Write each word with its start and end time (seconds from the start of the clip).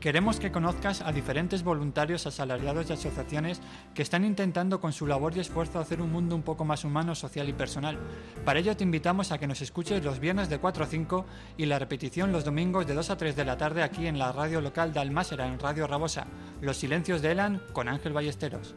Queremos 0.00 0.38
que 0.38 0.52
conozcas 0.52 1.02
a 1.02 1.10
diferentes 1.10 1.64
voluntarios 1.64 2.24
asalariados 2.24 2.88
y 2.88 2.92
asociaciones 2.92 3.60
que 3.94 4.02
están 4.02 4.24
intentando 4.24 4.80
con 4.80 4.92
su 4.92 5.08
labor 5.08 5.36
y 5.36 5.40
esfuerzo 5.40 5.80
hacer 5.80 6.00
un 6.00 6.12
mundo 6.12 6.36
un 6.36 6.42
poco 6.42 6.64
más 6.64 6.84
humano, 6.84 7.16
social 7.16 7.48
y 7.48 7.52
personal. 7.52 7.98
Para 8.44 8.60
ello 8.60 8.76
te 8.76 8.84
invitamos 8.84 9.32
a 9.32 9.38
que 9.38 9.48
nos 9.48 9.60
escuches 9.60 10.04
los 10.04 10.20
viernes 10.20 10.48
de 10.48 10.58
4 10.58 10.84
a 10.84 10.86
5 10.86 11.26
y 11.56 11.66
la 11.66 11.80
repetición 11.80 12.30
los 12.30 12.44
domingos 12.44 12.86
de 12.86 12.94
2 12.94 13.10
a 13.10 13.16
3 13.16 13.34
de 13.34 13.44
la 13.44 13.58
tarde 13.58 13.82
aquí 13.82 14.06
en 14.06 14.20
la 14.20 14.30
radio 14.30 14.60
local 14.60 14.92
de 14.92 15.00
Almásera, 15.00 15.48
en 15.48 15.58
Radio 15.58 15.88
Rabosa, 15.88 16.28
Los 16.60 16.76
Silencios 16.76 17.20
de 17.20 17.32
Elan 17.32 17.60
con 17.72 17.88
Ángel 17.88 18.12
Ballesteros. 18.12 18.76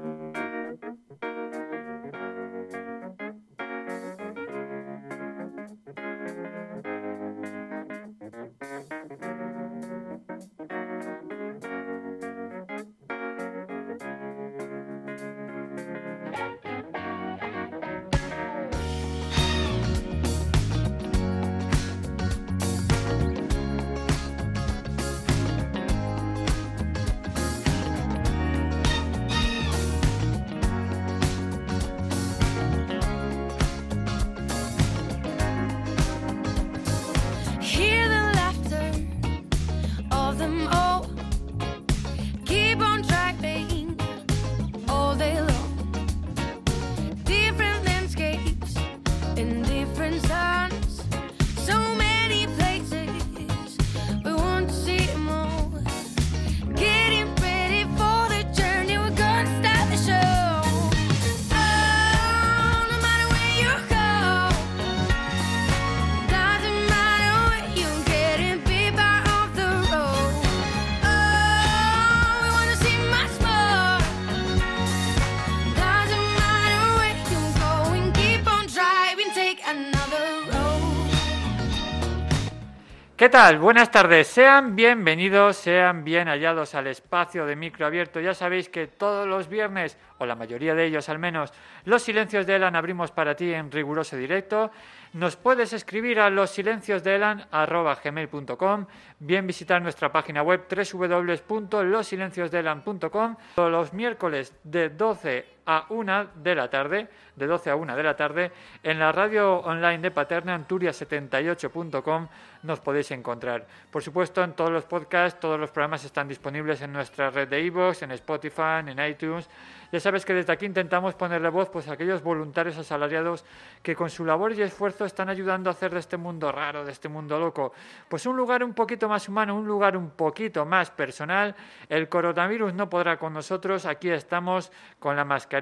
¿Qué 83.21 83.29
tal? 83.29 83.59
Buenas 83.59 83.91
tardes. 83.91 84.29
Sean 84.29 84.75
bienvenidos, 84.75 85.55
sean 85.55 86.03
bien 86.03 86.27
hallados 86.27 86.73
al 86.73 86.87
espacio 86.87 87.45
de 87.45 87.55
micro 87.55 87.85
abierto. 87.85 88.19
Ya 88.19 88.33
sabéis 88.33 88.67
que 88.67 88.87
todos 88.87 89.27
los 89.27 89.47
viernes, 89.47 89.95
o 90.17 90.25
la 90.25 90.33
mayoría 90.33 90.73
de 90.73 90.85
ellos 90.85 91.07
al 91.07 91.19
menos, 91.19 91.53
los 91.85 92.01
silencios 92.01 92.47
de 92.47 92.55
Elan 92.55 92.75
abrimos 92.75 93.11
para 93.11 93.35
ti 93.35 93.53
en 93.53 93.69
riguroso 93.69 94.17
directo. 94.17 94.71
Nos 95.13 95.35
puedes 95.35 95.71
escribir 95.71 96.19
a 96.19 96.31
losilenciosdeelan.gmail.com 96.31 98.85
bien 99.19 99.45
visitar 99.45 99.83
nuestra 99.83 100.11
página 100.11 100.41
web 100.41 100.65
www.losilenciosdeelan.com 100.67 103.35
todos 103.53 103.71
los 103.71 103.93
miércoles 103.93 104.55
de 104.63 104.89
12 104.89 105.45
a 105.77 105.85
1 105.89 106.27
de 106.35 106.55
la 106.55 106.69
tarde, 106.69 107.07
de 107.35 107.47
12 107.47 107.69
a 107.69 107.75
1 107.75 107.95
de 107.95 108.03
la 108.03 108.15
tarde, 108.15 108.51
en 108.83 108.99
la 108.99 109.11
radio 109.11 109.59
online 109.59 109.99
de 109.99 110.11
Paterna, 110.11 110.57
anturia78.com, 110.57 112.27
nos 112.63 112.79
podéis 112.79 113.11
encontrar. 113.11 113.65
Por 113.89 114.03
supuesto, 114.03 114.43
en 114.43 114.53
todos 114.53 114.71
los 114.71 114.85
podcasts, 114.85 115.39
todos 115.39 115.59
los 115.59 115.71
programas 115.71 116.03
están 116.03 116.27
disponibles 116.27 116.81
en 116.81 116.93
nuestra 116.93 117.29
red 117.29 117.47
de 117.47 117.61
iVoox, 117.61 118.03
en 118.03 118.11
Spotify, 118.11 118.81
en 118.85 118.99
iTunes. 118.99 119.49
Ya 119.91 119.99
sabes 119.99 120.25
que 120.25 120.33
desde 120.33 120.53
aquí 120.53 120.65
intentamos 120.65 121.15
ponerle 121.15 121.49
voz 121.49 121.69
pues, 121.69 121.87
a 121.89 121.93
aquellos 121.93 122.23
voluntarios 122.23 122.77
asalariados 122.77 123.43
que 123.83 123.95
con 123.95 124.09
su 124.09 124.23
labor 124.23 124.53
y 124.53 124.61
esfuerzo 124.61 125.05
están 125.05 125.27
ayudando 125.27 125.69
a 125.69 125.73
hacer 125.73 125.91
de 125.93 125.99
este 125.99 126.15
mundo 126.15 126.51
raro, 126.51 126.85
de 126.85 126.91
este 126.91 127.09
mundo 127.09 127.37
loco, 127.39 127.73
pues 128.07 128.25
un 128.25 128.37
lugar 128.37 128.63
un 128.63 128.73
poquito 128.73 129.09
más 129.09 129.27
humano, 129.27 129.55
un 129.55 129.67
lugar 129.67 129.97
un 129.97 130.11
poquito 130.11 130.65
más 130.65 130.91
personal. 130.91 131.55
El 131.89 132.07
coronavirus 132.07 132.73
no 132.73 132.89
podrá 132.89 133.17
con 133.17 133.33
nosotros, 133.33 133.85
aquí 133.85 134.09
estamos 134.09 134.71
con 134.99 135.15
la 135.15 135.25
mascarilla, 135.25 135.60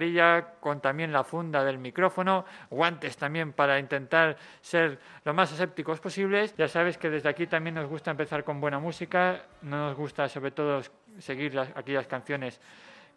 con 0.59 0.81
también 0.81 1.11
la 1.11 1.23
funda 1.23 1.63
del 1.63 1.77
micrófono, 1.77 2.45
guantes 2.69 3.17
también 3.17 3.53
para 3.53 3.77
intentar 3.79 4.37
ser 4.61 4.99
lo 5.25 5.33
más 5.33 5.51
asépticos 5.51 5.99
posibles. 5.99 6.55
Ya 6.57 6.67
sabes 6.67 6.97
que 6.97 7.09
desde 7.09 7.29
aquí 7.29 7.47
también 7.47 7.75
nos 7.75 7.87
gusta 7.87 8.11
empezar 8.11 8.43
con 8.43 8.59
buena 8.61 8.79
música, 8.79 9.43
no 9.61 9.77
nos 9.87 9.95
gusta 9.95 10.27
sobre 10.29 10.51
todo 10.51 10.81
seguir 11.19 11.53
las- 11.53 11.75
aquellas 11.75 12.07
canciones 12.07 12.59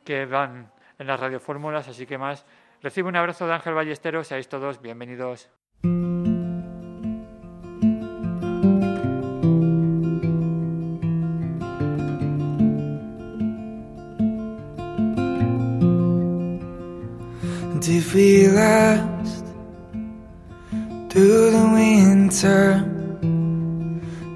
que 0.04 0.26
van 0.26 0.70
en 0.98 1.06
las 1.06 1.18
radiofórmulas, 1.18 1.88
así 1.88 2.06
que 2.06 2.18
más. 2.18 2.44
Recibe 2.82 3.08
un 3.08 3.16
abrazo 3.16 3.46
de 3.46 3.54
Ángel 3.54 3.74
Ballesteros, 3.74 4.26
seáis 4.26 4.48
todos 4.48 4.82
bienvenidos. 4.82 5.48
If 17.84 18.14
we 18.14 18.46
last 18.46 19.44
through 21.10 21.50
the 21.50 21.70
winter, 21.74 22.78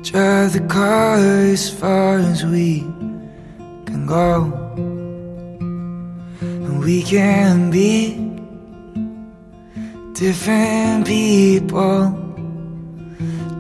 drive 0.02 0.52
the 0.52 0.66
car 0.68 1.18
as 1.18 1.70
far 1.70 2.18
as 2.18 2.44
we 2.44 2.80
can 3.86 4.04
go, 4.04 4.52
and 6.40 6.80
we 6.80 7.04
can 7.04 7.70
be 7.70 8.16
different 10.14 11.06
people 11.06 12.10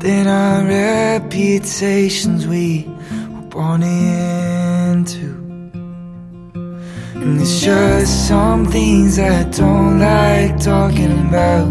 than 0.00 0.26
our 0.26 0.64
reputations 0.66 2.44
we 2.48 2.88
were 3.30 3.48
born 3.50 3.84
into. 3.84 5.45
And 7.26 7.40
there's 7.40 7.60
just 7.60 8.28
some 8.28 8.66
things 8.66 9.18
I 9.18 9.42
don't 9.50 9.98
like 9.98 10.60
talking 10.60 11.26
about. 11.26 11.66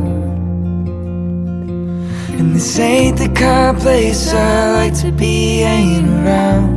And 2.38 2.54
this 2.54 2.78
ain't 2.78 3.18
the 3.18 3.30
kind 3.30 3.78
of 3.78 3.82
place 3.82 4.34
I 4.34 4.74
like 4.74 5.00
to 5.00 5.14
be 5.14 5.60
hanging 5.60 6.10
around. 6.10 6.76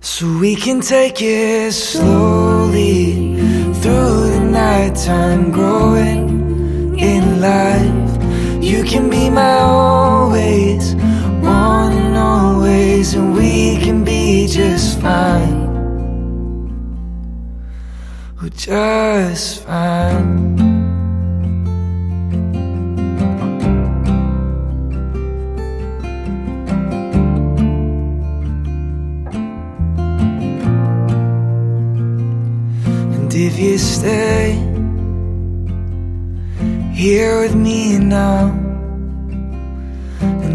So 0.00 0.38
we 0.38 0.54
can 0.54 0.80
take 0.80 1.20
it 1.20 1.72
slowly 1.72 3.34
through 3.80 4.30
the 4.34 4.40
nighttime, 4.40 5.50
growing 5.50 6.96
in 6.96 7.40
life. 7.40 8.62
You 8.62 8.84
can 8.84 9.10
be 9.10 9.30
my 9.30 9.58
always, 9.58 10.94
and 13.12 13.34
we 13.34 13.76
can 13.84 14.02
be 14.02 14.46
just 14.48 14.98
fine. 14.98 15.68
Oh, 18.40 18.48
just 18.48 19.62
fine. 19.64 20.58
And 33.12 33.34
if 33.34 33.58
you 33.58 33.76
stay 33.76 34.52
here 36.94 37.40
with 37.40 37.54
me 37.54 37.98
now 37.98 38.63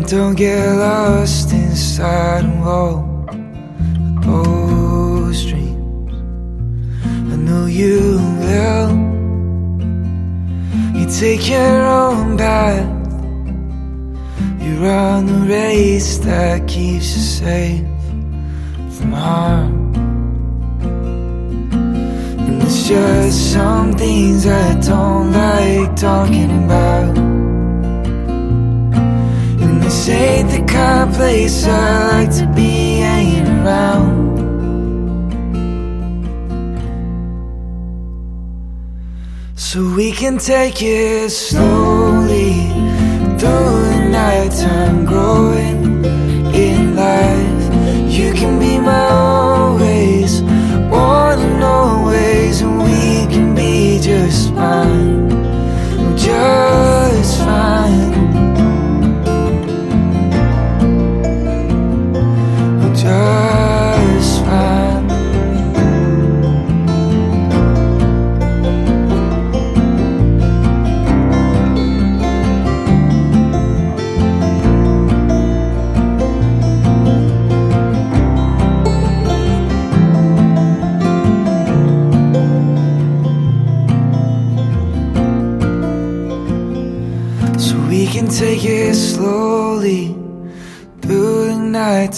don't 0.09 0.33
get 0.33 0.75
lost 0.75 1.53
inside 1.53 2.43
of 2.43 2.67
all 2.67 3.27
those 4.23 5.45
dreams, 5.45 6.11
I 7.05 7.35
know 7.35 7.67
you 7.67 8.17
will. 8.41 8.89
You 10.97 11.05
take 11.11 11.47
your 11.47 11.85
own 11.85 12.39
path. 12.39 12.89
You 14.59 14.83
run 14.83 15.27
the 15.27 15.47
race 15.47 16.17
that 16.19 16.67
keeps 16.67 17.15
you 17.15 17.21
safe. 17.21 17.85
from 18.97 19.11
harm. 19.11 19.93
And 22.47 22.61
there's 22.63 22.87
just 22.87 23.53
some 23.53 23.93
things 23.93 24.47
I 24.47 24.73
don't 24.79 25.31
like 25.31 25.95
talking 25.95 26.63
about. 26.65 27.38
Ain't 30.09 30.49
the 30.49 30.63
kind 30.65 31.09
of 31.09 31.15
place 31.15 31.67
I 31.67 32.23
like 32.23 32.35
to 32.37 32.47
be 32.55 32.97
hanging 32.97 33.47
around. 33.59 34.29
So 39.55 39.93
we 39.95 40.11
can 40.11 40.39
take 40.39 40.81
it 40.81 41.29
slowly 41.29 42.53
through 43.37 43.83
the 43.91 44.07
nighttime, 44.09 45.05
growing 45.05 46.03
in 46.55 46.95
life. 46.95 47.63
You 48.11 48.33
can 48.33 48.59
be 48.59 48.79
my 48.79 49.18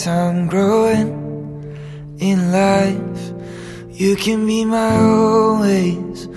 nighttime, 0.06 0.48
growing 0.48 1.09
in 2.19 2.51
life. 2.51 3.33
You 3.92 4.15
can 4.15 4.45
be 4.48 4.65
my 4.65 4.98
always, 4.98 6.27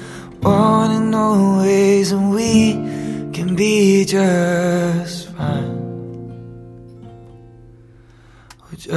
one 0.40 0.90
and 0.90 1.14
always, 1.14 2.12
and 2.12 2.30
we 2.30 2.72
can 3.32 3.56
be 3.56 4.04
just 4.04 5.28
fine. 5.30 5.72
Just 8.76 8.90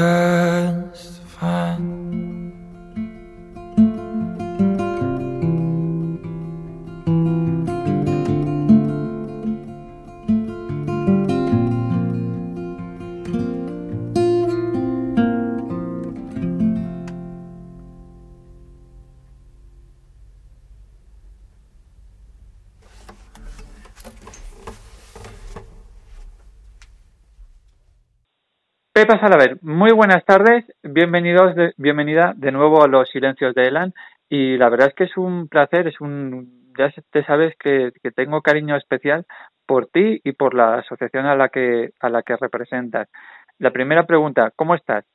Pepa 29.08 29.22
Salaver, 29.22 29.58
muy 29.62 29.94
buenas 29.94 30.26
tardes, 30.26 30.66
bienvenidos, 30.84 31.56
de- 31.56 31.74
bienvenida 31.78 32.34
de 32.36 32.52
nuevo 32.52 32.84
a 32.84 32.90
los 32.90 33.08
Silencios 33.10 33.56
de 33.56 33.64
Elan 33.64 33.94
y 34.28 34.58
la 34.58 34.68
verdad 34.68 34.90
es 34.90 34.96
que 34.96 35.06
es 35.06 35.16
un 35.16 35.48
placer, 35.48 35.88
es 35.88 36.02
un, 36.02 36.74
ya 36.78 36.92
te 37.10 37.24
sabes 37.24 37.56
que, 37.58 37.94
que 38.04 38.12
tengo 38.12 38.42
cariño 38.42 38.76
especial 38.76 39.26
por 39.66 39.88
ti 39.88 40.20
y 40.26 40.34
por 40.34 40.54
la 40.54 40.80
asociación 40.80 41.26
a 41.26 41.38
la 41.38 41.48
que 41.48 41.92
a 42.02 42.10
la 42.10 42.22
que 42.22 42.36
representas. 42.36 43.08
La 43.60 43.72
primera 43.72 44.06
pregunta, 44.06 44.52
¿cómo 44.58 44.76
estás? 44.76 45.06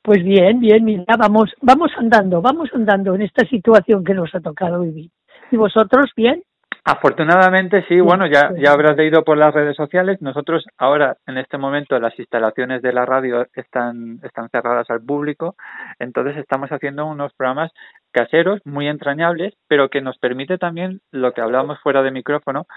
Pues 0.00 0.24
bien, 0.24 0.58
bien, 0.58 0.82
mira, 0.82 1.04
vamos, 1.18 1.54
vamos 1.60 1.90
andando, 1.98 2.40
vamos 2.40 2.70
andando 2.72 3.14
en 3.14 3.20
esta 3.20 3.46
situación 3.46 4.04
que 4.04 4.14
nos 4.14 4.34
ha 4.34 4.40
tocado 4.40 4.80
vivir. 4.80 5.10
¿Y 5.50 5.56
vosotros 5.56 6.12
bien? 6.16 6.42
Afortunadamente 6.88 7.84
sí, 7.88 7.98
bueno, 7.98 8.28
ya, 8.28 8.52
ya 8.56 8.70
habrás 8.70 8.96
leído 8.96 9.24
por 9.24 9.36
las 9.36 9.52
redes 9.52 9.74
sociales. 9.74 10.22
Nosotros 10.22 10.64
ahora, 10.78 11.16
en 11.26 11.36
este 11.36 11.58
momento, 11.58 11.98
las 11.98 12.16
instalaciones 12.16 12.80
de 12.80 12.92
la 12.92 13.04
radio 13.04 13.44
están, 13.54 14.20
están 14.22 14.48
cerradas 14.50 14.88
al 14.88 15.02
público, 15.02 15.56
entonces 15.98 16.36
estamos 16.36 16.70
haciendo 16.70 17.04
unos 17.06 17.32
programas 17.34 17.72
caseros 18.12 18.60
muy 18.64 18.86
entrañables, 18.86 19.54
pero 19.66 19.88
que 19.88 20.00
nos 20.00 20.16
permite 20.18 20.58
también 20.58 21.00
lo 21.10 21.32
que 21.32 21.40
hablábamos 21.40 21.80
fuera 21.80 22.04
de 22.04 22.12
micrófono, 22.12 22.68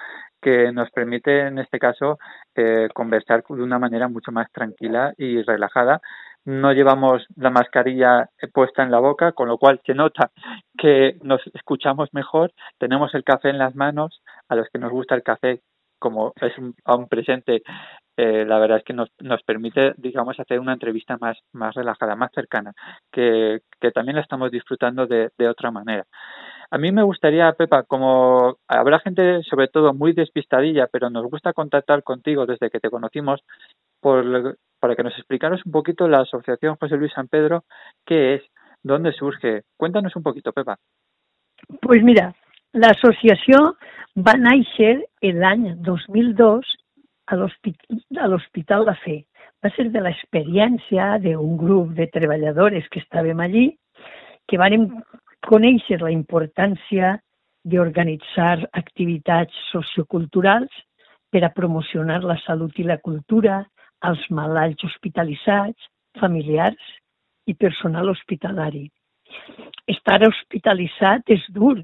que 0.41 0.71
nos 0.71 0.89
permite 0.89 1.41
en 1.41 1.59
este 1.59 1.77
caso 1.77 2.17
eh, 2.55 2.87
conversar 2.95 3.43
de 3.47 3.61
una 3.61 3.77
manera 3.77 4.07
mucho 4.07 4.31
más 4.31 4.51
tranquila 4.51 5.13
y 5.17 5.43
relajada. 5.43 6.01
No 6.49 6.73
llevamos 6.73 7.27
la 7.35 7.51
mascarilla 7.51 8.27
puesta 8.51 8.81
en 8.81 8.89
la 8.89 8.97
boca, 8.97 9.33
con 9.33 9.47
lo 9.47 9.59
cual 9.59 9.79
se 9.85 9.93
nota 9.93 10.31
que 10.75 11.19
nos 11.21 11.39
escuchamos 11.53 12.11
mejor. 12.11 12.53
Tenemos 12.79 13.13
el 13.13 13.23
café 13.23 13.49
en 13.49 13.59
las 13.59 13.75
manos. 13.75 14.23
A 14.47 14.55
los 14.55 14.67
que 14.69 14.79
nos 14.79 14.91
gusta 14.91 15.13
el 15.13 15.21
café, 15.21 15.61
como 15.99 16.33
es 16.41 16.53
un, 16.57 17.07
presente, 17.07 17.61
eh, 18.17 18.45
la 18.47 18.57
verdad 18.57 18.79
es 18.79 18.83
que 18.83 18.93
nos, 18.93 19.11
nos 19.19 19.43
permite, 19.43 19.93
digamos, 19.97 20.39
hacer 20.39 20.59
una 20.59 20.73
entrevista 20.73 21.17
más, 21.21 21.37
más 21.53 21.75
relajada, 21.75 22.15
más 22.15 22.31
cercana, 22.33 22.73
que, 23.11 23.59
que 23.79 23.91
también 23.91 24.15
la 24.15 24.23
estamos 24.23 24.49
disfrutando 24.49 25.05
de, 25.05 25.29
de 25.37 25.47
otra 25.47 25.69
manera. 25.69 26.07
A 26.71 26.79
mí 26.79 26.91
me 26.91 27.03
gustaría, 27.03 27.53
Pepa, 27.53 27.83
como 27.83 28.57
habrá 28.67 28.99
gente 29.01 29.43
sobre 29.43 29.67
todo 29.67 29.93
muy 29.93 30.13
despistadilla, 30.13 30.87
pero 30.87 31.11
nos 31.11 31.29
gusta 31.29 31.53
contactar 31.53 32.01
contigo 32.01 32.47
desde 32.47 32.71
que 32.71 32.79
te 32.79 32.89
conocimos, 32.89 33.41
por, 34.01 34.57
para 34.79 34.95
que 34.95 35.03
nos 35.03 35.17
explicaros 35.17 35.65
un 35.65 35.71
poquito 35.71 36.07
la 36.07 36.21
Asociación 36.21 36.75
José 36.77 36.97
Luis 36.97 37.11
San 37.13 37.27
Pedro, 37.27 37.63
qué 38.05 38.35
es, 38.35 38.43
dónde 38.83 39.11
surge. 39.11 39.63
Cuéntanos 39.77 40.15
un 40.15 40.23
poquito, 40.23 40.53
Pepa. 40.53 40.77
Pues 41.81 42.01
mira, 42.03 42.33
l'associació 42.73 43.75
va 44.15 44.35
néixer 44.39 45.03
l'any 45.21 45.75
2002 45.83 46.65
a 47.27 47.35
l'hospi- 47.35 47.75
a 48.17 48.27
l'Hospital 48.27 48.85
de 48.85 48.95
Fe. 49.03 49.17
Va 49.63 49.69
ser 49.75 49.89
de 49.91 49.99
l'experiència 50.01 51.19
d'un 51.19 51.57
grup 51.57 51.91
de 51.97 52.07
treballadores 52.07 52.87
que 52.89 53.01
estàvem 53.03 53.39
allí, 53.43 53.77
que 54.47 54.57
vàrem 54.57 54.87
conèixer 55.45 55.99
la 56.01 56.11
importància 56.11 57.19
d'organitzar 57.65 58.69
activitats 58.71 59.53
socioculturals 59.73 60.71
per 61.29 61.43
a 61.43 61.51
promocionar 61.53 62.23
la 62.23 62.39
salut 62.45 62.79
i 62.79 62.83
la 62.87 62.97
cultura 62.97 63.65
als 64.05 64.21
malalts 64.31 64.83
hospitalitzats, 64.87 65.89
familiars 66.19 66.95
i 67.49 67.55
personal 67.55 68.09
hospitalari. 68.11 68.87
Estar 69.89 70.21
hospitalitzat 70.27 71.29
és 71.35 71.45
dur, 71.53 71.77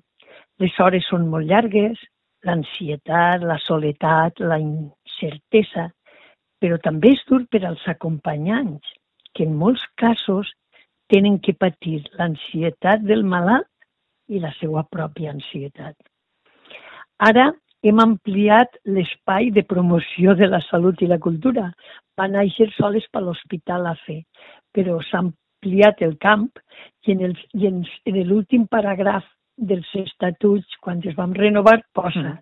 les 0.61 0.79
hores 0.79 1.07
són 1.11 1.27
molt 1.31 1.49
llargues, 1.49 1.99
l'ansietat, 2.45 3.43
la 3.43 3.57
soledat, 3.65 4.39
la 4.39 4.59
incertesa, 4.61 5.89
però 6.61 6.77
també 6.81 7.15
és 7.15 7.23
dur 7.29 7.43
per 7.51 7.65
als 7.65 7.83
acompanyants, 7.91 8.85
que 9.35 9.43
en 9.43 9.57
molts 9.59 9.83
casos 9.99 10.51
tenen 11.11 11.39
que 11.43 11.53
patir 11.53 11.99
l'ansietat 12.17 13.03
del 13.05 13.25
malalt 13.27 13.67
i 14.31 14.39
la 14.41 14.53
seva 14.59 14.85
pròpia 14.89 15.33
ansietat. 15.35 15.95
Ara 17.21 17.51
hem 17.85 18.01
ampliat 18.01 18.79
l'espai 18.89 19.51
de 19.55 19.63
promoció 19.63 20.35
de 20.35 20.49
la 20.49 20.61
salut 20.69 21.01
i 21.01 21.09
la 21.11 21.19
cultura. 21.21 21.69
Va 22.17 22.27
néixer 22.31 22.71
soles 22.77 23.05
per 23.13 23.21
l'Hospital 23.23 23.85
AFE, 23.91 24.21
però 24.73 24.97
s'ha 25.05 25.21
ampliat 25.23 26.01
el 26.01 26.17
camp 26.17 26.49
i 27.05 27.15
en 27.15 27.83
l'últim 28.25 28.65
paràgraf 28.71 29.27
dels 29.55 29.87
estatuts, 30.01 30.81
quan 30.81 30.99
es 31.05 31.15
van 31.15 31.33
renovar, 31.37 31.79
posa 31.93 32.39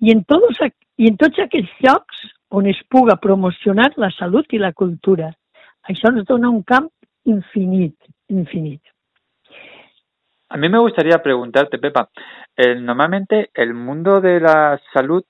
i 0.00 0.12
en, 0.12 0.22
tots, 0.28 0.60
i 1.00 1.08
en 1.10 1.16
tots 1.20 1.40
aquells 1.42 1.72
llocs 1.84 2.24
on 2.56 2.68
es 2.70 2.80
puga 2.92 3.16
promocionar 3.22 3.90
la 4.00 4.10
salut 4.16 4.52
i 4.52 4.60
la 4.60 4.72
cultura. 4.72 5.32
Això 5.88 6.12
ens 6.12 6.26
dona 6.28 6.50
un 6.50 6.62
camp 6.66 6.88
infinit, 7.26 7.96
infinit. 8.30 8.82
A 10.48 10.56
mí 10.56 10.68
me 10.68 10.78
gustaría 10.78 11.22
preguntarte, 11.22 11.78
Pepa, 11.78 12.08
eh, 12.56 12.76
normalmente 12.76 13.50
el 13.54 13.74
mundo 13.74 14.20
de 14.20 14.38
la 14.38 14.80
salud 14.92 15.24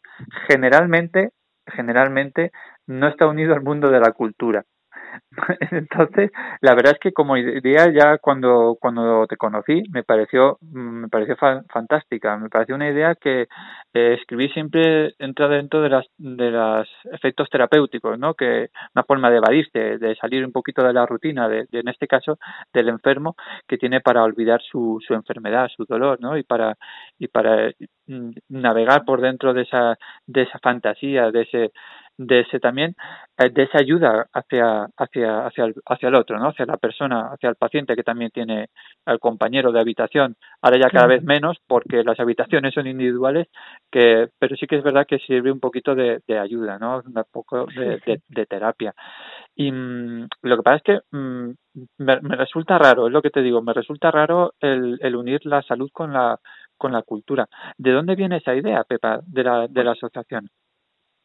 generalmente, 0.46 1.30
generalmente 1.66 2.52
no 2.86 3.08
está 3.08 3.26
unido 3.26 3.54
al 3.54 3.62
mundo 3.62 3.88
de 3.88 4.00
la 4.00 4.12
cultura. 4.12 4.64
Entonces, 5.70 6.30
la 6.60 6.74
verdad 6.74 6.92
es 6.94 6.98
que 7.00 7.12
como 7.12 7.36
idea 7.36 7.90
ya 7.92 8.18
cuando 8.18 8.76
cuando 8.80 9.26
te 9.26 9.36
conocí 9.36 9.82
me 9.90 10.02
pareció 10.04 10.58
mm, 10.60 11.02
me 11.02 11.08
pareció 11.08 11.36
fa- 11.36 11.62
fantástica, 11.72 12.36
me 12.38 12.48
pareció 12.48 12.74
una 12.74 12.90
idea 12.90 13.14
que 13.14 13.42
eh, 13.94 14.14
escribir 14.18 14.52
siempre 14.52 15.14
entra 15.18 15.48
dentro 15.48 15.80
de 15.82 15.88
las 15.90 16.06
de 16.18 16.50
los 16.50 16.88
efectos 17.12 17.48
terapéuticos, 17.50 18.18
¿no? 18.18 18.34
Que 18.34 18.68
una 18.94 19.04
forma 19.04 19.30
de 19.30 19.36
evadirse, 19.38 19.98
de 19.98 20.16
salir 20.16 20.44
un 20.44 20.52
poquito 20.52 20.82
de 20.82 20.92
la 20.92 21.06
rutina, 21.06 21.48
de, 21.48 21.66
de, 21.70 21.80
en 21.80 21.88
este 21.88 22.06
caso 22.06 22.38
del 22.72 22.88
enfermo 22.88 23.36
que 23.68 23.78
tiene 23.78 24.00
para 24.00 24.22
olvidar 24.24 24.60
su, 24.62 24.98
su 25.06 25.14
enfermedad, 25.14 25.68
su 25.76 25.84
dolor, 25.84 26.18
¿no? 26.20 26.36
Y 26.38 26.42
para 26.44 26.76
y 27.18 27.28
para 27.28 27.70
navegar 28.48 29.04
por 29.04 29.20
dentro 29.20 29.52
de 29.54 29.62
esa 29.62 29.98
de 30.26 30.42
esa 30.42 30.58
fantasía, 30.60 31.30
de 31.30 31.42
ese 31.42 31.72
de 32.18 32.40
ese 32.40 32.60
también 32.60 32.94
eh, 33.36 33.50
de 33.50 33.64
esa 33.64 33.78
ayuda 33.78 34.26
hacia 34.32 34.88
hacia 34.96 35.46
hacia 35.46 35.64
el, 35.66 35.74
hacia 35.86 36.08
el 36.08 36.14
otro 36.14 36.38
no 36.38 36.48
hacia 36.48 36.64
la 36.64 36.78
persona 36.78 37.28
hacia 37.32 37.50
el 37.50 37.56
paciente 37.56 37.94
que 37.94 38.02
también 38.02 38.30
tiene 38.30 38.70
al 39.04 39.18
compañero 39.18 39.70
de 39.72 39.80
habitación. 39.80 40.36
Ahora 40.62 40.78
ya 40.78 40.90
cada 40.90 41.06
vez 41.06 41.22
menos 41.22 41.58
porque 41.66 42.02
las 42.04 42.18
habitaciones 42.18 42.74
son 42.74 42.86
individuales 42.86 43.48
que 43.90 44.28
pero 44.38 44.56
sí 44.56 44.66
que 44.66 44.76
es 44.76 44.84
verdad 44.84 45.06
que 45.06 45.18
sirve 45.18 45.52
un 45.52 45.60
poquito 45.60 45.94
de, 45.94 46.20
de 46.26 46.38
ayuda 46.38 46.78
no 46.78 47.02
un 47.04 47.24
poco 47.30 47.66
de, 47.66 48.00
de, 48.06 48.22
de 48.28 48.46
terapia. 48.46 48.94
Y 49.54 49.70
mm, 49.70 50.28
lo 50.42 50.56
que 50.56 50.62
pasa 50.62 50.76
es 50.76 50.82
que 50.82 51.00
mm, 51.16 51.50
me, 51.98 52.20
me 52.20 52.36
resulta 52.36 52.78
raro 52.78 53.06
es 53.08 53.12
lo 53.12 53.20
que 53.20 53.30
te 53.30 53.42
digo 53.42 53.60
me 53.60 53.74
resulta 53.74 54.10
raro 54.10 54.54
el, 54.60 54.98
el 55.02 55.16
unir 55.16 55.44
la 55.44 55.60
salud 55.62 55.90
con 55.92 56.12
la 56.14 56.38
con 56.76 56.92
la 56.92 57.02
cultura 57.02 57.48
de 57.78 57.92
dónde 57.92 58.14
viene 58.14 58.38
esa 58.38 58.54
idea 58.54 58.84
Pepa 58.84 59.20
de 59.26 59.44
la 59.44 59.66
de 59.68 59.84
la 59.84 59.92
asociación 59.92 60.48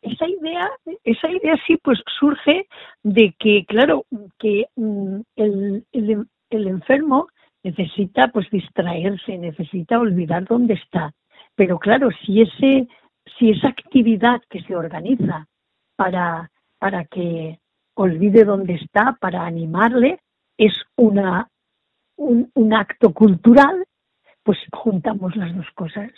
esa 0.01 0.27
idea, 0.27 0.70
esa 1.03 1.29
idea 1.29 1.55
sí 1.67 1.77
pues 1.77 2.00
surge 2.20 2.67
de 3.03 3.36
que, 3.38 3.65
claro, 3.65 4.05
que 4.39 4.65
mm, 4.75 5.20
el, 5.36 5.86
el, 5.91 6.27
el 6.50 6.67
enfermo 6.67 7.27
necesita 7.63 8.29
pues 8.29 8.50
distraerse, 8.50 9.38
necesita 9.38 10.00
olvidar 10.00 10.46
dónde 10.46 10.74
está. 10.74 11.13
Pero 11.55 11.77
claro, 11.77 12.10
si 12.25 12.41
ese, 12.41 12.88
si 13.38 13.51
esa 13.51 13.67
actividad 13.70 14.41
que 14.50 14.63
se 14.63 14.75
organiza 14.75 15.48
para, 15.96 16.50
para 16.79 17.05
que 17.05 17.60
olvide 17.93 18.43
dónde 18.43 18.75
está, 18.75 19.17
para 19.20 19.46
animarle, 19.46 20.20
es 20.58 20.74
una 20.96 21.48
un, 22.15 22.51
un 22.53 22.74
acto 22.74 23.13
cultural, 23.13 23.84
pues 24.43 24.57
juntamos 24.71 25.36
las 25.36 25.55
dos 25.55 25.67
cosas. 25.75 26.12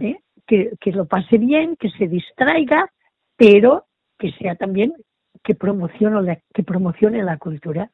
¿eh? 0.00 0.18
que, 0.46 0.72
que 0.80 0.92
lo 0.92 1.06
pase 1.06 1.38
bien, 1.38 1.76
que 1.76 1.90
se 1.90 2.06
distraiga, 2.08 2.90
pero 3.36 3.86
que 4.18 4.32
sea 4.32 4.54
también 4.56 4.94
que 5.42 5.54
promocione 5.54 6.22
la, 6.22 6.38
que 6.52 6.62
promocione 6.62 7.22
la 7.22 7.36
cultura. 7.38 7.90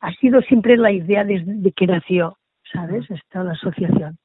Ha 0.00 0.12
sido 0.14 0.40
siempre 0.42 0.76
la 0.76 0.92
idea 0.92 1.24
desde 1.24 1.72
que 1.72 1.86
nació, 1.86 2.38
¿sabes? 2.72 3.10
Está 3.10 3.42
la 3.42 3.52
asociación. 3.52 4.16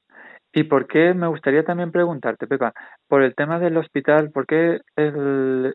¿Y 0.53 0.63
por 0.63 0.87
qué? 0.87 1.13
Me 1.13 1.27
gustaría 1.27 1.63
también 1.63 1.91
preguntarte, 1.91 2.45
Pepa, 2.47 2.73
por 3.07 3.23
el 3.23 3.33
tema 3.35 3.59
del 3.59 3.77
hospital, 3.77 4.31
¿por 4.31 4.45
qué 4.45 4.81
el- 4.95 5.73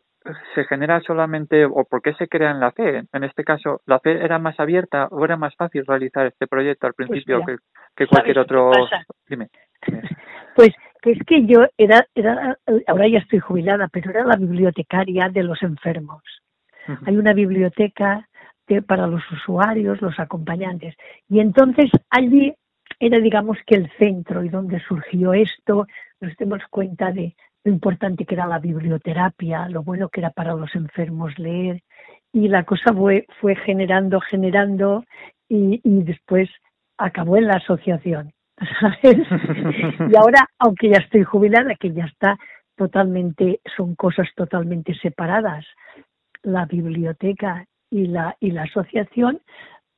se 0.55 0.63
genera 0.65 1.01
solamente 1.01 1.65
o 1.65 1.83
por 1.85 2.01
qué 2.01 2.13
se 2.13 2.27
crea 2.27 2.51
en 2.51 2.59
la 2.59 2.71
fe? 2.71 3.03
En 3.11 3.23
este 3.23 3.43
caso, 3.43 3.81
¿la 3.85 3.99
fe 3.99 4.23
era 4.23 4.39
más 4.39 4.59
abierta 4.59 5.07
o 5.11 5.25
era 5.25 5.37
más 5.37 5.55
fácil 5.55 5.85
realizar 5.85 6.27
este 6.27 6.47
proyecto 6.47 6.87
al 6.87 6.93
principio 6.93 7.41
Pues 7.43 7.47
mira, 7.47 7.59
que, 7.95 8.03
que 8.03 8.07
cualquier 8.07 8.35
¿sabes 8.35 8.47
qué 8.47 8.55
otro? 8.55 8.87
Dime. 9.27 9.49
dime. 9.87 10.01
Pues 10.55 10.71
que 11.01 11.11
es 11.13 11.19
que 11.25 11.45
yo 11.45 11.65
era, 11.77 12.05
era, 12.13 12.57
ahora 12.87 13.07
ya 13.07 13.19
estoy 13.19 13.39
jubilada, 13.39 13.87
pero 13.87 14.11
era 14.11 14.25
la 14.25 14.35
bibliotecaria 14.35 15.29
de 15.29 15.43
los 15.43 15.63
enfermos. 15.63 16.21
Hay 17.05 17.15
una 17.15 17.33
biblioteca 17.33 18.27
de- 18.67 18.81
para 18.81 19.07
los 19.07 19.23
usuarios, 19.31 20.01
los 20.01 20.19
acompañantes. 20.19 20.95
Y 21.29 21.39
entonces 21.39 21.89
allí 22.09 22.53
era, 22.99 23.19
digamos, 23.19 23.57
que 23.65 23.75
el 23.75 23.89
centro 23.97 24.43
y 24.43 24.49
donde 24.49 24.79
surgió 24.81 25.33
esto, 25.33 25.87
nos 26.19 26.35
dimos 26.37 26.61
cuenta 26.69 27.11
de 27.11 27.35
lo 27.63 27.71
importante 27.71 28.25
que 28.25 28.35
era 28.35 28.47
la 28.47 28.59
biblioterapia, 28.59 29.67
lo 29.69 29.83
bueno 29.83 30.09
que 30.09 30.19
era 30.21 30.31
para 30.31 30.55
los 30.55 30.73
enfermos 30.75 31.37
leer. 31.37 31.81
Y 32.33 32.47
la 32.47 32.63
cosa 32.63 32.93
fue, 32.93 33.25
fue 33.39 33.55
generando, 33.55 34.19
generando 34.21 35.03
y, 35.47 35.81
después 35.83 36.49
acabó 36.97 37.37
en 37.37 37.47
la 37.47 37.55
asociación. 37.55 38.31
¿sabes? 38.79 39.27
y 40.09 40.15
ahora, 40.15 40.47
aunque 40.59 40.89
ya 40.89 40.97
estoy 40.97 41.23
jubilada, 41.23 41.75
que 41.75 41.91
ya 41.91 42.05
está 42.05 42.37
totalmente, 42.75 43.59
son 43.75 43.95
cosas 43.95 44.27
totalmente 44.35 44.93
separadas, 44.95 45.65
la 46.43 46.65
biblioteca 46.65 47.65
y 47.89 48.05
la, 48.05 48.35
y 48.39 48.51
la 48.51 48.63
asociación, 48.63 49.41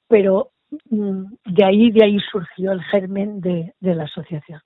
pero 0.07 0.52
de 0.89 1.65
ahí, 1.65 1.91
de 1.91 2.05
ahí 2.05 2.19
surgió 2.31 2.71
el 2.71 2.81
germen 2.83 3.41
de, 3.41 3.73
de 3.79 3.95
la 3.95 4.03
asociación. 4.03 4.61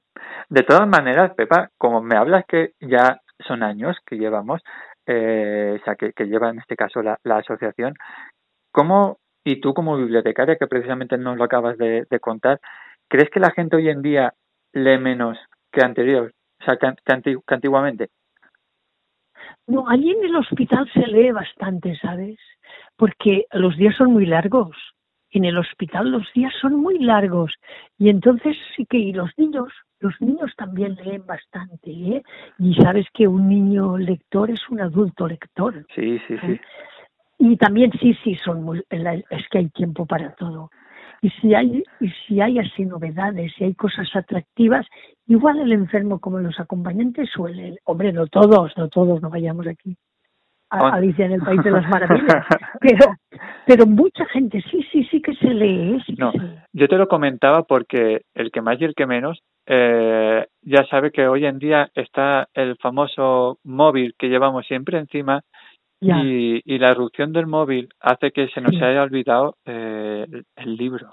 De 0.50 0.64
todas 0.64 0.88
maneras, 0.88 1.34
Pepa, 1.36 1.70
como 1.78 2.02
me 2.02 2.18
hablas 2.18 2.46
que 2.48 2.74
ya 2.80 3.22
son 3.40 3.64
años 3.64 3.98
que 4.06 4.18
llevamos, 4.18 4.62
eh, 5.06 5.78
o 5.80 5.84
sea, 5.84 5.96
que, 5.96 6.14
que 6.14 6.26
lleva 6.26 6.50
en 6.50 6.60
este 6.60 6.76
caso 6.76 7.02
la, 7.02 7.18
la 7.24 7.38
asociación, 7.38 7.94
¿cómo, 8.72 9.18
y 9.44 9.62
tú 9.62 9.74
como 9.74 9.98
bibliotecaria, 9.98 10.58
que 10.58 10.68
precisamente 10.68 11.18
nos 11.18 11.38
lo 11.38 11.44
acabas 11.44 11.78
de, 11.78 12.06
de 12.10 12.20
contar, 12.20 12.60
¿crees 13.08 13.30
que 13.30 13.40
la 13.40 13.52
gente 13.52 13.76
hoy 13.76 13.90
en 13.90 14.02
día 14.02 14.34
lee 14.74 14.98
menos 14.98 15.38
que 15.72 15.84
anterior, 15.84 16.32
o 16.62 16.66
sea, 16.66 16.78
que, 16.78 16.94
que 17.06 17.38
que 17.46 17.56
antiguamente? 17.56 18.10
No, 19.68 19.88
allí 19.90 20.12
en 20.12 20.26
el 20.26 20.36
hospital 20.36 20.90
se 20.94 21.06
lee 21.08 21.32
bastante, 21.32 21.98
¿sabes? 21.98 22.38
Porque 22.96 23.46
los 23.52 23.78
días 23.78 23.96
son 23.96 24.14
muy 24.14 24.26
largos. 24.26 24.76
En 25.32 25.46
el 25.46 25.58
hospital 25.58 26.12
los 26.12 26.32
días 26.34 26.54
son 26.62 26.76
muy 26.76 27.00
largos. 27.00 27.54
Y 27.98 28.10
entonces 28.10 28.56
sí 28.76 28.86
que, 28.86 28.98
y 28.98 29.14
los 29.14 29.30
niños, 29.38 29.70
los 30.00 30.14
niños 30.22 30.54
también 30.56 30.96
leen 30.96 31.26
bastante, 31.26 31.92
¿eh? 31.92 32.24
Y 32.60 32.76
sabes 32.76 33.06
que 33.14 33.28
un 33.28 33.48
niño 33.50 33.98
lector 33.98 34.50
es 34.50 34.68
un 34.70 34.82
adulto 34.82 35.28
lector. 35.28 35.86
Sí, 35.94 36.20
sí, 36.28 36.38
sí. 36.40 36.60
Y 37.40 37.58
también 37.58 37.92
sí, 38.00 38.18
sí, 38.24 38.36
son 38.36 38.64
muy, 38.64 38.84
es 38.90 39.50
que 39.50 39.58
hay 39.60 39.70
tiempo 39.70 40.06
para 40.06 40.34
todo. 40.36 40.72
Y 41.22 41.30
si 41.30 41.54
hay, 41.54 41.84
y 42.00 42.10
si 42.10 42.42
hay 42.42 42.60
así 42.60 42.86
novedades, 42.86 43.52
si 43.58 43.64
hay 43.64 43.74
cosas 43.74 44.08
atractivas, 44.16 44.86
igual 45.28 45.60
el 45.60 45.72
enfermo 45.72 46.20
como 46.20 46.40
los 46.40 46.60
acompañantes 46.60 47.30
suele, 47.32 47.78
hombre, 47.86 48.14
no 48.14 48.28
todos, 48.28 48.72
no 48.78 48.88
todos, 48.88 49.22
no 49.22 49.30
vayamos 49.30 49.68
aquí 49.68 49.98
a 50.70 50.84
Oh. 50.84 50.88
Alicia 50.88 51.26
en 51.26 51.34
el 51.34 51.42
País 51.42 51.64
de 51.64 51.72
las 51.72 51.88
Maravillas, 51.90 52.46
pero, 52.80 53.06
pero 53.66 53.86
mucha 53.86 54.26
gente 54.26 54.62
sí, 54.70 54.86
sí, 54.92 55.04
sí 55.12 55.22
que 55.22 55.34
se 55.36 55.54
lee, 55.54 56.02
sí 56.06 56.16
No, 56.18 56.32
se 56.32 56.40
lee. 56.40 56.58
yo 56.74 56.88
te 56.88 56.98
lo 56.98 57.08
comentaba 57.08 57.64
porque 57.64 58.22
el 58.36 58.52
que 58.52 58.62
más 58.62 58.80
y 58.82 58.86
el 58.86 58.94
que 58.96 59.06
menos 59.08 59.42
eh, 59.68 60.46
ya 60.62 60.86
sabe 60.88 61.12
que 61.12 61.28
hoy 61.28 61.46
en 61.46 61.60
día 61.60 61.90
está 61.96 62.48
el 62.54 62.76
famoso 62.78 63.60
móvil 63.64 64.14
que 64.18 64.28
llevamos 64.30 64.66
siempre 64.68 64.98
encima 65.00 65.42
Ya. 66.00 66.20
y, 66.24 66.62
y 66.64 66.78
la 66.80 66.90
erupción 66.92 67.34
del 67.34 67.48
móvil 67.48 67.90
hace 68.00 68.32
que 68.32 68.48
se 68.50 68.62
nos 68.62 68.72
Sí. 68.72 68.84
haya 68.84 69.02
olvidado 69.04 69.56
eh, 69.66 70.26
el, 70.32 70.44
el 70.56 70.76
libro. 70.76 71.10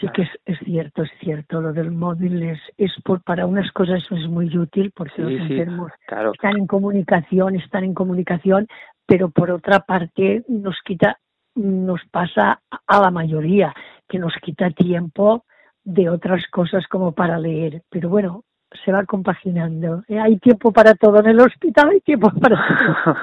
Sí 0.00 0.06
que 0.14 0.22
es, 0.22 0.28
es 0.44 0.58
cierto, 0.60 1.02
es 1.02 1.10
cierto. 1.20 1.60
Lo 1.60 1.72
del 1.72 1.90
móvil 1.90 2.42
es, 2.42 2.60
es 2.76 2.92
por, 3.04 3.22
para 3.22 3.46
unas 3.46 3.70
cosas 3.72 4.02
es 4.10 4.28
muy 4.28 4.56
útil 4.56 4.92
porque 4.94 5.14
Sí, 5.16 5.22
los 5.22 5.32
sí, 5.32 5.52
enfermos 5.54 5.92
claro. 6.06 6.32
están 6.32 6.56
en 6.56 6.66
comunicación, 6.66 7.56
están 7.56 7.84
en 7.84 7.94
comunicación, 7.94 8.66
pero 9.06 9.30
por 9.30 9.50
otra 9.50 9.80
parte 9.80 10.44
nos 10.48 10.76
quita, 10.84 11.18
nos 11.54 12.00
pasa 12.10 12.60
a 12.86 13.00
la 13.00 13.10
mayoría, 13.10 13.74
que 14.08 14.18
nos 14.18 14.34
quita 14.42 14.70
tiempo 14.70 15.44
de 15.84 16.08
otras 16.08 16.46
cosas 16.50 16.86
como 16.88 17.12
para 17.12 17.38
leer. 17.38 17.82
Pero 17.90 18.08
bueno, 18.08 18.44
se 18.84 18.92
va 18.92 19.04
compaginando. 19.04 20.02
¿eh? 20.08 20.18
Hay 20.18 20.38
tiempo 20.38 20.72
para 20.72 20.94
todo 20.94 21.20
en 21.20 21.26
el 21.26 21.40
hospital, 21.40 21.90
hay 21.90 22.00
tiempo 22.00 22.30
para 22.40 22.56
todo. 22.56 23.16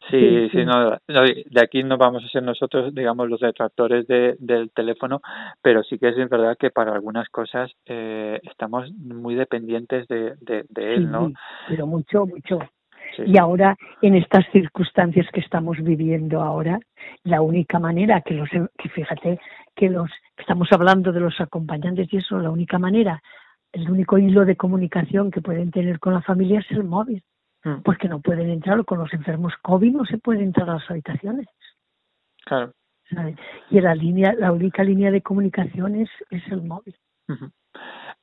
sí, 0.10 0.48
Sí, 0.50 0.64
no, 0.64 0.90
no, 0.90 1.22
de 1.22 1.60
aquí 1.62 1.82
no 1.82 1.96
vamos 1.96 2.24
a 2.24 2.28
ser 2.28 2.42
nosotros, 2.42 2.94
digamos, 2.94 3.28
los 3.28 3.40
detractores 3.40 4.06
de, 4.06 4.36
del 4.38 4.70
teléfono, 4.70 5.20
pero 5.62 5.82
sí 5.82 5.98
que 5.98 6.08
es 6.08 6.28
verdad 6.28 6.56
que 6.58 6.70
para 6.70 6.92
algunas 6.92 7.28
cosas 7.28 7.70
eh, 7.86 8.40
estamos 8.42 8.90
muy 8.92 9.34
dependientes 9.34 10.06
de, 10.08 10.34
de, 10.40 10.64
de 10.68 10.94
él, 10.94 11.10
¿no? 11.10 11.28
Sí, 11.28 11.34
pero 11.68 11.86
mucho, 11.86 12.26
mucho. 12.26 12.58
Sí, 13.16 13.22
Y 13.26 13.38
ahora, 13.38 13.76
en 14.02 14.14
estas 14.14 14.44
circunstancias 14.50 15.26
que 15.32 15.40
estamos 15.40 15.78
viviendo 15.80 16.40
ahora, 16.40 16.78
la 17.22 17.42
única 17.42 17.78
manera 17.78 18.22
que 18.22 18.34
los, 18.34 18.48
que 18.48 18.88
fíjate, 18.88 19.38
que 19.74 19.90
los, 19.90 20.10
estamos 20.36 20.68
hablando 20.72 21.12
de 21.12 21.20
los 21.20 21.40
acompañantes 21.40 22.12
y 22.12 22.16
eso, 22.16 22.38
la 22.38 22.50
única 22.50 22.78
manera, 22.78 23.20
el 23.74 23.90
único 23.90 24.18
hilo 24.18 24.44
de 24.44 24.56
comunicación 24.56 25.30
que 25.30 25.40
pueden 25.42 25.70
tener 25.70 25.98
con 26.00 26.14
la 26.14 26.22
familia 26.22 26.60
es 26.60 26.70
el 26.70 26.84
móvil, 26.84 27.22
Mm, 27.64 27.80
porque 27.82 28.08
no 28.08 28.20
pueden 28.20 28.50
entrar, 28.50 28.84
con 28.84 28.98
los 28.98 29.12
enfermos 29.14 29.54
COVID 29.62 29.92
no 29.92 30.04
se 30.04 30.18
puede 30.18 30.42
entrar 30.42 30.68
a 30.68 30.74
las 30.74 30.90
habitaciones. 30.90 31.46
claro. 32.44 32.72
¿sabes? 33.10 33.36
Y 33.70 33.80
la 33.80 33.94
línea, 33.94 34.34
la 34.34 34.52
única 34.52 34.82
línea 34.82 35.10
de 35.10 35.22
comunicación 35.22 35.96
es, 35.96 36.10
es 36.30 36.42
el 36.48 36.62
móvil. 36.62 36.94
Ujú. 37.28 37.50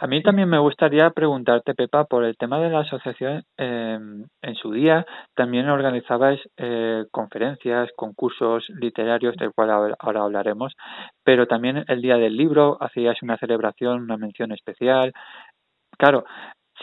A 0.04 0.08
mí 0.08 0.24
también 0.24 0.50
me 0.50 0.58
gustaría 0.58 1.12
preguntarte, 1.12 1.76
Pepa, 1.76 2.06
por 2.06 2.24
el 2.26 2.36
tema 2.36 2.60
de 2.60 2.72
la 2.72 2.80
asociación. 2.80 3.44
eh, 3.60 4.00
en 4.42 4.56
su 4.56 4.72
día 4.72 5.06
también 5.36 5.70
organizabais 5.70 6.42
eh, 6.58 7.06
conferencias, 7.12 7.92
concursos 7.96 8.68
literarios, 8.70 9.36
del 9.38 9.54
cual 9.54 9.70
ahora 9.70 9.96
ahora 10.00 10.24
hablaremos, 10.24 10.74
pero 11.24 11.46
también 11.46 11.86
el 11.88 12.02
Día 12.02 12.18
del 12.18 12.36
Libro, 12.36 12.78
hacíais 12.82 13.22
una 13.22 13.38
celebración, 13.38 14.02
una 14.02 14.18
mención 14.18 14.52
especial. 14.52 15.14
Claro, 16.00 16.26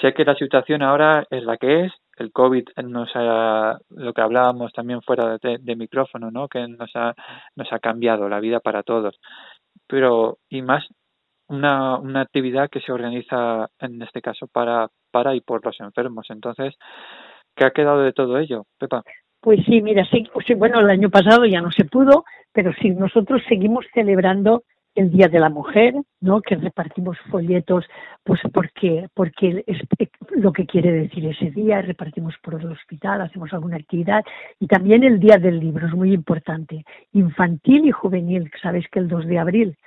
sé 0.01 0.15
que 0.15 0.25
la 0.25 0.37
situación 0.37 0.83
ahora 0.83 1.25
es 1.29 1.43
la 1.43 1.57
que 1.57 1.87
es, 1.87 1.93
el 2.19 2.31
COVID 2.31 2.67
nos 2.85 3.11
ha, 3.17 3.79
lo 3.91 4.13
que 4.13 4.21
hablábamos 4.23 4.73
también 4.73 5.03
fuera 5.03 5.39
de, 5.43 5.59
de 5.61 5.77
micrófono, 5.77 6.31
¿no? 6.31 6.47
Que 6.47 6.69
nos 6.69 6.95
ha, 6.95 7.15
nos 7.57 7.73
ha 7.73 7.81
cambiado 7.81 8.29
la 8.29 8.39
vida 8.39 8.61
para 8.61 8.85
todos. 8.85 9.17
Pero, 9.89 10.39
y 10.49 10.63
más 10.63 10.87
una, 11.49 11.97
una 11.99 12.23
actividad 12.23 12.69
que 12.71 12.81
se 12.81 12.93
organiza 12.93 13.69
en 13.81 14.01
este 14.03 14.21
caso 14.21 14.47
para, 14.47 14.89
para 15.11 15.35
y 15.35 15.41
por 15.41 15.65
los 15.65 15.79
enfermos. 15.81 16.27
Entonces, 16.31 16.75
¿qué 17.55 17.65
ha 17.65 17.71
quedado 17.71 18.03
de 18.03 18.13
todo 18.13 18.39
ello, 18.39 18.67
Pepa? 18.79 19.03
Pues 19.41 19.61
sí, 19.67 19.81
mira, 19.83 20.05
sí, 20.11 20.27
sí, 20.47 20.55
bueno, 20.55 20.81
el 20.81 20.91
año 20.91 21.11
pasado 21.11 21.47
ya 21.47 21.61
no 21.61 21.71
se 21.71 21.85
pudo, 21.85 22.25
pero 22.53 22.73
sí, 22.81 22.91
nosotros 22.91 23.43
seguimos 23.49 23.87
celebrando 23.95 24.65
el 24.99 25.13
Día 25.13 25.29
de 25.29 25.39
la 25.39 25.49
Mujer, 25.49 25.95
¿no? 26.21 26.41
Que 26.41 26.57
repartimos 26.57 27.17
folletos, 27.31 27.85
pues 28.25 28.41
porque 28.53 29.07
porque 29.15 29.63
es 29.67 29.79
lo 30.31 30.53
que 30.53 30.67
quiere 30.67 30.91
decir 30.91 31.25
ese 31.27 31.53
día, 31.53 31.81
repartimos 31.83 32.35
por 32.43 32.61
el 32.61 32.67
hospital, 32.67 33.21
hacemos 33.21 33.53
alguna 33.53 33.77
actividad 33.77 34.25
y 34.59 34.67
también 34.67 35.05
el 35.05 35.21
Día 35.21 35.37
del 35.37 35.61
Libro 35.61 35.87
es 35.87 35.95
muy 35.95 36.13
importante, 36.13 36.85
infantil 37.13 37.87
y 37.87 37.93
juvenil. 37.93 38.51
Sabéis 38.61 38.89
que 38.89 38.99
el 38.99 39.09
2 39.09 39.27
de 39.27 39.39
abril 39.39 39.79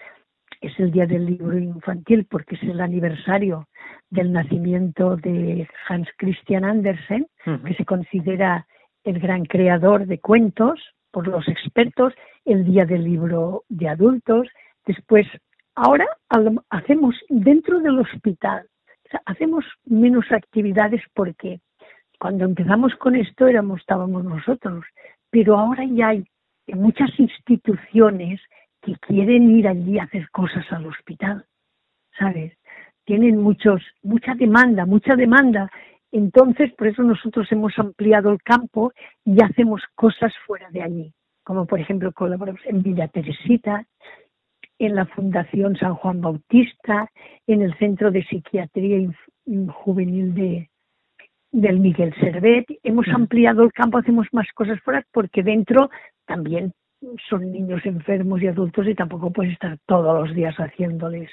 es 0.62 0.80
el 0.80 0.92
Día 0.92 1.08
del 1.08 1.26
Libro 1.26 1.58
Infantil 1.58 2.26
porque 2.30 2.56
es 2.56 2.64
el 2.64 2.80
aniversario 2.80 3.68
del 4.10 4.32
nacimiento 4.32 5.18
de 5.18 5.68
Hans 5.90 6.08
Christian 6.18 6.64
Andersen, 6.64 7.28
que 7.66 7.74
se 7.74 7.86
considera 7.86 8.68
el 9.04 9.20
gran 9.20 9.46
creador 9.46 10.06
de 10.06 10.20
cuentos 10.20 10.80
por 11.10 11.28
los 11.28 11.48
expertos, 11.48 12.14
el 12.46 12.64
Día 12.66 12.86
del 12.86 13.04
Libro 13.04 13.64
de 13.70 13.90
Adultos. 13.90 14.48
Después, 14.86 15.28
ahora 15.76 16.06
hacemos 16.70 17.16
dentro 17.30 17.80
del 17.80 18.00
hospital, 18.00 18.68
o 19.06 19.10
sea, 19.10 19.22
hacemos 19.26 19.66
menos 19.86 20.32
actividades 20.32 21.02
porque 21.14 21.60
cuando 22.20 22.46
empezamos 22.46 22.94
con 22.96 23.16
esto 23.16 23.48
éramos, 23.48 23.82
estábamos 23.82 24.24
nosotros, 24.24 24.86
pero 25.32 25.58
ahora 25.58 25.84
ya 25.86 26.10
hay 26.10 26.24
muchas 26.68 27.10
instituciones 27.20 28.40
que 28.82 28.96
quieren 28.96 29.52
ir 29.52 29.68
allí 29.68 30.00
a 30.00 30.04
hacer 30.04 30.30
cosas 30.32 30.66
al 30.72 30.86
hospital, 30.88 31.46
¿sabes? 32.18 32.58
Tienen 33.06 33.38
muchos, 33.38 33.82
mucha 34.04 34.34
demanda, 34.36 34.86
mucha 34.86 35.16
demanda. 35.16 35.70
Entonces, 36.12 36.74
por 36.74 36.88
eso 36.88 37.04
nosotros 37.04 37.52
hemos 37.52 37.78
ampliado 37.80 38.32
el 38.32 38.42
campo 38.42 38.92
y 39.24 39.42
hacemos 39.44 39.82
cosas 39.96 40.34
fuera 40.46 40.70
de 40.72 40.82
allí, 40.82 41.14
como 41.44 41.66
por 41.66 41.80
ejemplo 41.80 42.12
colaboramos 42.12 42.62
en 42.66 42.84
Villa 42.84 43.08
Teresita, 43.08 43.86
en 44.78 44.96
la 44.96 45.06
Fundación 45.06 45.76
San 45.78 45.96
Juan 45.96 46.22
Bautista, 46.22 47.10
en 47.48 47.62
el 47.62 47.78
Centro 47.78 48.12
de 48.12 48.24
Psiquiatría 48.24 48.98
Inf- 48.98 49.72
Juvenil 49.72 50.34
de, 50.34 50.70
del 51.52 51.80
Miguel 51.80 52.14
Servet. 52.20 52.66
Hemos 52.84 53.08
ampliado 53.10 53.64
el 53.64 53.72
campo, 53.72 54.00
hacemos 54.00 54.28
más 54.32 54.48
cosas 54.54 54.80
fuera 54.82 55.06
porque 55.12 55.44
dentro 55.44 55.90
también 56.26 56.74
son 57.30 57.52
niños 57.52 57.86
enfermos 57.86 58.42
y 58.42 58.48
adultos 58.48 58.88
y 58.88 58.96
tampoco 58.96 59.32
puedes 59.32 59.54
estar 59.54 59.78
todos 59.86 60.20
los 60.28 60.36
días 60.36 60.56
haciéndoles, 60.58 61.30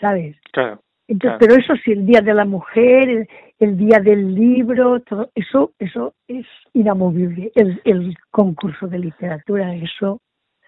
¿sabes? 0.00 0.36
Claro. 0.52 0.80
Entonces, 1.08 1.38
Claro. 1.38 1.38
pero 1.40 1.60
eso 1.60 1.74
sí, 1.84 1.92
el 1.92 2.06
día 2.06 2.20
de 2.20 2.32
la 2.32 2.44
mujer, 2.44 3.08
el, 3.08 3.28
el 3.58 3.76
día 3.76 3.98
del 4.00 4.34
libro, 4.34 5.00
todo 5.00 5.30
eso, 5.34 5.72
eso 5.78 6.14
es 6.28 6.46
inamovible. 6.72 7.52
El, 7.54 7.80
el 7.84 8.16
concurso 8.30 8.86
de 8.86 8.98
literatura, 8.98 9.74
eso, 9.74 10.20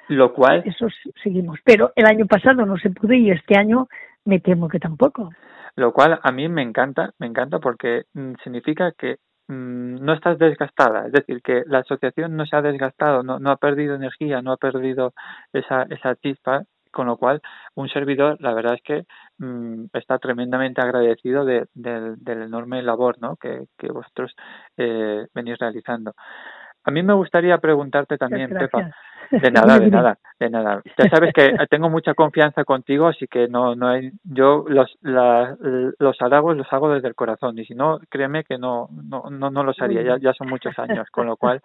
Lo 0.08 0.34
cual, 0.34 0.62
eso 0.66 0.86
seguimos. 1.22 1.58
Pero 1.64 1.92
el 1.96 2.04
año 2.06 2.26
pasado 2.26 2.66
no 2.66 2.76
se 2.76 2.90
pudo 2.90 3.14
y 3.14 3.30
este 3.30 3.56
año 3.58 3.88
me 4.24 4.40
temo 4.40 4.68
que 4.68 4.78
tampoco. 4.80 5.30
lo 5.76 5.92
cual 5.92 6.18
a 6.22 6.32
mí 6.32 6.48
me 6.48 6.62
encanta, 6.62 7.12
me 7.18 7.26
encanta 7.26 7.58
porque 7.58 8.02
mm, 8.12 8.34
significa 8.42 8.92
que 8.98 9.16
no 9.48 10.12
estás 10.14 10.38
desgastada, 10.38 11.06
es 11.06 11.12
decir, 11.12 11.42
que 11.42 11.62
la 11.66 11.80
asociación 11.80 12.36
no 12.36 12.46
se 12.46 12.56
ha 12.56 12.62
desgastado, 12.62 13.22
no, 13.22 13.38
no 13.38 13.50
ha 13.50 13.56
perdido 13.56 13.94
energía, 13.94 14.42
no 14.42 14.52
ha 14.52 14.56
perdido 14.56 15.12
esa, 15.52 15.82
esa 15.84 16.16
chispa, 16.16 16.64
con 16.90 17.06
lo 17.08 17.16
cual 17.18 17.42
un 17.74 17.88
servidor, 17.88 18.40
la 18.40 18.54
verdad 18.54 18.74
es 18.74 18.82
que 18.82 19.04
mm, 19.38 19.86
está 19.92 20.18
tremendamente 20.18 20.80
agradecido 20.80 21.44
de, 21.44 21.66
del 21.74 22.16
del 22.22 22.42
enorme 22.42 22.82
labor 22.82 23.16
¿no? 23.20 23.36
que, 23.36 23.66
que 23.76 23.88
vosotros 23.88 24.34
eh, 24.76 25.26
venís 25.34 25.58
realizando. 25.58 26.14
A 26.84 26.90
mí 26.90 27.02
me 27.02 27.14
gustaría 27.14 27.56
preguntarte 27.58 28.18
también, 28.18 28.50
Pepa, 28.50 28.90
de 29.30 29.50
nada, 29.50 29.78
de 29.78 29.90
nada, 29.90 30.18
de 30.38 30.50
nada. 30.50 30.82
Ya 30.98 31.08
sabes 31.08 31.32
que 31.32 31.54
tengo 31.70 31.88
mucha 31.88 32.12
confianza 32.14 32.64
contigo, 32.64 33.06
así 33.06 33.26
que 33.26 33.48
no, 33.48 33.74
no 33.74 33.88
hay, 33.88 34.12
yo 34.22 34.64
los, 34.68 34.94
la, 35.00 35.56
los 35.98 36.20
halagos 36.20 36.56
los 36.56 36.70
hago 36.72 36.92
desde 36.92 37.08
el 37.08 37.14
corazón 37.14 37.58
y 37.58 37.64
si 37.64 37.74
no, 37.74 38.00
créeme 38.10 38.44
que 38.44 38.58
no, 38.58 38.88
no, 38.92 39.24
no, 39.30 39.50
no 39.50 39.64
los 39.64 39.80
haría. 39.80 40.02
Ya, 40.02 40.18
ya 40.18 40.34
son 40.34 40.48
muchos 40.48 40.78
años, 40.78 41.08
con 41.10 41.26
lo 41.26 41.36
cual, 41.36 41.62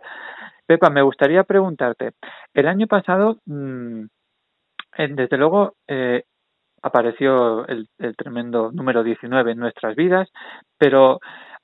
Pepa, 0.66 0.90
me 0.90 1.02
gustaría 1.02 1.44
preguntarte. 1.44 2.12
El 2.54 2.68
año 2.68 2.88
pasado, 2.88 3.38
mm, 3.46 4.04
eh, 4.98 5.08
desde 5.10 5.38
luego, 5.38 5.74
eh, 5.88 6.24
apareció 6.82 7.68
el, 7.68 7.90
el 7.98 8.16
tremendo 8.16 8.72
número 8.72 9.04
19 9.04 9.52
en 9.52 9.60
nuestras 9.60 9.96
vidas, 9.96 10.30
pero 10.78 11.20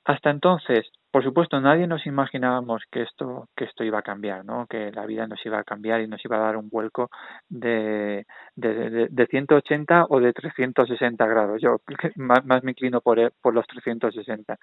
hasta 0.06 0.30
entonces, 0.30 0.86
por 1.10 1.24
supuesto, 1.24 1.60
nadie 1.60 1.88
nos 1.88 2.06
imaginábamos 2.06 2.84
que 2.92 3.02
esto, 3.02 3.48
que 3.56 3.64
esto 3.64 3.82
iba 3.82 3.98
a 3.98 4.02
cambiar, 4.02 4.44
¿no? 4.44 4.66
Que 4.68 4.92
la 4.92 5.04
vida 5.04 5.26
nos 5.26 5.44
iba 5.44 5.58
a 5.58 5.64
cambiar 5.64 6.00
y 6.00 6.06
nos 6.06 6.24
iba 6.24 6.36
a 6.36 6.40
dar 6.46 6.56
un 6.56 6.68
vuelco 6.68 7.10
de, 7.48 8.24
de, 8.54 8.74
de, 8.90 9.08
de 9.10 9.26
180 9.26 10.04
o 10.08 10.20
de 10.20 10.32
360 10.32 11.26
grados. 11.26 11.60
Yo 11.60 11.78
más, 12.16 12.62
me 12.62 12.70
inclino 12.70 13.00
por, 13.00 13.18
el- 13.18 13.32
por 13.42 13.52
los 13.52 13.66
360. 13.66 14.56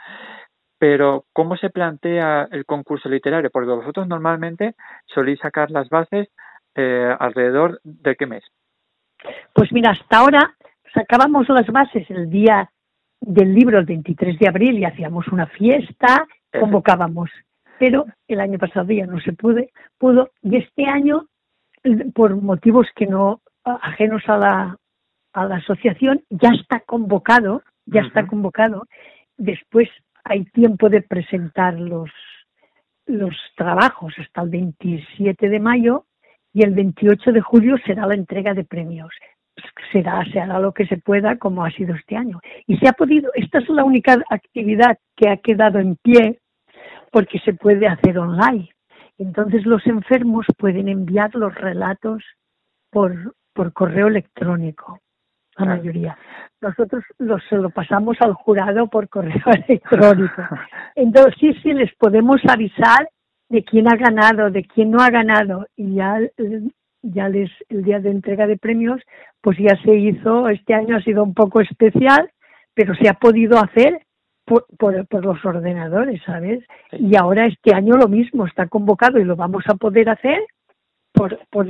Pero, 0.80 1.26
¿cómo 1.34 1.58
se 1.58 1.70
plantea 1.70 2.48
el 2.52 2.66
concurso 2.66 3.10
literario? 3.10 3.50
Porque 3.52 3.70
vosotros 3.72 4.08
normalmente 4.08 4.76
soléis 5.08 5.40
sacar 5.40 5.72
las 5.72 5.90
bases 5.90 6.30
eh, 6.76 7.14
alrededor 7.20 7.82
de 7.84 8.16
qué 8.16 8.26
mes. 8.28 8.44
Pues 9.54 9.72
mira, 9.74 9.92
hasta 9.92 10.20
ahora 10.20 10.56
sacábamos 10.94 11.50
las 11.50 11.68
bases 11.68 12.10
el 12.10 12.30
día 12.30 12.70
del 13.26 13.54
libro 13.54 13.80
el 13.80 13.86
23 13.86 14.38
de 14.38 14.48
abril 14.48 14.80
y 14.80 14.86
hacíamos 14.86 15.28
una 15.30 15.48
fiesta, 15.48 16.28
convocábamos. 16.60 17.30
Pero 17.80 18.06
el 18.28 18.40
año 18.40 18.60
pasado 18.60 18.92
ya 18.92 19.06
no 19.06 19.20
se 19.22 19.34
pude, 19.34 19.72
pudo 19.98 20.32
y 20.42 20.58
este 20.58 20.86
año, 20.86 21.28
por 22.14 22.36
motivos 22.36 22.88
que 22.96 23.08
no 23.08 23.42
ajenos 23.64 24.24
a 24.28 24.38
la, 24.38 24.78
a 25.34 25.46
la 25.46 25.56
asociación, 25.56 26.22
ya 26.30 26.50
está 26.50 26.82
convocado, 26.82 27.64
ya 27.86 28.02
está 28.02 28.28
convocado. 28.28 28.88
Después 29.38 29.90
hay 30.24 30.46
tiempo 30.46 30.90
de 30.90 31.02
presentar 31.02 31.80
los, 31.80 32.10
los 33.06 33.36
trabajos 33.56 34.14
hasta 34.18 34.42
el 34.42 34.50
27 34.50 35.50
de 35.50 35.60
mayo 35.60 36.06
y 36.54 36.64
el 36.64 36.74
28 36.74 37.32
de 37.32 37.42
julio 37.42 37.78
será 37.86 38.06
la 38.06 38.16
entrega 38.16 38.54
de 38.54 38.64
premios. 38.64 39.14
Será, 39.92 40.24
se 40.32 40.40
hará 40.40 40.60
lo 40.60 40.74
que 40.74 40.88
se 40.88 40.98
pueda 40.98 41.38
como 41.38 41.64
ha 41.64 41.72
sido 41.72 41.94
este 41.96 42.16
año. 42.16 42.40
Y 42.66 42.78
se 42.78 42.88
ha 42.88 42.94
podido, 42.94 43.32
esta 43.36 43.60
es 43.60 43.70
la 43.70 43.84
única 43.84 44.18
actividad 44.30 44.98
que 45.16 45.30
ha 45.30 45.38
quedado 45.38 45.80
en 45.80 45.96
pie 45.98 46.40
porque 47.12 47.40
se 47.40 47.54
puede 47.54 47.88
hacer 47.88 48.18
online. 48.18 48.70
Entonces 49.20 49.66
los 49.66 49.86
enfermos 49.86 50.48
pueden 50.58 50.88
enviar 50.88 51.36
los 51.36 51.54
relatos 51.54 52.24
por, 52.90 53.36
por 53.54 53.72
correo 53.74 54.08
electrónico, 54.08 55.00
la 55.58 55.66
Claro. 55.66 55.78
mayoría. 55.82 56.18
Nosotros 56.62 57.04
los, 57.20 57.44
se 57.48 57.58
lo 57.58 57.70
pasamos 57.70 58.18
al 58.22 58.34
jurado 58.34 58.88
por 58.88 59.08
correo 59.10 59.44
electrónico. 59.68 60.42
Entonces 60.96 61.36
sí, 61.40 61.54
sí, 61.62 61.74
les 61.74 61.94
podemos 61.96 62.42
avisar 62.50 63.08
de 63.50 63.64
quién 63.64 63.88
ha 63.88 63.96
ganado, 63.96 64.50
de 64.50 64.64
quién 64.64 64.90
no 64.90 65.00
ha 65.00 65.12
ganado 65.12 65.68
y 65.76 65.96
ya 65.96 66.18
ya 67.04 67.30
les 67.30 67.52
el 67.70 67.84
día 67.84 68.00
de 68.00 68.10
entrega 68.10 68.48
de 68.48 68.58
premios 68.58 69.02
pues 69.42 69.58
ya 69.58 69.76
se 69.84 69.94
hizo, 69.94 70.48
este 70.48 70.74
año 70.74 70.96
ha 70.96 71.02
sido 71.02 71.22
un 71.22 71.34
poco 71.34 71.60
especial, 71.60 72.32
pero 72.74 72.96
se 72.96 73.10
ha 73.10 73.14
podido 73.14 73.60
hacer 73.60 74.02
por, 74.46 74.66
por, 74.78 75.06
por 75.08 75.26
los 75.26 75.44
ordenadores, 75.46 76.22
¿sabes? 76.26 76.64
Sí. 76.92 76.98
Y 77.00 77.16
ahora 77.18 77.46
este 77.46 77.74
año 77.74 77.98
lo 77.98 78.08
mismo, 78.08 78.46
está 78.46 78.68
convocado 78.68 79.20
y 79.20 79.26
lo 79.26 79.36
vamos 79.36 79.66
a 79.68 79.76
poder 79.76 80.10
hacer 80.10 80.40
por, 81.12 81.40
por 81.50 81.68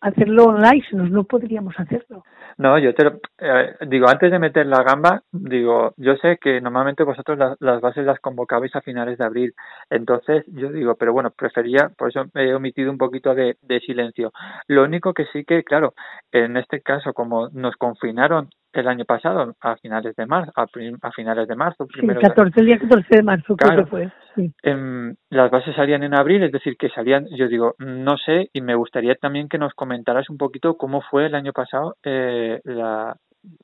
hacerlo 0.00 0.44
online, 0.46 0.82
si 0.88 0.96
no, 0.96 1.06
no 1.08 1.24
podríamos 1.24 1.74
hacerlo. 1.78 2.24
No, 2.58 2.78
yo 2.78 2.94
te 2.94 3.04
lo, 3.04 3.20
eh, 3.38 3.74
digo, 3.86 4.08
antes 4.08 4.30
de 4.30 4.38
meter 4.38 4.66
la 4.66 4.82
gamba, 4.82 5.22
digo, 5.32 5.94
yo 5.96 6.16
sé 6.16 6.38
que 6.40 6.60
normalmente 6.60 7.04
vosotros 7.04 7.38
la- 7.38 7.56
las 7.60 7.80
bases 7.80 8.04
las 8.04 8.20
convocabais 8.20 8.74
a 8.76 8.80
finales 8.82 9.18
de 9.18 9.24
abril, 9.24 9.54
entonces 9.88 10.44
yo 10.48 10.70
digo, 10.70 10.94
pero 10.96 11.12
bueno, 11.12 11.30
prefería, 11.30 11.90
por 11.96 12.08
eso 12.10 12.24
he 12.34 12.52
omitido 12.54 12.90
un 12.90 12.98
poquito 12.98 13.34
de, 13.34 13.56
de 13.62 13.80
silencio. 13.80 14.32
Lo 14.68 14.84
único 14.84 15.14
que 15.14 15.26
sí 15.32 15.44
que, 15.44 15.64
claro, 15.64 15.94
en 16.32 16.56
este 16.56 16.80
caso, 16.82 17.12
como 17.12 17.48
nos 17.50 17.76
confinaron 17.76 18.50
el 18.72 18.88
año 18.88 19.04
pasado, 19.04 19.54
a 19.60 19.76
finales 19.76 20.14
de 20.16 20.26
marzo, 20.26 20.52
a, 20.54 20.66
finales 21.12 21.48
de 21.48 21.56
marzo, 21.56 21.86
Sí, 21.86 21.98
primero 21.98 22.20
de- 22.20 22.28
14, 22.28 22.60
el 22.60 22.66
día 22.66 22.78
14 22.78 23.16
de 23.16 23.22
marzo 23.22 23.56
creo 23.56 23.68
Claro. 23.70 23.84
que 23.84 23.90
fue. 23.90 24.12
Sí. 24.36 24.52
Em, 24.62 25.14
las 25.30 25.50
bases 25.50 25.74
salían 25.74 26.02
en 26.04 26.14
abril, 26.14 26.42
es 26.44 26.52
decir, 26.52 26.76
que 26.76 26.88
salían, 26.90 27.26
yo 27.36 27.48
digo, 27.48 27.74
no 27.78 28.16
sé, 28.16 28.48
y 28.52 28.60
me 28.60 28.74
gustaría 28.76 29.14
también 29.16 29.48
que 29.48 29.58
nos 29.58 29.74
comentaras 29.74 30.30
un 30.30 30.38
poquito 30.38 30.76
cómo 30.76 31.00
fue 31.02 31.26
el 31.26 31.34
año 31.34 31.52
pasado, 31.52 31.96
eh, 32.04 32.60
la, 32.64 33.16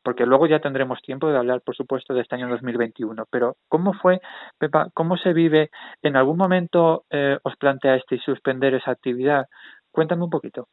porque 0.02 0.26
luego 0.26 0.46
ya 0.46 0.58
tendremos 0.58 1.00
tiempo 1.02 1.28
de 1.30 1.36
hablar, 1.38 1.60
por 1.60 1.76
supuesto, 1.76 2.14
de 2.14 2.22
este 2.22 2.34
año 2.34 2.48
2021, 2.48 3.24
pero 3.30 3.56
¿cómo 3.68 3.92
fue, 3.92 4.20
Pepa, 4.58 4.88
cómo 4.94 5.16
se 5.18 5.32
vive? 5.32 5.70
¿En 6.02 6.16
algún 6.16 6.36
momento 6.36 7.04
eh, 7.10 7.38
os 7.42 7.56
planteasteis 7.56 8.22
suspender 8.22 8.74
esa 8.74 8.90
actividad? 8.90 9.46
Cuéntame 9.92 10.24
un 10.24 10.30
poquito. 10.30 10.66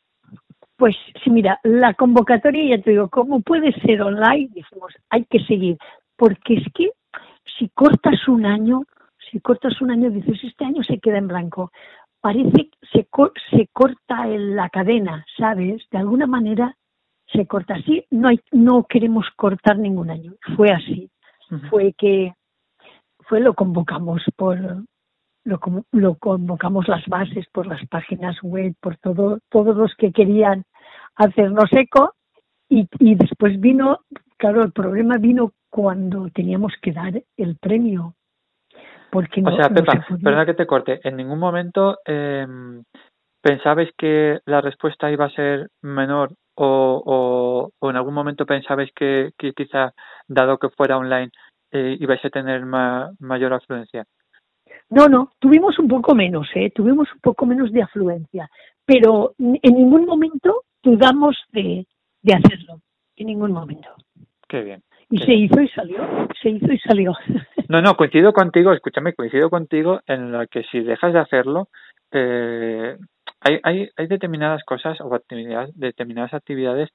Pues 0.84 0.98
sí, 1.24 1.30
mira, 1.30 1.62
la 1.63 1.93
convocatoria, 1.93 2.76
ya 2.76 2.84
te 2.84 2.89
digo, 2.89 3.08
¿cómo 3.08 3.39
puede 3.39 3.72
ser 3.84 4.02
online? 4.02 4.50
Dijimos, 4.54 4.93
hay 5.10 5.24
que 5.24 5.39
seguir, 5.46 5.78
porque 6.17 6.56
es 6.56 6.65
que 6.74 6.91
si 7.58 7.69
cortas 7.69 8.28
un 8.28 8.46
año, 8.46 8.82
si 9.32 9.39
cortas 9.39 9.82
un 9.82 9.91
año, 9.91 10.10
dices, 10.10 10.43
este 10.43 10.65
año 10.65 10.84
se 10.84 11.00
queda 11.00 11.19
en 11.19 11.30
blanco. 11.30 11.72
Parece 12.19 12.69
que 12.69 12.78
se, 12.91 13.08
se 13.50 13.67
corta 13.72 14.28
en 14.28 14.58
la 14.58 14.67
cadena, 14.67 15.26
¿sabes? 15.38 15.82
De 15.89 16.00
alguna 16.00 16.28
manera 16.28 16.76
se 17.28 17.48
corta 17.48 17.76
así. 17.76 18.06
No, 18.12 18.28
hay, 18.28 18.41
no 18.52 18.84
queremos 18.84 19.26
cortar 19.38 19.78
ningún 19.78 20.10
año. 20.10 20.34
Fue 20.58 20.69
así. 20.69 21.10
Fue 21.69 21.93
que 21.98 22.34
fue 23.19 23.39
lo 23.39 23.54
convocamos 23.54 24.22
por 24.36 24.60
lo, 25.46 25.60
lo 25.93 26.15
convocamos 26.15 26.89
las 26.89 27.06
bases 27.08 27.46
por 27.54 27.67
las 27.67 27.88
páginas 27.88 28.36
web, 28.43 28.76
por 28.82 28.98
todo, 28.98 29.39
todos 29.50 29.78
los 29.78 29.96
que 29.96 30.12
querían 30.12 30.65
hacernos 31.15 31.71
eco 31.73 32.13
y, 32.69 32.88
y 32.99 33.15
después 33.15 33.60
vino, 33.60 33.99
claro, 34.38 34.63
el 34.63 34.71
problema 34.71 35.17
vino 35.17 35.52
cuando 35.69 36.30
teníamos 36.34 36.73
que 36.82 36.91
dar 36.91 37.21
el 37.38 37.58
premio. 37.58 38.15
Porque 39.12 39.41
no, 39.41 39.54
O 39.54 39.56
sea, 39.56 39.69
no 39.69 39.76
Pepa, 39.76 39.93
se 39.93 39.99
podía. 39.99 40.23
perdona 40.23 40.45
que 40.45 40.54
te 40.54 40.65
corte, 40.65 40.99
en 41.04 41.17
ningún 41.17 41.39
momento 41.39 41.97
eh, 42.06 42.47
pensabais 43.41 43.91
que 43.97 44.39
la 44.45 44.62
respuesta 44.62 45.12
iba 45.12 45.26
a 45.26 45.30
ser 45.32 45.69
menor 45.82 46.34
o, 46.56 47.02
o, 47.06 47.69
o 47.80 47.89
en 47.89 47.95
algún 47.95 48.13
momento 48.13 48.45
pensabais 48.45 48.91
que, 48.95 49.32
que 49.38 49.54
quizá, 49.54 49.91
dado 50.28 50.58
que 50.58 50.69
fuera 50.69 50.97
online, 50.97 51.30
eh, 51.71 51.97
ibais 51.99 52.23
a 52.26 52.30
tener 52.30 52.65
ma- 52.65 53.12
mayor 53.19 53.54
afluencia. 53.54 54.06
No, 54.89 55.08
no, 55.08 55.32
tuvimos 55.39 55.78
un 55.80 55.88
poco 55.88 56.13
menos, 56.15 56.47
¿eh? 56.56 56.71
Tuvimos 56.73 57.12
un 57.13 57.19
poco 57.19 57.45
menos 57.45 57.71
de 57.71 57.82
afluencia, 57.82 58.49
pero 58.86 59.34
en 59.39 59.73
ningún 59.76 60.06
momento 60.06 60.63
dudamos 60.84 61.38
de, 61.52 61.88
de 62.22 62.34
hacerlo, 62.34 62.82
en 63.15 63.28
ningún 63.28 63.52
momento. 63.52 63.89
Qué 64.48 64.62
bien. 64.62 64.84
Y 65.10 65.19
Qué 65.19 65.26
se 65.26 65.32
bien. 65.32 65.43
hizo 65.46 65.62
y 65.62 65.67
salió, 65.69 66.28
se 66.41 66.50
hizo 66.50 66.72
y 66.72 66.80
salió. 66.80 67.13
No, 67.69 67.82
no, 67.82 67.96
coincido 67.96 68.34
contigo, 68.34 68.74
escúchame, 68.74 69.13
coincido 69.13 69.50
contigo 69.50 70.02
en 70.06 70.32
la 70.32 70.46
que 70.46 70.63
si 70.63 70.82
dejas 70.82 71.13
de 71.13 71.19
hacerlo, 71.19 71.69
eh, 72.12 72.98
hay, 73.39 73.60
hay, 73.63 73.89
hay 73.96 74.08
determinadas 74.08 74.63
cosas 74.63 75.00
o 75.02 75.15
actividades, 75.15 75.72
determinadas 75.76 76.34
actividades 76.34 76.89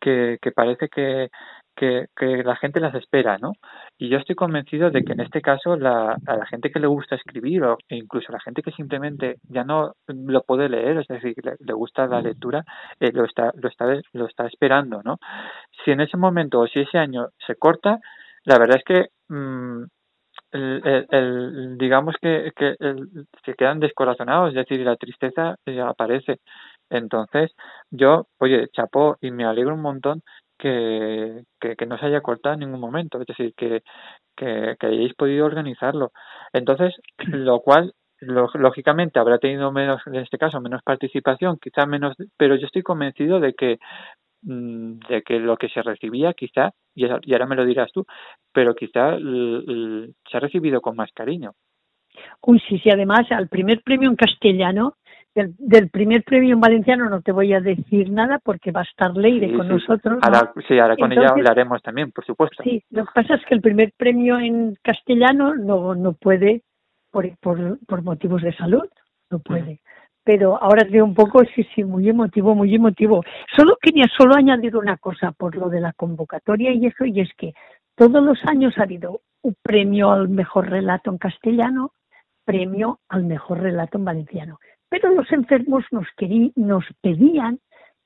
que, 0.00 0.38
que 0.40 0.52
parece 0.52 0.88
que, 0.88 1.28
que, 1.76 2.06
que 2.16 2.42
la 2.44 2.56
gente 2.56 2.80
las 2.80 2.94
espera, 2.94 3.38
¿no? 3.38 3.52
Y 3.98 4.08
yo 4.08 4.18
estoy 4.18 4.34
convencido 4.36 4.90
de 4.90 5.02
que 5.02 5.12
en 5.12 5.20
este 5.20 5.40
caso 5.42 5.76
la, 5.76 6.16
a 6.26 6.36
la 6.36 6.46
gente 6.46 6.70
que 6.70 6.80
le 6.80 6.86
gusta 6.86 7.16
escribir 7.16 7.62
o 7.64 7.78
incluso 7.88 8.28
a 8.30 8.34
la 8.34 8.40
gente 8.40 8.62
que 8.62 8.72
simplemente 8.72 9.36
ya 9.48 9.64
no 9.64 9.94
lo 10.08 10.42
puede 10.42 10.68
leer, 10.68 10.98
es 10.98 11.06
decir, 11.08 11.34
le, 11.42 11.54
le 11.58 11.72
gusta 11.74 12.06
la 12.06 12.20
lectura, 12.22 12.64
eh, 13.00 13.10
lo 13.12 13.24
está 13.24 13.52
lo 13.56 13.68
está 13.68 13.86
lo 14.12 14.26
está 14.26 14.46
esperando, 14.46 15.02
¿no? 15.04 15.18
Si 15.84 15.90
en 15.90 16.00
ese 16.00 16.16
momento 16.16 16.60
o 16.60 16.66
si 16.66 16.80
ese 16.80 16.98
año 16.98 17.28
se 17.46 17.56
corta, 17.56 17.98
la 18.44 18.58
verdad 18.58 18.78
es 18.78 18.84
que 18.84 19.08
mm, 19.34 19.84
el, 20.52 20.82
el- 20.86 21.06
el- 21.10 21.78
digamos 21.78 22.14
que, 22.20 22.52
que 22.56 22.76
el- 22.78 23.26
se 23.44 23.54
quedan 23.54 23.80
descorazonados, 23.80 24.50
es 24.50 24.54
decir, 24.56 24.80
la 24.80 24.96
tristeza 24.96 25.56
eh, 25.66 25.80
aparece. 25.80 26.38
Entonces, 26.90 27.52
yo, 27.90 28.26
oye, 28.38 28.68
chapó 28.72 29.16
y 29.20 29.30
me 29.30 29.44
alegro 29.44 29.74
un 29.74 29.82
montón 29.82 30.22
que, 30.58 31.42
que, 31.60 31.76
que 31.76 31.86
no 31.86 31.98
se 31.98 32.06
haya 32.06 32.20
cortado 32.20 32.54
en 32.54 32.60
ningún 32.60 32.80
momento, 32.80 33.20
es 33.20 33.26
decir, 33.26 33.54
que, 33.56 33.82
que, 34.36 34.76
que 34.78 34.86
hayáis 34.86 35.14
podido 35.14 35.46
organizarlo. 35.46 36.12
Entonces, 36.52 36.94
lo 37.28 37.60
cual, 37.60 37.92
lo- 38.20 38.50
lógicamente, 38.54 39.18
habrá 39.18 39.38
tenido 39.38 39.72
menos, 39.72 40.00
en 40.06 40.16
este 40.16 40.38
caso, 40.38 40.60
menos 40.60 40.82
participación, 40.82 41.58
quizá 41.60 41.86
menos, 41.86 42.16
pero 42.36 42.56
yo 42.56 42.66
estoy 42.66 42.82
convencido 42.82 43.40
de 43.40 43.54
que 43.54 43.78
mm, 44.42 44.98
de 45.08 45.22
que 45.22 45.38
lo 45.40 45.56
que 45.56 45.68
se 45.68 45.82
recibía 45.82 46.32
quizá, 46.34 46.70
y 46.94 47.04
ahora 47.32 47.46
me 47.46 47.56
lo 47.56 47.64
dirás 47.64 47.90
tú, 47.92 48.06
pero 48.52 48.74
quizá 48.74 49.16
se 49.18 50.36
ha 50.36 50.40
recibido 50.40 50.80
con 50.80 50.96
más 50.96 51.10
cariño. 51.12 51.52
Uy, 52.42 52.60
sí, 52.68 52.78
sí, 52.78 52.90
además 52.90 53.22
al 53.30 53.48
primer 53.48 53.82
premio 53.82 54.08
en 54.08 54.16
castellano, 54.16 54.96
del, 55.34 55.54
del 55.58 55.90
primer 55.90 56.22
premio 56.22 56.54
en 56.54 56.60
valenciano 56.60 57.08
no 57.08 57.20
te 57.22 57.32
voy 57.32 57.52
a 57.52 57.60
decir 57.60 58.10
nada 58.10 58.38
porque 58.42 58.70
va 58.70 58.80
a 58.80 58.84
estar 58.84 59.16
Leire 59.16 59.48
Sí, 59.48 59.54
con 59.54 59.66
sí. 59.66 59.72
nosotros. 59.72 60.14
¿no? 60.14 60.20
Ahora, 60.22 60.52
sí, 60.68 60.78
ahora 60.78 60.96
con 60.96 61.12
ella 61.12 61.28
hablaremos 61.28 61.82
también, 61.82 62.12
por 62.12 62.24
supuesto. 62.24 62.62
Sí, 62.62 62.82
lo 62.90 63.04
que 63.04 63.12
pasa 63.14 63.34
es 63.34 63.44
que 63.46 63.54
el 63.54 63.60
primer 63.60 63.92
premio 63.96 64.38
en 64.38 64.76
castellano 64.82 65.54
no, 65.54 65.94
no 65.94 66.12
puede 66.12 66.62
por, 67.10 67.28
por, 67.38 67.78
por 67.86 68.02
motivos 68.02 68.42
de 68.42 68.54
salud, 68.56 68.88
no 69.30 69.38
puede. 69.38 69.80
Pero 70.24 70.60
ahora 70.60 70.86
te 70.88 71.02
un 71.02 71.14
poco, 71.14 71.42
sí, 71.54 71.66
sí, 71.74 71.84
muy 71.84 72.08
emotivo, 72.08 72.54
muy 72.54 72.74
emotivo. 72.74 73.22
Solo 73.54 73.76
quería 73.80 74.06
solo 74.16 74.34
añadir 74.34 74.76
una 74.76 74.96
cosa 74.96 75.32
por 75.32 75.54
lo 75.54 75.68
de 75.68 75.80
la 75.80 75.92
convocatoria 75.92 76.72
y 76.72 76.86
eso, 76.86 77.04
y 77.04 77.20
es 77.20 77.30
que 77.36 77.52
todos 77.94 78.22
los 78.24 78.38
años 78.46 78.72
ha 78.78 78.84
habido 78.84 79.20
un 79.42 79.54
premio 79.62 80.10
al 80.10 80.28
mejor 80.28 80.70
relato 80.70 81.10
en 81.10 81.18
castellano, 81.18 81.92
premio 82.44 83.00
al 83.08 83.24
mejor 83.24 83.60
relato 83.60 83.98
en 83.98 84.04
valenciano. 84.06 84.58
Pero 84.94 85.12
los 85.12 85.28
enfermos 85.32 85.84
nos, 85.90 86.06
querí, 86.16 86.52
nos 86.54 86.84
pedían 87.00 87.58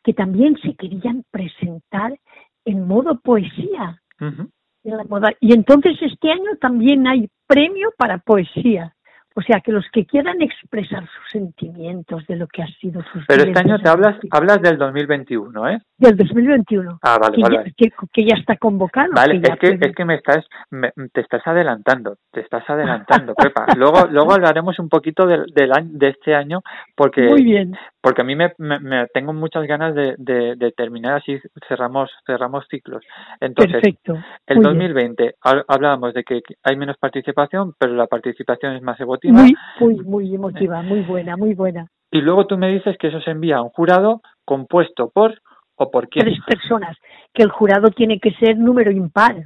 que 0.02 0.14
también 0.14 0.56
se 0.62 0.74
querían 0.74 1.22
presentar 1.30 2.18
en 2.64 2.88
modo 2.88 3.20
poesía. 3.20 4.00
Ujú. 4.18 4.48
en 4.84 4.96
la 4.96 5.04
moda. 5.04 5.28
Y 5.38 5.52
entonces 5.52 5.98
este 6.00 6.30
año 6.30 6.56
también 6.58 7.06
hay 7.06 7.28
premio 7.46 7.92
para 7.98 8.16
poesía. 8.16 8.94
O 9.34 9.42
sea, 9.42 9.60
que 9.60 9.70
los 9.70 9.84
que 9.92 10.04
quieran 10.04 10.42
expresar 10.42 11.02
sus 11.04 11.30
sentimientos 11.30 12.26
de 12.26 12.36
lo 12.36 12.48
que 12.48 12.62
ha 12.62 12.66
sido 12.80 13.02
sus 13.12 13.24
Pero 13.28 13.44
este 13.44 13.58
año 13.60 13.78
te 13.78 13.88
hablas, 13.88 14.16
hablas 14.32 14.60
del 14.62 14.78
2021, 14.78 15.68
¿eh? 15.68 15.78
del 15.96 16.16
2021, 16.16 16.98
Ah, 17.02 17.18
vale, 17.20 17.36
que, 17.36 17.42
vale. 17.42 17.56
ya, 17.56 17.72
que, 17.76 17.92
que 18.12 18.24
ya 18.24 18.34
está 18.36 18.56
convocado. 18.56 19.12
Vale, 19.14 19.40
ya 19.40 19.54
es 19.54 19.60
que, 19.60 19.72
puede- 19.76 19.90
es 19.90 19.94
que 19.96 20.04
me 20.04 20.14
estás, 20.16 20.44
me- 20.70 20.92
te 21.12 21.20
estás 21.20 21.46
adelantando, 21.46 22.16
te 22.32 22.40
estás 22.40 22.68
adelantando, 22.68 23.34
Pepa. 23.34 23.66
Luego, 23.76 24.06
luego 24.10 24.32
hablaremos 24.32 24.78
un 24.80 24.88
poquito 24.88 25.26
del, 25.26 25.46
del 25.54 25.72
año, 25.72 25.88
de 25.92 26.08
este 26.08 26.34
año, 26.34 26.60
porque, 26.96 27.22
Muy 27.28 27.44
bien. 27.44 27.76
porque 28.00 28.22
a 28.22 28.24
mí 28.24 28.34
me, 28.34 28.52
me- 28.58 28.80
me- 28.80 29.06
tengo 29.14 29.32
muchas 29.32 29.64
ganas 29.66 29.94
de, 29.94 30.14
de, 30.18 30.56
de 30.56 30.72
terminar 30.72 31.14
así, 31.14 31.38
cerramos, 31.68 32.10
cerramos 32.26 32.66
ciclos. 32.68 33.04
Entonces, 33.40 33.74
Perfecto. 33.74 34.14
el 34.46 34.56
muy 34.56 34.64
bien. 34.64 34.78
2020 34.94 35.34
hab- 35.44 35.64
hablábamos 35.68 36.14
de 36.14 36.24
que 36.24 36.40
hay 36.64 36.76
menos 36.76 36.96
participación, 36.98 37.74
pero 37.78 37.94
la 37.94 38.06
participación 38.06 38.74
es 38.74 38.82
más 38.82 38.98
emotiva. 39.00 39.27
Muy, 39.32 39.54
muy, 39.80 39.96
muy 40.04 40.34
emotiva, 40.34 40.82
muy 40.82 41.00
buena, 41.02 41.36
muy 41.36 41.54
buena. 41.54 41.86
Y 42.10 42.20
luego 42.20 42.46
tú 42.46 42.56
me 42.56 42.68
dices 42.68 42.96
que 42.98 43.08
eso 43.08 43.20
se 43.20 43.30
envía 43.30 43.56
a 43.58 43.62
un 43.62 43.70
jurado 43.70 44.22
compuesto 44.44 45.10
por 45.10 45.40
o 45.76 45.90
por 45.90 46.08
quién. 46.08 46.24
Tres 46.26 46.38
personas. 46.46 46.96
Que 47.32 47.42
el 47.42 47.50
jurado 47.50 47.90
tiene 47.90 48.18
que 48.18 48.32
ser 48.32 48.56
número 48.56 48.90
impar. 48.90 49.44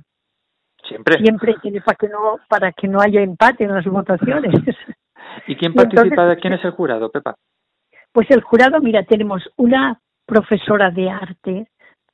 Siempre. 0.87 1.19
Siempre 1.19 1.55
tiene 1.63 1.81
para 1.81 1.97
que 1.97 2.09
no 2.09 2.39
para 2.49 2.73
que 2.73 2.89
no 2.89 3.01
haya 3.01 3.21
empate 3.21 3.65
en 3.65 3.75
las 3.75 3.85
votaciones. 3.85 4.53
¿Y 5.47 5.57
quién 5.57 5.73
Y 5.73 5.79
entonces- 5.81 5.95
participa? 6.15 6.37
¿Quién 6.37 6.53
es 6.55 6.65
el 6.65 6.73
jurado, 6.73 7.11
Pepa? 7.11 7.37
Pues 8.13 8.31
el 8.31 8.43
jurado, 8.43 8.81
mira, 8.81 9.03
tenemos 9.05 9.43
una 9.57 9.99
profesora 10.27 10.91
de 10.91 11.11
arte 11.11 11.69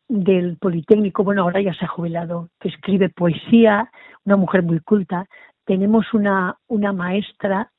del 0.09 0.57
Politécnico, 0.57 1.23
bueno, 1.25 1.43
ahora 1.43 1.61
ya 1.61 1.75
se 1.75 1.85
ha 1.85 1.89
jubilado, 1.89 2.49
que 2.61 2.69
escribe 2.69 3.11
poesía, 3.11 3.91
una 4.25 4.37
mujer 4.37 4.63
muy 4.63 4.81
culta. 4.81 5.27
Tenemos 5.69 6.15
una, 6.15 6.57
una 6.69 6.95
maestra 6.95 7.71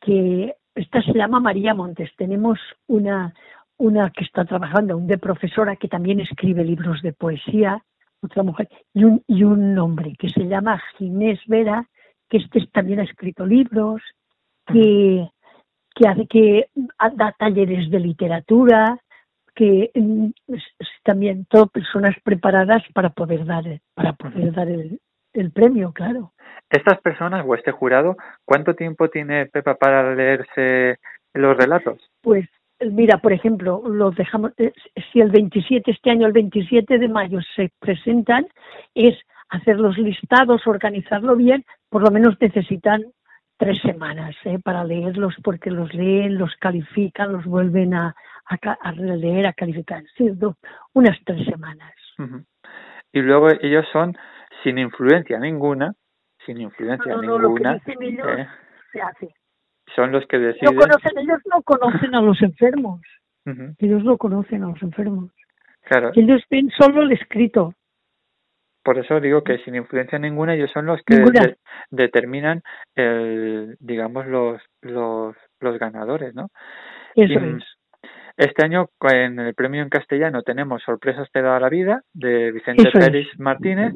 que, 0.00 0.56
esta 0.74 1.00
se 1.02 1.12
llama 1.12 1.38
María 1.38 1.72
Montes. 1.72 2.10
Tenemos 2.16 2.58
una, 2.88 3.32
una 3.76 4.10
que 4.10 4.24
está 4.24 4.44
trabajando, 4.44 4.96
un 4.96 5.06
de 5.06 5.18
profesora 5.18 5.76
que 5.76 5.86
también 5.86 6.18
escribe 6.18 6.64
libros 6.64 7.00
de 7.00 7.12
poesía, 7.12 7.80
otra 8.22 8.42
mujer, 8.42 8.68
y 8.92 9.04
un, 9.04 9.22
y 9.28 9.44
un 9.44 9.78
hombre 9.78 10.14
que 10.18 10.30
se 10.30 10.48
llama 10.48 10.82
Ginés 10.98 11.38
Vera, 11.46 11.88
que 12.28 12.38
este 12.38 12.66
también 12.72 12.98
ha 12.98 13.04
escrito 13.04 13.46
libros, 13.46 14.02
que, 14.66 15.30
que 15.94 16.08
hace 16.08 16.26
que 16.26 16.70
da 17.14 17.36
talleres 17.38 17.88
de 17.88 18.00
literatura, 18.00 18.98
que 19.54 19.92
mm, 19.94 20.30
también 21.04 21.44
todo 21.44 21.68
personas 21.68 22.16
preparadas 22.24 22.82
para 22.92 23.10
poder 23.10 23.44
dar 23.44 23.80
para 23.94 24.12
poder 24.14 24.52
dar 24.52 24.68
el, 24.68 24.98
el 25.34 25.52
premio, 25.52 25.92
claro. 25.92 26.32
Estas 26.70 27.00
personas 27.00 27.44
o 27.46 27.54
este 27.54 27.70
jurado, 27.70 28.16
¿cuánto 28.44 28.74
tiempo 28.74 29.08
tiene 29.08 29.46
Pepa 29.46 29.74
para 29.74 30.14
leerse 30.14 30.96
los 31.34 31.56
relatos? 31.56 32.10
Pues 32.22 32.48
mira, 32.80 33.18
por 33.18 33.32
ejemplo, 33.32 33.82
los 33.86 34.14
dejamos, 34.16 34.52
eh, 34.58 34.72
si 35.12 35.20
el 35.20 35.30
27, 35.30 35.90
este 35.90 36.10
año, 36.10 36.26
el 36.26 36.32
27 36.32 36.98
de 36.98 37.08
mayo 37.08 37.40
se 37.54 37.70
presentan, 37.78 38.46
es 38.94 39.18
hacer 39.50 39.78
los 39.78 39.98
listados, 39.98 40.66
organizarlo 40.66 41.36
bien, 41.36 41.64
por 41.90 42.02
lo 42.02 42.10
menos 42.10 42.36
necesitan 42.40 43.04
tres 43.58 43.78
semanas 43.82 44.34
¿eh? 44.44 44.58
para 44.64 44.82
leerlos 44.82 45.34
porque 45.44 45.70
los 45.70 45.92
leen, 45.94 46.38
los 46.38 46.56
califican, 46.56 47.32
los 47.32 47.44
vuelven 47.44 47.94
a, 47.94 48.14
a, 48.46 48.56
a 48.80 48.92
releer, 48.92 49.46
a 49.46 49.52
calificar. 49.52 50.02
Sí, 50.16 50.30
do- 50.30 50.56
unas 50.94 51.18
tres 51.24 51.44
semanas. 51.46 51.92
Y 53.12 53.20
luego 53.20 53.48
ellos 53.60 53.84
son 53.92 54.16
sin 54.62 54.78
influencia 54.78 55.38
ninguna, 55.38 55.92
sin 56.46 56.60
influencia 56.60 57.14
No, 57.14 57.22
no, 57.22 57.38
ninguna, 57.38 57.80
ellos 57.86 58.26
eh, 58.38 58.46
se 58.92 59.00
hace. 59.00 59.34
son 59.94 60.12
los 60.12 60.26
que 60.26 60.38
No 60.38 60.46
deciden. 60.46 60.76
conocen, 60.76 61.18
ellos 61.18 61.40
no 61.52 61.62
conocen 61.62 62.14
a 62.14 62.20
los 62.20 62.40
enfermos. 62.42 63.00
Ellos 63.78 64.04
no 64.04 64.16
conocen 64.18 64.62
a 64.62 64.68
los 64.68 64.82
enfermos. 64.82 65.30
Claro, 65.82 66.12
Ellos 66.14 66.42
ven 66.48 66.70
solo 66.70 67.02
el 67.02 67.12
escrito. 67.12 67.74
por 68.84 68.98
eso 68.98 69.20
digo 69.20 69.42
que 69.44 69.58
sin 69.58 69.74
influencia 69.74 70.18
ninguna 70.18 70.54
ellos 70.54 70.70
son 70.72 70.86
los 70.86 71.00
que 71.04 71.16
de- 71.16 71.56
determinan 71.90 72.62
el, 72.96 73.76
digamos 73.80 74.26
los 74.26 74.60
los 74.80 75.36
los 75.60 75.78
ganadores, 75.78 76.34
¿no? 76.34 76.48
Eso 77.16 77.32
Y, 77.32 77.56
es. 77.56 77.64
Este 78.36 78.64
año 78.64 78.86
en 79.12 79.38
el 79.40 79.54
premio 79.54 79.82
en 79.82 79.88
castellano 79.90 80.42
tenemos 80.42 80.82
Sorpresas 80.82 81.28
te 81.32 81.42
da 81.42 81.60
la 81.60 81.68
vida 81.68 82.02
de 82.14 82.50
Vicente 82.52 82.88
Eso 82.88 82.98
es. 82.98 83.04
Pérez 83.06 83.26
Martínez 83.38 83.92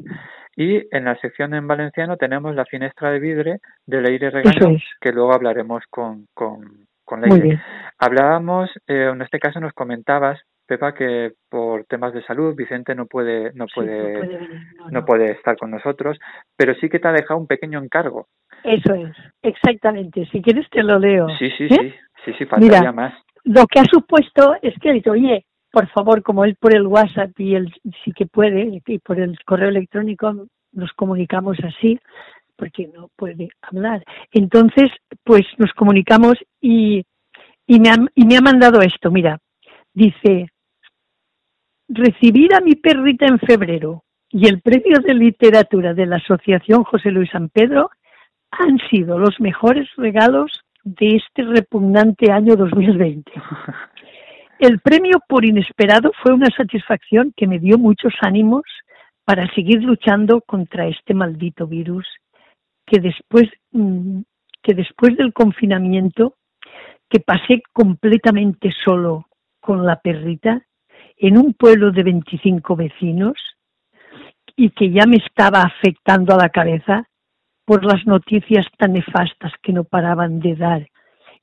y 0.57 0.83
en 0.93 1.05
la 1.05 1.15
sección 1.21 1.53
en 1.53 1.67
valenciano 1.67 2.17
tenemos 2.17 2.53
La 2.55 2.65
finestra 2.65 3.11
de 3.11 3.19
vidre 3.19 3.59
de 3.85 4.01
Leire 4.01 4.29
Regaño 4.31 4.75
es. 4.75 4.83
que 4.99 5.11
luego 5.13 5.31
hablaremos 5.33 5.83
con, 5.89 6.25
con, 6.33 6.87
con 7.05 7.19
Muy 7.21 7.29
Leire. 7.29 7.43
bien. 7.43 7.61
Hablábamos, 7.99 8.69
eh, 8.87 9.09
en 9.13 9.21
este 9.21 9.39
caso 9.39 9.59
nos 9.59 9.71
comentabas, 9.73 10.41
Pepa, 10.67 10.93
que 10.93 11.31
por 11.49 11.85
temas 11.85 12.13
de 12.13 12.23
salud 12.23 12.53
Vicente 12.55 12.93
no 12.95 13.05
puede, 13.05 13.53
no 13.53 13.67
Sí, 13.67 13.73
puede, 13.75 14.13
no 14.13 14.19
puede 14.19 14.37
venir, 14.37 14.49
no, 14.77 14.85
no 14.85 14.91
no. 14.99 15.05
puede 15.05 15.31
estar 15.31 15.55
con 15.57 15.71
nosotros, 15.71 16.17
pero 16.57 16.73
sí 16.75 16.89
que 16.89 16.99
te 16.99 17.07
ha 17.07 17.13
dejado 17.13 17.39
un 17.39 17.47
pequeño 17.47 17.79
encargo. 17.81 18.27
Eso 18.63 18.93
es, 18.95 19.15
exactamente. 19.43 20.25
Si 20.31 20.41
quieres 20.41 20.69
te 20.69 20.83
lo 20.83 20.99
leo. 20.99 21.27
Sí, 21.37 21.49
sí, 21.57 21.65
¿Eh? 21.65 21.69
sí, 21.69 21.93
sí, 22.25 22.33
sí, 22.37 22.45
faltaría 22.45 22.91
más. 22.91 23.13
Lo 23.45 23.65
que 23.67 23.79
ha 23.79 23.85
supuesto 23.85 24.55
es 24.61 24.73
que 24.81 24.89
ha 24.89 24.93
dicho, 24.93 25.11
oye, 25.11 25.45
por 25.77 25.87
favor, 25.89 26.23
como 26.23 26.43
él 26.43 26.55
por 26.59 26.75
el 26.75 26.87
WhatsApp 26.87 27.39
y 27.39 27.53
él 27.53 27.71
sí 28.03 28.11
que 28.11 28.25
puede, 28.25 28.81
y 28.83 28.97
por 28.97 29.19
el 29.19 29.37
correo 29.45 29.69
electrónico 29.69 30.47
nos 30.71 30.91
comunicamos 30.93 31.55
así, 31.63 31.99
porque 32.55 32.87
no 32.87 33.11
puede 33.15 33.49
hablar. 33.61 34.03
Entonces, 34.31 34.89
pues 35.23 35.43
nos 35.59 35.71
comunicamos 35.73 36.33
y, 36.59 37.05
y, 37.67 37.79
me, 37.79 37.89
ha, 37.91 37.95
y 38.15 38.25
me 38.25 38.37
ha 38.37 38.41
mandado 38.41 38.81
esto, 38.81 39.11
mira, 39.11 39.37
dice, 39.93 40.47
recibir 41.87 42.55
a 42.55 42.59
mi 42.59 42.73
perrita 42.73 43.27
en 43.27 43.37
febrero 43.37 44.03
y 44.31 44.47
el 44.47 44.61
premio 44.61 44.97
de 45.05 45.13
literatura 45.13 45.93
de 45.93 46.07
la 46.07 46.15
Asociación 46.15 46.85
José 46.85 47.11
Luis 47.11 47.29
San 47.29 47.49
Pedro 47.49 47.91
han 48.49 48.79
sido 48.89 49.19
los 49.19 49.39
mejores 49.39 49.87
regalos 49.95 50.63
de 50.83 51.17
este 51.17 51.43
repugnante 51.43 52.31
año 52.31 52.55
2020. 52.55 53.31
El 54.59 54.79
premio 54.79 55.19
por 55.27 55.45
inesperado 55.45 56.11
fue 56.23 56.33
una 56.33 56.49
satisfacción 56.55 57.31
que 57.35 57.45
me 57.45 57.59
dio 57.59 57.77
muchos 57.77 58.13
ánimos 58.21 58.63
para 59.23 59.47
seguir 59.53 59.83
luchando 59.83 60.41
contra 60.41 60.87
este 60.87 61.13
maldito 61.13 61.67
virus 61.67 62.07
que 62.85 62.99
después 62.99 63.49
mm, 63.71 64.21
que 64.63 64.73
después 64.73 65.15
del 65.15 65.31
confinamiento 65.31 66.35
que 67.09 67.19
pasé 67.19 67.61
completamente 67.71 68.71
solo 68.83 69.27
con 69.59 69.85
la 69.85 69.99
perrita 69.99 70.65
en 71.17 71.37
un 71.37 71.53
pueblo 71.53 71.91
de 71.91 72.03
25 72.03 72.75
vecinos 72.75 73.35
y 74.55 74.71
que 74.71 74.91
ya 74.91 75.05
me 75.05 75.17
estaba 75.17 75.61
afectando 75.61 76.33
a 76.33 76.37
la 76.37 76.49
cabeza 76.49 77.07
por 77.63 77.85
las 77.85 78.05
noticias 78.07 78.65
tan 78.77 78.93
nefastas 78.93 79.53
que 79.61 79.71
no 79.71 79.83
paraban 79.83 80.39
de 80.39 80.55
dar 80.55 80.87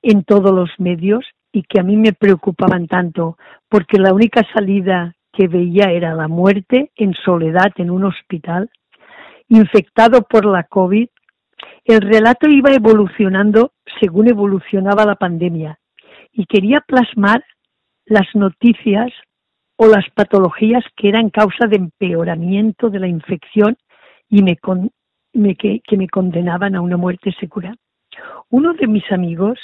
en 0.02 0.24
todos 0.24 0.52
los 0.52 0.70
medios 0.78 1.24
y 1.54 1.62
que 1.62 1.78
a 1.78 1.84
mí 1.84 1.96
me 1.96 2.12
preocupaban 2.12 2.88
tanto, 2.88 3.38
porque 3.68 3.96
la 3.96 4.12
única 4.12 4.42
salida 4.52 5.14
que 5.32 5.46
veía 5.46 5.92
era 5.92 6.12
la 6.12 6.26
muerte 6.26 6.90
en 6.96 7.14
soledad 7.14 7.70
en 7.76 7.90
un 7.90 8.04
hospital, 8.04 8.70
infectado 9.48 10.22
por 10.22 10.46
la 10.46 10.64
COVID. 10.64 11.08
El 11.84 12.00
relato 12.00 12.48
iba 12.48 12.72
evolucionando 12.72 13.72
según 14.00 14.28
evolucionaba 14.28 15.06
la 15.06 15.14
pandemia 15.14 15.78
y 16.32 16.44
quería 16.46 16.80
plasmar 16.80 17.44
las 18.04 18.26
noticias 18.34 19.12
o 19.76 19.86
las 19.86 20.10
patologías 20.12 20.82
que 20.96 21.08
eran 21.08 21.30
causa 21.30 21.68
de 21.68 21.76
empeoramiento 21.76 22.90
de 22.90 22.98
la 22.98 23.06
infección 23.06 23.76
y 24.28 24.42
me, 24.42 24.56
que 24.56 25.96
me 25.96 26.08
condenaban 26.08 26.74
a 26.74 26.80
una 26.80 26.96
muerte 26.96 27.32
segura. 27.38 27.76
Uno 28.50 28.72
de 28.72 28.88
mis 28.88 29.10
amigos, 29.12 29.58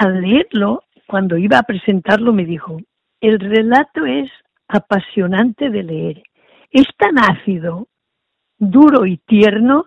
al 0.00 0.22
leerlo, 0.22 0.84
cuando 1.06 1.36
iba 1.36 1.58
a 1.58 1.62
presentarlo, 1.62 2.32
me 2.32 2.46
dijo, 2.46 2.78
el 3.20 3.38
relato 3.38 4.06
es 4.06 4.30
apasionante 4.66 5.68
de 5.68 5.82
leer. 5.82 6.22
Es 6.70 6.86
tan 6.96 7.18
ácido, 7.18 7.86
duro 8.56 9.04
y 9.04 9.18
tierno 9.18 9.84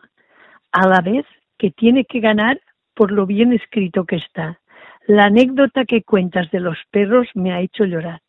a 0.72 0.88
la 0.88 1.02
vez 1.02 1.26
que 1.58 1.72
tiene 1.72 2.06
que 2.06 2.20
ganar 2.20 2.62
por 2.94 3.12
lo 3.12 3.26
bien 3.26 3.54
escrito 3.54 4.06
que 4.06 4.18
está. 4.18 4.60
La 5.08 5.24
anécdota 5.24 5.84
que 5.84 6.04
cuentas 6.04 6.52
de 6.52 6.60
los 6.60 6.78
perros 6.92 7.28
me 7.34 7.52
ha 7.52 7.62
hecho 7.62 7.84
llorar. 7.84 8.22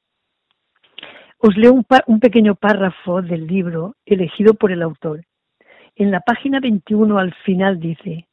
Os 1.36 1.54
leo 1.54 1.74
un, 1.74 2.18
pequeño 2.18 2.54
párrafo 2.54 3.20
del 3.20 3.46
libro 3.46 3.94
elegido 4.06 4.54
por 4.54 4.72
el 4.72 4.80
autor. 4.80 5.22
En 5.96 6.10
la 6.10 6.20
página 6.20 6.60
21 6.60 7.18
al 7.18 7.34
final 7.44 7.78
dice, 7.78 8.26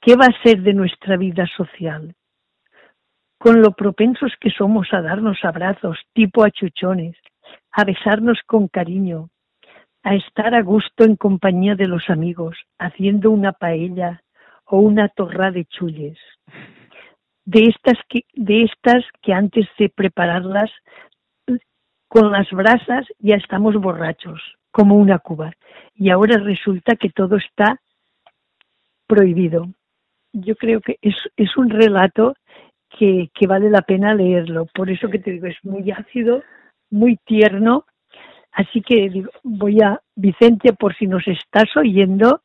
¿qué 0.00 0.14
va 0.14 0.26
a 0.26 0.42
ser 0.44 0.62
de 0.62 0.74
nuestra 0.74 1.16
vida 1.16 1.44
social? 1.56 2.14
Con 3.44 3.60
lo 3.60 3.72
propensos 3.72 4.32
que 4.40 4.48
somos 4.48 4.88
a 4.94 5.02
darnos 5.02 5.44
abrazos 5.44 5.98
tipo 6.14 6.46
achuchones, 6.46 7.14
a 7.72 7.84
besarnos 7.84 8.38
con 8.46 8.68
cariño, 8.68 9.28
a 10.02 10.14
estar 10.14 10.54
a 10.54 10.62
gusto 10.62 11.04
en 11.04 11.16
compañía 11.16 11.74
de 11.74 11.86
los 11.86 12.08
amigos, 12.08 12.56
haciendo 12.78 13.30
una 13.30 13.52
paella 13.52 14.22
o 14.64 14.78
una 14.78 15.10
torra 15.10 15.50
de 15.50 15.66
chulles. 15.66 16.16
De 17.44 17.64
estas 17.64 17.98
que, 18.08 18.24
de 18.32 18.62
estas 18.62 19.04
que 19.20 19.34
antes 19.34 19.68
de 19.78 19.90
prepararlas 19.90 20.70
con 22.08 22.32
las 22.32 22.50
brasas 22.50 23.06
ya 23.18 23.34
estamos 23.34 23.74
borrachos, 23.74 24.40
como 24.70 24.94
una 24.94 25.18
cuba. 25.18 25.52
Y 25.94 26.08
ahora 26.08 26.38
resulta 26.38 26.96
que 26.96 27.10
todo 27.10 27.36
está 27.36 27.78
prohibido. 29.06 29.68
Yo 30.32 30.56
creo 30.56 30.80
que 30.80 30.96
es, 31.02 31.16
es 31.36 31.54
un 31.58 31.68
relato 31.68 32.34
que, 32.98 33.30
que 33.34 33.46
vale 33.46 33.70
la 33.70 33.82
pena 33.82 34.14
leerlo. 34.14 34.66
Por 34.74 34.90
eso 34.90 35.08
que 35.08 35.18
te 35.18 35.32
digo, 35.32 35.46
es 35.46 35.56
muy 35.62 35.90
ácido, 35.90 36.42
muy 36.90 37.16
tierno. 37.24 37.84
Así 38.52 38.82
que 38.82 39.08
digo, 39.10 39.30
voy 39.42 39.80
a, 39.82 40.00
Vicente, 40.14 40.72
por 40.72 40.94
si 40.96 41.06
nos 41.06 41.26
estás 41.26 41.76
oyendo, 41.76 42.42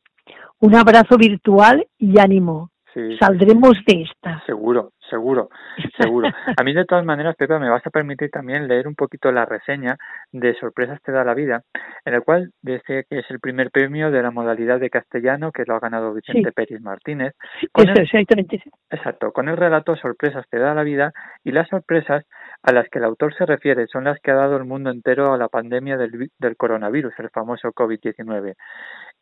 un 0.58 0.74
abrazo 0.74 1.16
virtual 1.16 1.86
y 1.98 2.18
ánimo. 2.18 2.70
Sí, 2.92 3.16
Saldremos 3.18 3.78
de 3.86 4.02
esta. 4.02 4.42
seguro, 4.46 4.92
seguro, 5.08 5.48
seguro. 5.96 6.28
A 6.56 6.62
mí 6.64 6.72
de 6.74 6.84
todas 6.84 7.04
maneras, 7.04 7.36
Pepa, 7.36 7.58
me 7.60 7.70
vas 7.70 7.86
a 7.86 7.90
permitir 7.90 8.30
también 8.30 8.66
leer 8.66 8.88
un 8.88 8.96
poquito 8.96 9.30
la 9.30 9.44
reseña 9.46 9.96
de 10.32 10.54
Sorpresas 10.54 11.00
te 11.02 11.12
da 11.12 11.22
la 11.22 11.34
vida, 11.34 11.62
en 12.04 12.14
el 12.14 12.22
cual 12.24 12.50
dice 12.62 13.04
que 13.08 13.18
es 13.20 13.30
el 13.30 13.38
primer 13.38 13.70
premio 13.70 14.10
de 14.10 14.22
la 14.22 14.32
modalidad 14.32 14.80
de 14.80 14.90
castellano 14.90 15.52
que 15.52 15.62
lo 15.66 15.76
ha 15.76 15.80
ganado 15.80 16.12
Vicente 16.14 16.48
Sí. 16.48 16.54
Pérez 16.54 16.80
Martínez. 16.80 17.34
Con 17.70 17.84
Eso, 17.88 17.92
el- 17.92 18.00
exactamente. 18.06 18.60
Exacto, 18.90 19.32
con 19.32 19.48
el 19.48 19.56
relato 19.56 19.94
Sorpresas 19.94 20.44
te 20.50 20.58
da 20.58 20.74
la 20.74 20.82
vida 20.82 21.12
y 21.44 21.52
las 21.52 21.68
sorpresas 21.68 22.24
a 22.64 22.72
las 22.72 22.88
que 22.88 22.98
el 22.98 23.04
autor 23.04 23.34
se 23.34 23.46
refiere 23.46 23.86
son 23.86 24.02
las 24.04 24.18
que 24.20 24.32
ha 24.32 24.34
dado 24.34 24.56
el 24.56 24.64
mundo 24.64 24.90
entero 24.90 25.32
a 25.32 25.38
la 25.38 25.48
pandemia 25.48 25.96
del, 25.96 26.30
del 26.38 26.56
coronavirus, 26.56 27.14
el 27.18 27.30
famoso 27.30 27.68
COVID-19. 27.72 28.54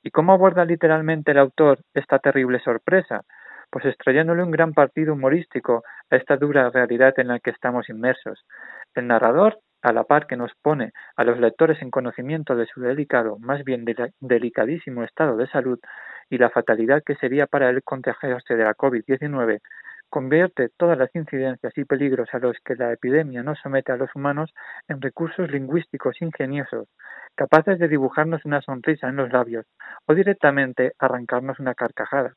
¿Y 0.03 0.11
cómo 0.11 0.33
aborda 0.33 0.65
literalmente 0.65 1.33
el 1.33 1.39
autor 1.39 1.81
esta 1.93 2.19
terrible 2.19 2.61
sorpresa? 2.61 3.23
Pues 3.71 3.85
extrayéndole 3.85 4.43
un 4.43 4.51
gran 4.51 4.73
partido 4.73 5.13
humorístico 5.13 5.83
a 6.11 6.17
esta 6.17 6.37
dura 6.37 6.71
realidad 6.71 7.15
en 7.19 7.29
la 7.29 7.39
que 7.39 7.51
estamos 7.51 7.89
inmersos. 7.89 8.45
El 8.95 9.07
narrador, 9.09 9.59
a 9.83 9.93
la 9.93 10.05
par 10.05 10.27
que 10.27 10.37
nos 10.37 10.53
pone 10.63 10.93
a 11.17 11.25
los 11.25 11.39
lectores 11.39 11.81
en 11.83 11.91
conocimiento 11.91 12.57
de 12.57 12.67
su 12.67 12.81
delicado, 12.81 13.39
más 13.39 13.65
bien 13.65 13.85
delicadísimo 14.21 15.05
estado 15.05 15.37
de 15.37 15.47
salud 15.49 15.79
y 16.31 16.39
la 16.39 16.51
fatalidad 16.51 17.03
que 17.05 17.15
sería 17.17 17.47
para 17.47 17.71
él 17.71 17.83
contagiarse 17.85 18.57
de 18.57 18.65
la 18.65 18.75
COVID-19, 18.75 19.61
convierte 20.11 20.71
todas 20.77 20.99
las 20.99 21.15
incidencias 21.15 21.77
y 21.77 21.85
peligros 21.85 22.29
a 22.33 22.39
los 22.39 22.57
que 22.65 22.75
la 22.75 22.93
epidemia 22.93 23.43
nos 23.43 23.59
somete 23.61 23.93
a 23.93 23.97
los 23.97 24.11
humanos 24.15 24.53
en 24.89 25.01
recursos 25.01 25.51
lingüísticos 25.51 26.21
ingeniosos, 26.23 26.89
capaces 27.37 27.79
de 27.79 27.89
dibujarnos 27.89 28.45
una 28.45 28.63
sonrisa 28.63 29.09
en 29.09 29.17
los 29.17 29.33
labios 29.33 29.67
o 30.07 30.15
directamente 30.15 30.93
arrancarnos 30.99 31.61
una 31.61 31.75
carcajada. 31.75 32.35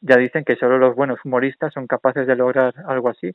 Ya 0.00 0.16
dicen 0.16 0.44
que 0.44 0.56
solo 0.56 0.78
los 0.78 0.94
buenos 0.94 1.18
humoristas 1.24 1.72
son 1.72 1.86
capaces 1.86 2.26
de 2.26 2.36
lograr 2.36 2.74
algo 2.86 3.08
así. 3.08 3.34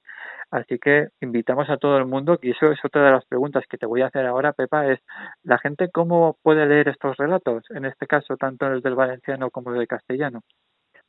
Así 0.51 0.79
que 0.79 1.09
invitamos 1.21 1.69
a 1.69 1.77
todo 1.77 1.97
el 1.97 2.05
mundo, 2.05 2.39
y 2.41 2.51
eso 2.51 2.71
es 2.71 2.79
otra 2.83 3.03
de 3.05 3.11
las 3.11 3.25
preguntas 3.25 3.65
que 3.69 3.77
te 3.77 3.85
voy 3.85 4.01
a 4.01 4.07
hacer 4.07 4.25
ahora, 4.25 4.53
Pepa, 4.53 4.87
es 4.87 4.99
la 5.43 5.57
gente 5.57 5.89
cómo 5.89 6.37
puede 6.41 6.65
leer 6.65 6.89
estos 6.89 7.17
relatos, 7.17 7.63
en 7.71 7.85
este 7.85 8.07
caso 8.07 8.37
tanto 8.37 8.67
el 8.67 8.81
del 8.81 8.95
valenciano 8.95 9.49
como 9.49 9.71
el 9.71 9.79
del 9.79 9.87
castellano. 9.87 10.41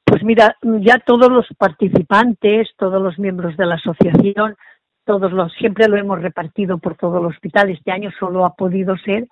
Pues 0.04 0.22
mira, 0.22 0.56
ya 0.62 0.98
todos 0.98 1.30
los 1.30 1.46
participantes, 1.58 2.68
todos 2.76 3.02
los 3.02 3.18
miembros 3.18 3.56
de 3.56 3.66
la 3.66 3.76
asociación, 3.76 4.56
todos 5.04 5.32
los, 5.32 5.52
siempre 5.54 5.88
lo 5.88 5.96
hemos 5.96 6.20
repartido 6.20 6.78
por 6.78 6.96
todo 6.96 7.18
el 7.18 7.26
hospital. 7.26 7.70
Este 7.70 7.90
año 7.90 8.10
solo 8.18 8.44
ha 8.44 8.54
podido 8.54 8.96
ser 8.98 9.26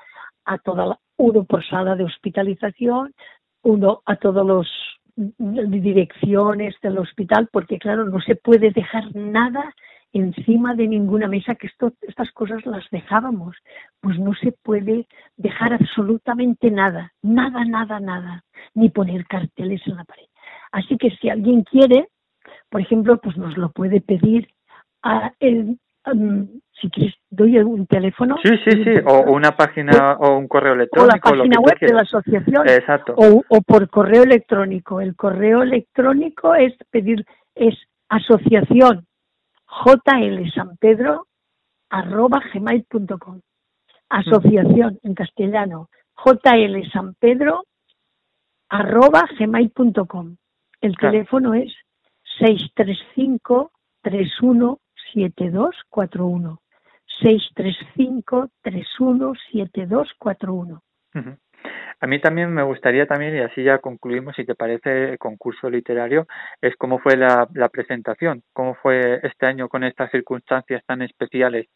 a 0.44 0.58
toda 0.58 0.86
la, 0.86 0.98
uno 1.18 1.44
por 1.44 1.64
sala 1.64 1.94
de 1.94 2.04
hospitalización, 2.04 3.14
uno 3.62 4.02
a 4.06 4.16
todos 4.16 4.46
los 4.46 4.68
direcciones 5.16 6.74
del 6.82 6.98
hospital, 6.98 7.48
porque 7.52 7.78
claro, 7.78 8.06
no 8.06 8.20
se 8.20 8.34
puede 8.34 8.70
dejar 8.70 9.14
nada 9.14 9.74
encima 10.12 10.74
de 10.74 10.88
ninguna 10.88 11.26
mesa, 11.26 11.54
que 11.54 11.66
esto, 11.66 11.92
estas 12.02 12.30
cosas 12.32 12.64
las 12.66 12.84
dejábamos. 12.90 13.56
Pues 14.00 14.18
no 14.18 14.34
se 14.34 14.52
puede 14.52 15.06
dejar 15.36 15.72
absolutamente 15.72 16.70
nada, 16.70 17.12
nada, 17.22 17.64
nada, 17.64 18.00
nada, 18.00 18.44
ni 18.74 18.90
poner 18.90 19.26
carteles 19.26 19.80
en 19.86 19.96
la 19.96 20.04
pared. 20.04 20.26
Así 20.70 20.96
que 20.96 21.10
si 21.10 21.28
alguien 21.28 21.62
quiere, 21.64 22.08
por 22.68 22.80
ejemplo, 22.80 23.20
pues 23.20 23.36
nos 23.36 23.56
lo 23.56 23.70
puede 23.72 24.00
pedir 24.00 24.48
a 25.02 25.32
el, 25.40 25.78
um, 26.06 26.48
si 26.80 26.90
quieres, 26.90 27.14
doy 27.30 27.58
un 27.58 27.86
teléfono. 27.86 28.36
Sí, 28.42 28.50
sí, 28.64 28.84
sí, 28.84 28.90
o 29.06 29.32
una 29.32 29.56
página 29.56 30.14
o 30.18 30.36
un 30.36 30.48
correo 30.48 30.72
o 30.72 30.76
electrónico. 30.76 31.14
la 31.14 31.20
página 31.20 31.60
web 31.60 31.78
de 31.80 31.94
la 31.94 32.00
asociación 32.02 32.68
Exacto. 32.68 33.14
o, 33.16 33.42
o 33.48 33.60
por 33.62 33.88
correo 33.88 34.22
electrónico. 34.24 35.00
El 35.00 35.14
correo 35.14 35.62
electrónico 35.62 36.54
es 36.54 36.74
pedir 36.90 37.24
es 37.54 37.76
asociación 38.08 39.06
JL 39.84 40.50
San 40.54 40.76
Pedro 40.78 41.26
arroba 41.90 42.40
gmail.com. 42.52 43.40
Asociación 44.08 44.98
en 45.02 45.14
castellano 45.14 45.88
JL 46.24 46.90
San 46.92 47.14
Pedro 47.14 47.64
arroba 48.68 49.24
gmail.com. 49.38 50.36
El 50.80 50.96
Claro. 50.96 51.12
teléfono 51.12 51.54
es 51.54 51.72
635 52.38 53.70
317241. 55.14 56.58
635 57.22 58.50
317241. 58.62 60.80
Ujú. 61.14 61.36
A 62.00 62.06
mí 62.08 62.20
también 62.20 62.52
me 62.52 62.64
gustaría 62.64 63.06
también, 63.06 63.36
y 63.36 63.40
así 63.40 63.62
ya 63.62 63.78
concluimos, 63.78 64.34
si 64.34 64.44
te 64.44 64.56
parece, 64.56 65.10
el 65.12 65.18
concurso 65.18 65.70
literario, 65.70 66.26
es 66.60 66.74
cómo 66.76 66.98
fue 66.98 67.16
la, 67.16 67.46
la 67.54 67.68
presentación, 67.68 68.42
cómo 68.52 68.74
fue 68.74 69.20
este 69.22 69.46
año 69.46 69.68
con 69.68 69.84
estas 69.84 70.10
circunstancias 70.10 70.82
tan 70.84 71.02
especiales. 71.02 71.68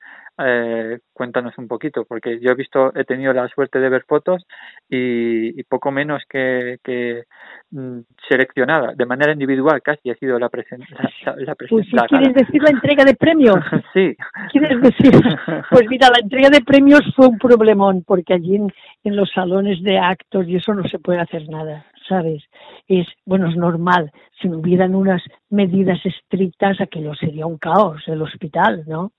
Eh, 0.44 0.98
cuéntanos 1.12 1.56
un 1.58 1.68
poquito, 1.68 2.04
porque 2.08 2.40
yo 2.40 2.50
he 2.50 2.54
visto, 2.56 2.92
he 2.96 3.04
tenido 3.04 3.32
la 3.32 3.46
suerte 3.48 3.78
de 3.78 3.88
ver 3.88 4.04
fotos 4.08 4.44
y, 4.88 5.58
y 5.58 5.62
poco 5.62 5.92
menos 5.92 6.22
que, 6.28 6.78
que 6.82 7.22
mm, 7.70 8.00
seleccionada, 8.28 8.94
de 8.94 9.06
manera 9.06 9.32
individual 9.32 9.80
casi 9.80 10.10
ha 10.10 10.14
sido 10.16 10.38
la, 10.40 10.48
presen 10.48 10.80
la, 10.90 11.36
la 11.36 11.54
Pues 11.54 11.70
si 11.70 11.76
presentación. 11.94 12.20
quieres 12.20 12.34
decir 12.34 12.62
la 12.62 12.70
entrega 12.70 13.04
de 13.04 13.14
premios. 13.14 13.56
sí. 13.94 14.16
¿Quieres 14.50 14.80
decir? 14.82 15.12
Pues 15.70 15.88
mira, 15.88 16.08
la 16.10 16.18
entrega 16.22 16.48
de 16.50 16.60
premios 16.62 17.00
fue 17.14 17.26
un 17.28 17.38
problemón, 17.38 18.02
porque 18.06 18.34
allí 18.34 18.56
en, 18.56 18.72
en 19.04 19.16
los 19.16 19.30
salones 19.32 19.75
de 19.82 19.98
actos 19.98 20.46
y 20.48 20.56
eso 20.56 20.74
no 20.74 20.86
se 20.88 20.98
puede 20.98 21.20
hacer 21.20 21.48
nada, 21.48 21.86
¿sabes? 22.08 22.42
Es, 22.86 23.06
bueno, 23.24 23.48
es 23.48 23.56
normal. 23.56 24.10
Si 24.40 24.48
no 24.48 24.58
hubieran 24.58 24.94
unas 24.94 25.22
medidas 25.50 25.98
estrictas, 26.04 26.80
aquello 26.80 27.14
sería 27.14 27.46
un 27.46 27.58
caos, 27.58 28.02
el 28.06 28.22
hospital, 28.22 28.84
¿no? 28.86 29.12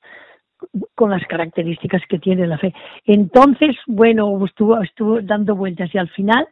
Con 0.96 1.12
las 1.12 1.26
características 1.28 2.02
que 2.10 2.20
tiene 2.20 2.48
la 2.48 2.58
fe. 2.58 2.74
Entonces, 3.06 3.76
bueno, 3.86 4.44
estuvo, 4.46 4.82
estuvo 4.82 5.22
dando 5.22 5.56
vueltas 5.56 5.94
y 5.94 5.98
al 5.98 6.10
final, 6.10 6.48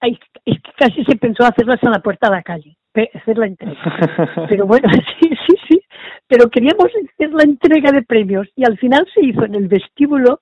es 0.00 0.18
que 0.44 0.72
casi 0.76 1.04
se 1.04 1.16
pensó 1.16 1.44
hacerlas 1.44 1.82
en 1.82 1.92
la 1.92 2.00
puerta 2.00 2.28
de 2.28 2.36
la 2.36 2.42
calle, 2.42 2.76
hacer 3.14 3.38
la 3.38 3.46
entrega. 3.46 3.74
Pero 4.48 4.66
bueno, 4.66 4.88
sí, 5.20 5.30
sí, 5.46 5.56
sí. 5.68 5.80
Pero 6.26 6.48
queríamos 6.48 6.86
hacer 6.86 7.32
la 7.32 7.42
entrega 7.42 7.90
de 7.92 8.02
premios 8.02 8.48
y 8.54 8.64
al 8.64 8.78
final 8.78 9.06
se 9.14 9.24
hizo 9.24 9.44
en 9.44 9.54
el 9.54 9.68
vestíbulo 9.68 10.40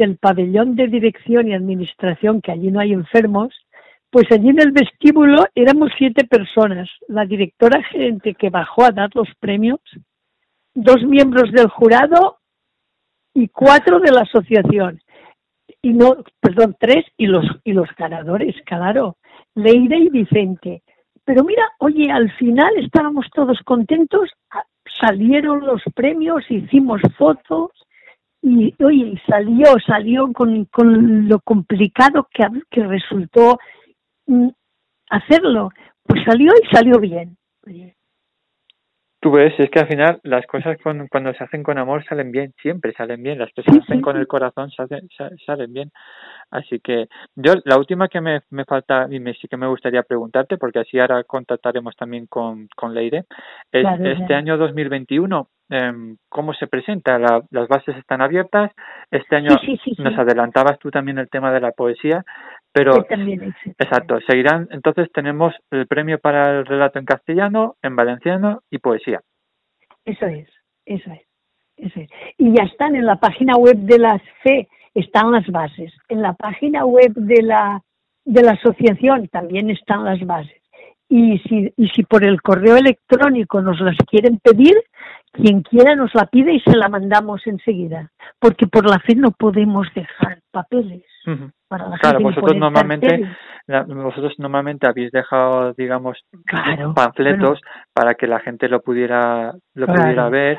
del 0.00 0.16
pabellón 0.16 0.76
de 0.76 0.86
dirección 0.86 1.46
y 1.46 1.52
administración, 1.52 2.40
que 2.40 2.52
allí 2.52 2.70
no 2.70 2.80
hay 2.80 2.94
enfermos, 2.94 3.54
pues 4.10 4.24
allí 4.32 4.48
en 4.48 4.58
el 4.58 4.72
vestíbulo 4.72 5.44
éramos 5.54 5.90
siete 5.98 6.24
personas. 6.24 6.88
La 7.06 7.26
directora 7.26 7.82
gerente 7.82 8.34
que 8.34 8.48
bajó 8.48 8.84
a 8.84 8.92
dar 8.92 9.10
los 9.14 9.28
premios, 9.38 9.78
dos 10.74 11.02
miembros 11.04 11.52
del 11.52 11.68
jurado 11.68 12.38
y 13.34 13.48
cuatro 13.48 14.00
de 14.00 14.10
la 14.10 14.22
asociación. 14.22 15.02
Y 15.82 15.92
no, 15.92 16.24
perdón, 16.40 16.74
tres 16.80 17.04
y 17.18 17.26
los 17.26 17.44
y 17.62 17.72
los 17.72 17.88
ganadores, 17.96 18.56
claro, 18.64 19.18
Leire 19.54 19.98
y 19.98 20.08
Vicente. 20.08 20.82
Pero 21.26 21.44
mira, 21.44 21.64
oye, 21.78 22.10
al 22.10 22.32
final 22.38 22.72
estábamos 22.78 23.26
todos 23.34 23.58
contentos, 23.64 24.30
salieron 24.98 25.60
los 25.60 25.82
premios, 25.94 26.50
hicimos 26.50 27.02
fotos 27.18 27.70
y 28.42 28.74
oye, 28.82 29.06
y 29.14 29.18
salió, 29.26 29.66
salió 29.86 30.32
con, 30.32 30.64
con 30.66 31.28
lo 31.28 31.40
complicado 31.40 32.28
que, 32.32 32.44
que 32.70 32.84
resultó 32.86 33.58
mm, 34.26 34.48
hacerlo. 35.10 35.70
Pues 36.04 36.22
salió 36.24 36.50
y 36.62 36.74
salió 36.74 36.98
bien. 36.98 37.36
Oye, 37.66 37.96
Tú 39.22 39.30
ves, 39.32 39.52
es 39.58 39.68
que 39.68 39.80
al 39.80 39.86
final 39.86 40.18
las 40.22 40.46
cosas 40.46 40.78
con- 40.82 41.06
cuando 41.08 41.34
se 41.34 41.44
hacen 41.44 41.62
con 41.62 41.76
amor 41.76 42.02
salen 42.06 42.32
bien, 42.32 42.54
siempre 42.62 42.94
salen 42.94 43.22
bien, 43.22 43.38
las 43.38 43.52
que 43.52 43.62
se 43.62 43.70
hacen 43.78 44.00
con 44.00 44.16
el 44.16 44.26
corazón 44.26 44.70
salen, 44.70 45.08
sa- 45.14 45.28
salen 45.44 45.74
bien. 45.74 45.90
Así 46.50 46.80
que 46.80 47.06
yo 47.36 47.54
la 47.64 47.78
última 47.78 48.08
que 48.08 48.20
me, 48.20 48.40
me 48.50 48.64
falta 48.64 49.06
y 49.10 49.20
me, 49.20 49.34
sí 49.34 49.46
que 49.48 49.56
me 49.56 49.68
gustaría 49.68 50.02
preguntarte, 50.02 50.58
porque 50.58 50.80
así 50.80 50.98
ahora 50.98 51.22
contactaremos 51.24 51.94
también 51.96 52.26
con, 52.26 52.68
con 52.76 52.92
Leire, 52.94 53.24
es 53.72 53.82
Claro, 53.82 54.04
este 54.04 54.26
claro. 54.26 54.34
año 54.36 54.56
2021, 54.58 55.48
em, 55.70 56.16
¿cómo 56.28 56.52
se 56.54 56.66
presenta? 56.66 57.18
La- 57.18 57.42
las 57.50 57.68
bases 57.68 57.96
están 57.96 58.20
abiertas, 58.20 58.72
este 59.10 59.36
año 59.36 59.50
Sí, 59.60 59.66
sí, 59.66 59.80
sí, 59.84 59.94
sí. 59.94 60.02
nos 60.02 60.18
adelantabas 60.18 60.78
tú 60.80 60.90
también 60.90 61.18
el 61.18 61.28
tema 61.30 61.52
de 61.52 61.60
la 61.60 61.70
poesía, 61.72 62.24
pero 62.72 63.04
también. 63.04 63.54
Exacto, 63.78 64.18
seguirán, 64.28 64.68
entonces 64.72 65.10
tenemos 65.12 65.54
el 65.70 65.86
premio 65.86 66.18
para 66.18 66.58
el 66.58 66.66
relato 66.66 66.98
en 66.98 67.04
castellano, 67.04 67.76
en 67.82 67.94
valenciano 67.96 68.62
y 68.70 68.78
poesía. 68.78 69.20
Eso 70.04 70.26
es, 70.26 70.48
eso 70.86 71.12
es, 71.12 71.20
eso 71.76 72.00
es. 72.00 72.10
Y 72.38 72.54
ya 72.56 72.64
están 72.64 72.96
en 72.96 73.06
la 73.06 73.16
página 73.16 73.54
web 73.56 73.76
de 73.76 73.98
la 73.98 74.20
FE, 74.42 74.68
están 74.94 75.30
las 75.32 75.46
bases. 75.48 75.92
En 76.08 76.22
la 76.22 76.32
página 76.34 76.84
web 76.84 77.12
de 77.14 77.42
la, 77.42 77.80
de 78.24 78.42
la 78.42 78.52
asociación 78.52 79.28
también 79.28 79.70
están 79.70 80.04
las 80.04 80.20
bases. 80.26 80.56
Y 81.08 81.38
si, 81.40 81.72
y 81.76 81.88
si 81.88 82.04
por 82.04 82.22
el 82.24 82.40
correo 82.40 82.76
electrónico 82.76 83.60
nos 83.60 83.80
las 83.80 83.96
quieren 84.08 84.38
pedir, 84.38 84.76
quien 85.32 85.62
quiera 85.62 85.96
nos 85.96 86.14
la 86.14 86.26
pide 86.26 86.52
y 86.54 86.60
se 86.60 86.76
la 86.76 86.88
mandamos 86.88 87.44
enseguida. 87.46 88.10
Porque 88.38 88.66
por 88.68 88.88
la 88.88 88.98
FE 89.00 89.16
no 89.16 89.32
podemos 89.32 89.88
dejar 89.94 90.38
papeles 90.52 91.02
para 91.68 91.88
la 91.88 91.98
Claro, 91.98 92.18
gente. 92.18 92.32
vosotros 92.34 92.56
normalmente, 92.56 93.28
la- 93.66 93.82
vosotros 93.82 94.34
normalmente 94.38 94.86
habéis 94.86 95.10
dejado, 95.12 95.72
digamos, 95.74 96.18
Claro, 96.46 96.94
panfletos 96.94 97.60
para 97.92 98.14
que 98.14 98.26
la 98.28 98.38
gente 98.40 98.68
lo 98.68 98.80
pudiera, 98.80 99.52
lo 99.74 99.86
Claro. 99.86 100.02
pudiera 100.02 100.28
ver, 100.28 100.58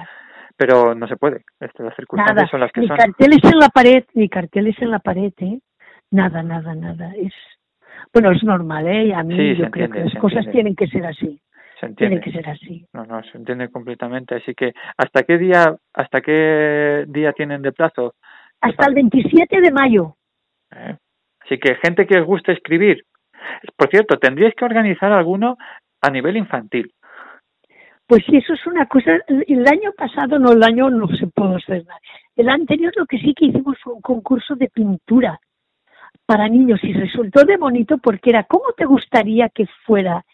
pero 0.61 0.93
no 0.93 1.07
se 1.07 1.17
puede. 1.17 1.41
Este, 1.59 1.81
las 1.81 1.95
circunstancias 1.95 2.35
Nada, 2.35 2.47
son 2.51 2.59
las 2.59 2.71
que 2.71 2.81
ni 2.81 2.87
son. 2.87 2.97
carteles 2.97 3.39
en 3.43 3.57
la 3.59 3.69
pared, 3.69 4.03
ni 4.13 4.29
carteles 4.29 4.75
en 4.79 4.91
la 4.91 4.99
pared, 4.99 5.33
¿eh? 5.39 5.59
Nada, 6.11 6.43
nada, 6.43 6.75
nada. 6.75 7.13
Es 7.15 7.33
bueno, 8.13 8.31
es 8.31 8.43
normal, 8.43 8.85
¿eh? 8.87 9.11
A 9.15 9.23
mí 9.23 9.35
Sí, 9.35 9.55
yo 9.55 9.71
creo 9.71 9.85
entiende, 9.85 9.97
que 9.97 10.03
las 10.13 10.21
cosas 10.21 10.45
entiende. 10.45 10.51
tienen 10.51 10.75
que 10.75 10.87
ser 10.87 11.05
así, 11.07 11.41
Se 11.79 11.85
entiende. 11.87 12.19
tienen 12.19 12.21
que 12.21 12.31
ser 12.31 12.49
así. 12.49 12.85
No, 12.93 13.05
no, 13.05 13.23
se 13.23 13.37
entiende 13.39 13.69
completamente. 13.69 14.35
Así 14.35 14.53
que, 14.53 14.73
¿hasta 14.97 15.23
qué 15.23 15.39
día, 15.39 15.75
hasta 15.93 16.21
qué 16.21 17.05
día 17.07 17.33
tienen 17.33 17.63
de 17.63 17.71
plazo? 17.71 18.13
Hasta 18.61 18.85
el 18.87 18.93
27 18.93 19.61
de 19.61 19.71
mayo. 19.71 20.15
¿Eh? 20.75 20.95
Así 21.43 21.57
que 21.57 21.73
gente 21.75 22.05
que 22.05 22.19
os 22.19 22.25
guste 22.27 22.51
escribir. 22.51 23.03
Por 23.75 23.89
cierto, 23.89 24.19
tendríais 24.19 24.53
que 24.53 24.65
organizar 24.65 25.11
alguno 25.11 25.57
a 26.01 26.09
nivel 26.11 26.37
infantil. 26.37 26.93
Pues 28.11 28.25
sí, 28.25 28.35
eso 28.35 28.51
es 28.51 28.67
una 28.67 28.85
cosa. 28.87 29.11
El 29.47 29.65
año 29.69 29.93
pasado, 29.95 30.37
no, 30.37 30.51
el 30.51 30.61
año 30.63 30.89
no 30.89 31.07
se 31.15 31.27
pudo 31.27 31.55
hacer 31.55 31.85
nada. 31.85 31.97
El 32.35 32.49
anterior 32.49 32.91
lo 32.97 33.05
que 33.05 33.17
sí 33.17 33.33
que 33.33 33.45
hicimos 33.45 33.77
fue 33.81 33.93
un 33.93 34.01
concurso 34.01 34.53
de 34.57 34.67
pintura 34.67 35.39
para 36.25 36.49
niños 36.49 36.83
y 36.83 36.91
resultó 36.91 37.45
de 37.45 37.55
bonito 37.55 37.99
porque 37.99 38.31
era 38.31 38.43
¿cómo 38.43 38.65
te 38.75 38.83
gustaría 38.83 39.47
que 39.47 39.65
fuera 39.85 40.25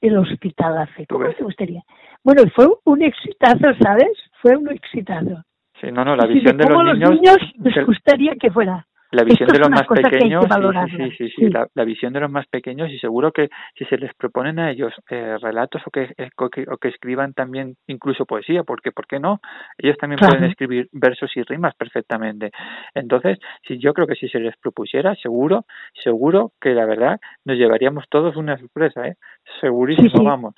el 0.00 0.16
hospital? 0.16 0.88
¿Tú 1.06 1.16
¿Cómo 1.16 1.26
ves? 1.26 1.36
te 1.36 1.44
gustaría? 1.44 1.82
Bueno, 2.24 2.44
fue 2.56 2.66
un 2.84 3.02
exitazo, 3.02 3.74
¿sabes? 3.78 4.08
Fue 4.40 4.56
un 4.56 4.70
exitazo. 4.70 5.42
Sí, 5.82 5.88
no, 5.92 6.06
no, 6.06 6.16
la 6.16 6.26
Sí, 6.28 6.32
visión 6.32 6.56
de 6.56 6.64
cómo 6.66 6.82
los 6.82 6.98
los 6.98 7.10
niños. 7.10 7.36
niños 7.42 7.74
les 7.76 7.84
gustaría 7.86 8.36
que 8.36 8.50
fuera. 8.50 8.86
La 9.10 9.24
visión 9.24 9.48
Esto 9.48 9.52
de 9.54 9.58
los 9.60 9.70
más 9.70 9.86
pequeños, 9.86 10.44
sí, 10.90 11.10
sí, 11.16 11.30
sí. 11.30 11.48
La, 11.50 11.66
la 11.74 11.84
visión 11.84 12.12
de 12.12 12.20
los 12.20 12.30
más 12.30 12.46
pequeños 12.46 12.90
y 12.90 12.98
seguro 12.98 13.32
que 13.32 13.48
si 13.76 13.84
se 13.86 13.96
les 13.96 14.12
proponen 14.14 14.58
a 14.58 14.70
ellos 14.70 14.92
eh, 15.08 15.36
relatos 15.40 15.80
o 15.86 15.90
que, 15.90 16.12
eh, 16.18 16.28
o 16.36 16.50
que 16.50 16.66
o 16.70 16.76
que 16.76 16.88
escriban 16.88 17.32
también 17.32 17.76
incluso 17.86 18.26
poesía, 18.26 18.64
porque 18.64 18.92
¿por 18.92 19.06
qué 19.06 19.18
no? 19.18 19.40
Ellos 19.78 19.96
también 19.96 20.18
Claro. 20.18 20.34
pueden 20.34 20.50
escribir 20.50 20.88
versos 20.92 21.34
y 21.36 21.42
rimas 21.42 21.74
perfectamente. 21.74 22.50
Entonces, 22.94 23.38
si 23.66 23.78
yo 23.78 23.94
creo 23.94 24.06
que 24.06 24.14
si 24.14 24.28
se 24.28 24.40
les 24.40 24.56
propusiera, 24.58 25.14
seguro, 25.16 25.64
seguro 26.02 26.52
que 26.60 26.74
la 26.74 26.84
verdad 26.84 27.18
nos 27.44 27.56
llevaríamos 27.56 28.04
todos 28.10 28.36
una 28.36 28.58
sorpresa, 28.58 29.06
¿eh? 29.08 29.14
Segurísimo, 29.60 30.10
Sí, 30.10 30.16
sí. 30.18 30.24
vamos. 30.24 30.54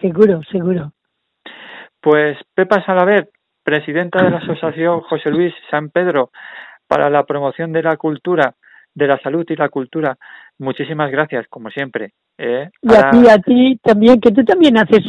Seguro, 0.00 0.40
seguro. 0.50 0.92
Pues 2.00 2.36
Pepa 2.54 2.84
Salaver, 2.84 3.28
presidenta 3.62 4.22
de 4.22 4.30
la 4.30 4.38
Asociación 4.38 5.00
José 5.02 5.30
Luis 5.30 5.54
San 5.70 5.90
Pedro 5.90 6.30
para 6.94 7.10
la 7.10 7.24
promoción 7.24 7.72
de 7.72 7.82
la 7.82 7.96
cultura, 7.96 8.54
de 8.94 9.08
la 9.08 9.18
salud 9.18 9.44
y 9.48 9.56
la 9.56 9.68
cultura, 9.68 10.16
muchísimas 10.60 11.10
gracias, 11.10 11.44
como 11.48 11.68
siempre. 11.70 12.12
¿eh? 12.38 12.70
Y 12.82 12.94
a 12.94 13.10
ti, 13.10 13.28
a 13.28 13.38
ti 13.38 13.80
también, 13.82 14.20
que 14.20 14.30
tú 14.30 14.44
también 14.44 14.78
haces 14.78 15.02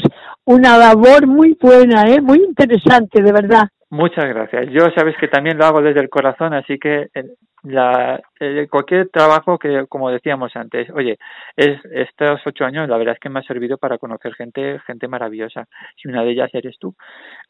una 0.46 0.80
labor 0.80 1.28
muy 1.28 1.56
buena, 1.62 2.10
¿eh? 2.10 2.22
muy 2.22 2.40
interesante, 2.40 3.22
de 3.22 3.32
verdad. 3.32 3.68
Muchas 3.92 4.26
gracias. 4.26 4.66
Yo 4.72 4.88
sabes 4.98 5.16
que 5.20 5.28
también 5.28 5.60
lo 5.60 5.66
hago 5.66 5.84
desde 5.84 6.02
el 6.02 6.10
corazón, 6.10 6.56
así 6.56 6.80
que 6.80 7.10
eh, 7.14 7.24
la, 7.66 8.22
eh, 8.40 8.68
cualquier 8.70 9.10
trabajo 9.10 9.58
que, 9.58 9.86
como 9.88 10.10
decíamos 10.10 10.56
antes, 10.56 10.90
oye, 10.92 11.18
es, 11.56 11.80
estos 11.92 12.42
ocho 12.46 12.66
años 12.66 12.88
la 12.88 12.98
verdad 12.98 13.16
es 13.16 13.20
que 13.20 13.30
me 13.30 13.40
ha 13.40 13.44
servido 13.44 13.78
para 13.78 13.98
conocer 13.98 14.34
gente, 14.36 14.80
gente 14.86 15.08
maravillosa. 15.08 15.68
Y 16.04 16.08
una 16.08 16.24
de 16.24 16.32
ellas 16.32 16.50
eres 16.54 16.78
tú. 16.80 16.96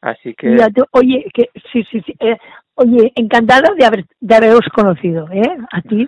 Así 0.02 0.34
que 0.34 0.56
oye, 0.92 1.26
que 1.34 1.50
sí, 1.72 1.84
sí, 1.92 2.02
sí. 2.06 2.16
eh, 2.20 2.38
oye, 2.76 3.12
encantada 3.16 3.74
de, 3.78 3.86
haber, 3.86 4.06
de 4.20 4.36
haberos 4.36 4.68
conocido, 4.74 5.28
¿eh? 5.32 5.58
A 5.72 5.82
ti, 5.82 6.08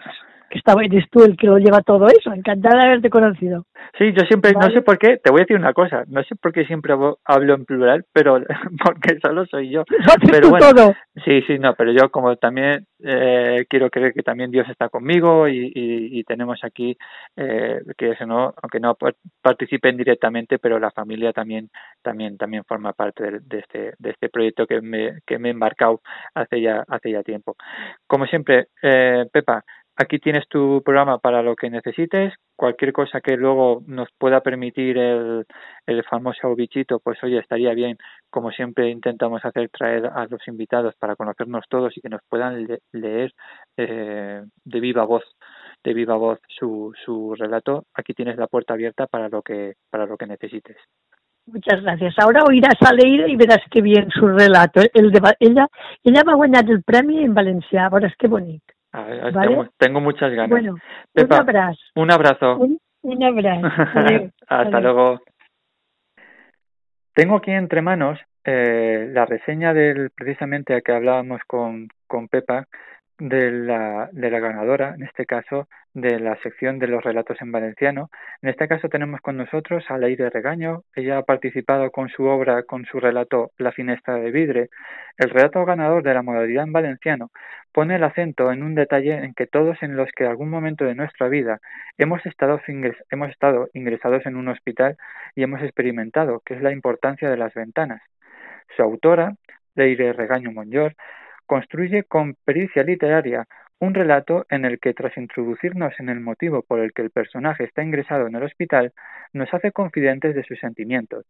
que 0.49 0.57
estaba, 0.59 0.83
eres 0.83 1.05
tú 1.09 1.23
el 1.23 1.35
que 1.37 1.47
lo 1.47 1.57
lleva 1.57 1.81
todo 1.81 2.07
eso. 2.07 2.31
Encantada 2.33 2.79
de 2.79 2.85
haberte 2.87 3.09
conocido. 3.09 3.65
Sí, 3.97 4.11
yo 4.13 4.25
siempre, 4.27 4.51
no 4.53 4.69
sé 4.69 4.81
por 4.81 4.97
qué, 4.97 5.17
te 5.17 5.31
voy 5.31 5.41
a 5.41 5.43
decir 5.43 5.57
una 5.57 5.73
cosa, 5.73 6.03
no 6.07 6.23
sé 6.23 6.35
por 6.35 6.51
qué 6.53 6.65
siempre 6.65 6.93
hablo- 6.93 7.17
en 7.55 7.65
plural, 7.65 8.05
pero 8.13 8.39
porque 8.83 9.19
solo 9.21 9.45
soy 9.45 9.69
yo. 9.69 9.83
Pero 10.31 10.49
bueno, 10.49 10.69
todo. 10.73 10.93
sí, 11.25 11.41
sí, 11.47 11.57
no, 11.59 11.73
pero 11.75 11.91
yo 11.91 12.09
como 12.11 12.35
también 12.35 12.85
eh, 13.03 13.65
quiero 13.69 13.89
creer 13.89 14.13
que 14.13 14.21
también 14.23 14.51
Dios 14.51 14.67
está 14.69 14.89
conmigo 14.89 15.47
y, 15.47 15.71
y, 15.73 16.19
y 16.19 16.23
tenemos 16.23 16.59
aquí 16.63 16.97
eh, 17.35 17.79
que 17.97 18.11
eso 18.11 18.25
no, 18.25 18.53
aunque 18.61 18.79
no 18.79 18.95
par- 18.95 19.15
participen 19.41 19.97
directamente, 19.97 20.59
pero 20.59 20.79
la 20.79 20.91
familia 20.91 21.31
también, 21.33 21.69
también, 22.01 22.37
también 22.37 22.63
forma 22.65 22.93
parte 22.93 23.23
de, 23.23 23.39
de 23.41 23.59
este, 23.59 23.93
de 23.97 24.09
este 24.11 24.29
proyecto 24.29 24.67
que 24.67 24.81
me, 24.81 25.19
que 25.25 25.39
me 25.39 25.49
he 25.49 25.51
embarcado 25.51 26.01
hace 26.35 26.61
ya, 26.61 26.83
hace 26.87 27.11
ya 27.11 27.23
tiempo. 27.23 27.55
Como 28.05 28.25
siempre, 28.25 28.67
eh, 28.81 29.25
Pepa, 29.31 29.63
Aquí 29.99 30.19
tienes 30.19 30.47
tu 30.47 30.83
programa 30.85 31.17
para 31.17 31.41
lo 31.41 31.55
que 31.55 31.71
necesites. 31.71 32.31
Cualquier 32.55 32.93
cosa 32.93 33.19
que 33.19 33.35
luego 33.35 33.81
nos 33.87 34.07
pueda 34.19 34.41
permitir 34.41 34.95
el, 34.95 35.45
famoso 36.07 36.53
bichito, 36.55 36.99
pues 36.99 37.17
oye, 37.23 37.39
estaría 37.39 37.73
bien. 37.73 37.97
Como 38.29 38.51
siempre 38.51 38.91
intentamos 38.91 39.43
hacer, 39.43 39.69
traer 39.69 40.05
a 40.05 40.27
los 40.29 40.47
invitados 40.47 40.93
para 40.99 41.15
conocernos 41.15 41.65
todos 41.67 41.97
y 41.97 42.01
que 42.01 42.09
nos 42.09 42.21
puedan 42.29 42.67
le 42.67 42.79
leer 42.91 43.33
eh, 43.75 44.43
de 44.65 44.79
viva 44.79 45.03
voz, 45.03 45.23
de 45.83 45.95
viva 45.95 46.15
voz 46.15 46.39
su, 46.47 46.93
su 47.03 47.33
relato. 47.33 47.85
Aquí 47.95 48.13
tienes 48.13 48.37
la 48.37 48.45
puerta 48.45 48.75
abierta 48.75 49.07
para 49.07 49.29
lo 49.29 49.41
que, 49.41 49.73
para 49.89 50.05
lo 50.05 50.15
que 50.15 50.27
necesites. 50.27 50.77
Muchas 51.47 51.81
gracias. 51.81 52.13
Ahora 52.19 52.43
oiràs 52.45 52.81
a 52.85 52.93
l'Eira 52.93 53.25
i 53.31 53.37
veràs 53.39 53.65
que 53.71 53.81
bien 53.81 54.11
su 54.11 54.27
relato. 54.27 54.81
El 54.93 55.11
de, 55.11 55.21
ella, 55.39 55.67
ella 56.03 56.23
va 56.27 56.35
guanyar 56.35 56.69
el 56.69 56.83
premi 56.83 57.23
en 57.23 57.33
valencià, 57.33 57.89
veuràs 57.89 58.13
que 58.19 58.27
bonic. 58.27 58.76
Vale. 58.91 59.31
tengo, 59.31 59.67
tengo, 59.77 60.01
muchas 60.01 60.31
ganas. 60.31 60.49
Bueno, 60.49 60.75
Pepa, 61.13 61.35
un 61.35 61.41
abrazo. 61.41 61.81
Un 61.95 62.11
abrazo. 62.11 62.57
Un, 62.57 62.79
un 63.01 63.23
abrazo. 63.23 63.67
Adeu. 63.93 64.31
Hasta 64.47 64.79
luego. 64.79 65.21
Tengo 67.13 67.37
aquí 67.37 67.51
entre 67.51 67.81
manos 67.81 68.19
eh, 68.43 69.09
la 69.11 69.25
reseña 69.25 69.73
del 69.73 70.11
precisamente 70.11 70.73
a 70.73 70.81
que 70.81 70.93
hablábamos 70.93 71.41
con, 71.47 71.89
con 72.07 72.27
Pepa 72.27 72.67
de 73.19 73.51
la, 73.51 74.09
ganadora, 74.13 74.93
en 74.95 75.03
este 75.03 75.25
caso 75.25 75.67
de 75.93 76.19
la 76.19 76.35
sección 76.43 76.77
de 76.77 76.87
los 76.87 77.03
relatos 77.03 77.41
en 77.41 77.51
valenciano. 77.51 78.09
En 78.41 78.49
este 78.49 78.67
caso 78.67 78.89
tenemos 78.89 79.21
con 79.21 79.37
nosotros 79.37 79.83
a 79.89 79.97
Leire 79.97 80.29
Regaño. 80.29 80.83
Ella 80.95 81.17
ha 81.17 81.23
participado 81.23 81.89
con 81.91 82.09
su 82.09 82.23
obra, 82.25 82.63
con 82.63 82.85
su 82.85 82.99
relato 82.99 83.51
La 83.57 83.71
finestra 83.71 84.15
de 84.15 84.31
vidre. 84.31 84.69
El 85.17 85.31
relato 85.31 85.65
ganador 85.65 86.03
de 86.03 86.13
la 86.13 86.21
modalidad 86.21 86.65
en 86.65 86.73
valenciano 86.73 87.31
pone 87.71 87.95
el 87.95 88.03
acento 88.03 88.51
en 88.51 88.61
un 88.63 88.75
detalle 88.75 89.13
en 89.13 89.33
que 89.33 89.47
todos 89.47 89.81
en 89.81 89.95
los 89.95 90.09
que 90.15 90.25
algún 90.25 90.49
momento 90.49 90.85
de 90.85 90.95
nuestra 90.95 91.27
vida 91.27 91.59
hemos 91.97 92.23
estado, 92.25 92.59
hemos 92.67 93.29
estado 93.29 93.69
ingresados 93.73 94.25
en 94.25 94.35
un 94.35 94.49
hospital 94.49 94.97
y 95.35 95.43
hemos 95.43 95.61
experimentado, 95.63 96.41
que 96.45 96.53
es 96.53 96.61
la 96.61 96.71
importancia 96.71 97.29
de 97.29 97.37
las 97.37 97.53
ventanas. 97.53 98.01
Su 98.75 98.83
autora, 98.83 99.33
Leire 99.75 100.13
Regaño 100.13 100.51
Monllor, 100.51 100.95
construye 101.47 102.03
con 102.03 102.35
pericia 102.45 102.83
literaria 102.83 103.47
un 103.79 103.93
relato 103.93 104.45
en 104.49 104.65
el 104.65 104.79
que, 104.79 104.93
tras 104.93 105.17
introducirnos 105.17 105.93
en 105.99 106.09
el 106.09 106.19
motivo 106.19 106.61
por 106.61 106.79
el 106.79 106.93
que 106.93 107.01
el 107.01 107.11
personaje 107.11 107.63
está 107.63 107.83
ingresado 107.83 108.27
en 108.27 108.35
el 108.35 108.43
hospital, 108.43 108.91
nos 109.33 109.53
hace 109.53 109.71
confidentes 109.71 110.35
de 110.35 110.43
sus 110.43 110.59
sentimientos. 110.59 111.25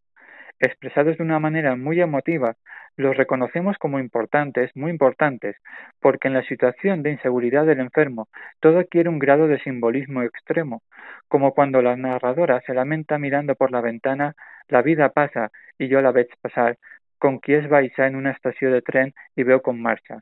Expresados 0.59 1.17
de 1.17 1.23
una 1.23 1.39
manera 1.39 1.75
muy 1.75 2.01
emotiva, 2.01 2.55
los 2.95 3.15
reconocemos 3.15 3.77
como 3.77 3.99
importantes, 3.99 4.71
muy 4.75 4.89
importantes, 4.89 5.55
porque 6.01 6.29
en 6.29 6.33
la 6.33 6.41
situación 6.43 7.03
de 7.03 7.11
inseguridad 7.11 7.65
del 7.65 7.79
enfermo 7.79 8.27
todo 8.59 8.79
adquiere 8.79 9.09
un 9.09 9.19
grado 9.19 9.47
de 9.47 9.59
simbolismo 9.59 10.23
extremo, 10.23 10.81
como 11.27 11.53
cuando 11.53 11.83
la 11.83 11.95
narradora 11.95 12.59
se 12.61 12.73
lamenta 12.73 13.19
mirando 13.19 13.53
por 13.53 13.71
la 13.71 13.81
ventana 13.81 14.35
la 14.67 14.81
vida 14.81 15.09
passa 15.09 15.49
i 15.79 15.87
jo 15.91 16.01
la 16.01 16.11
veig 16.11 16.33
passar, 16.41 16.75
con 17.17 17.39
qui 17.39 17.53
es 17.53 17.67
baixa 17.69 18.07
en 18.07 18.15
una 18.15 18.31
estación 18.31 18.73
de 18.73 18.81
tren 18.81 19.13
y 19.35 19.43
veo 19.43 19.61
con 19.61 19.81
marcha. 19.81 20.19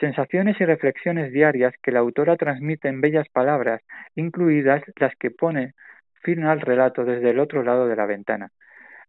Sensaciones 0.00 0.60
y 0.60 0.64
reflexiones 0.64 1.32
diarias 1.32 1.74
que 1.82 1.92
la 1.92 2.00
autora 2.00 2.36
transmite 2.36 2.88
en 2.88 3.00
bellas 3.00 3.28
palabras, 3.30 3.82
incluidas 4.14 4.82
las 4.96 5.14
que 5.16 5.30
pone 5.30 5.74
fin 6.22 6.44
al 6.44 6.60
relato 6.60 7.04
desde 7.04 7.30
el 7.30 7.38
otro 7.38 7.62
lado 7.62 7.88
de 7.88 7.96
la 7.96 8.06
ventana. 8.06 8.50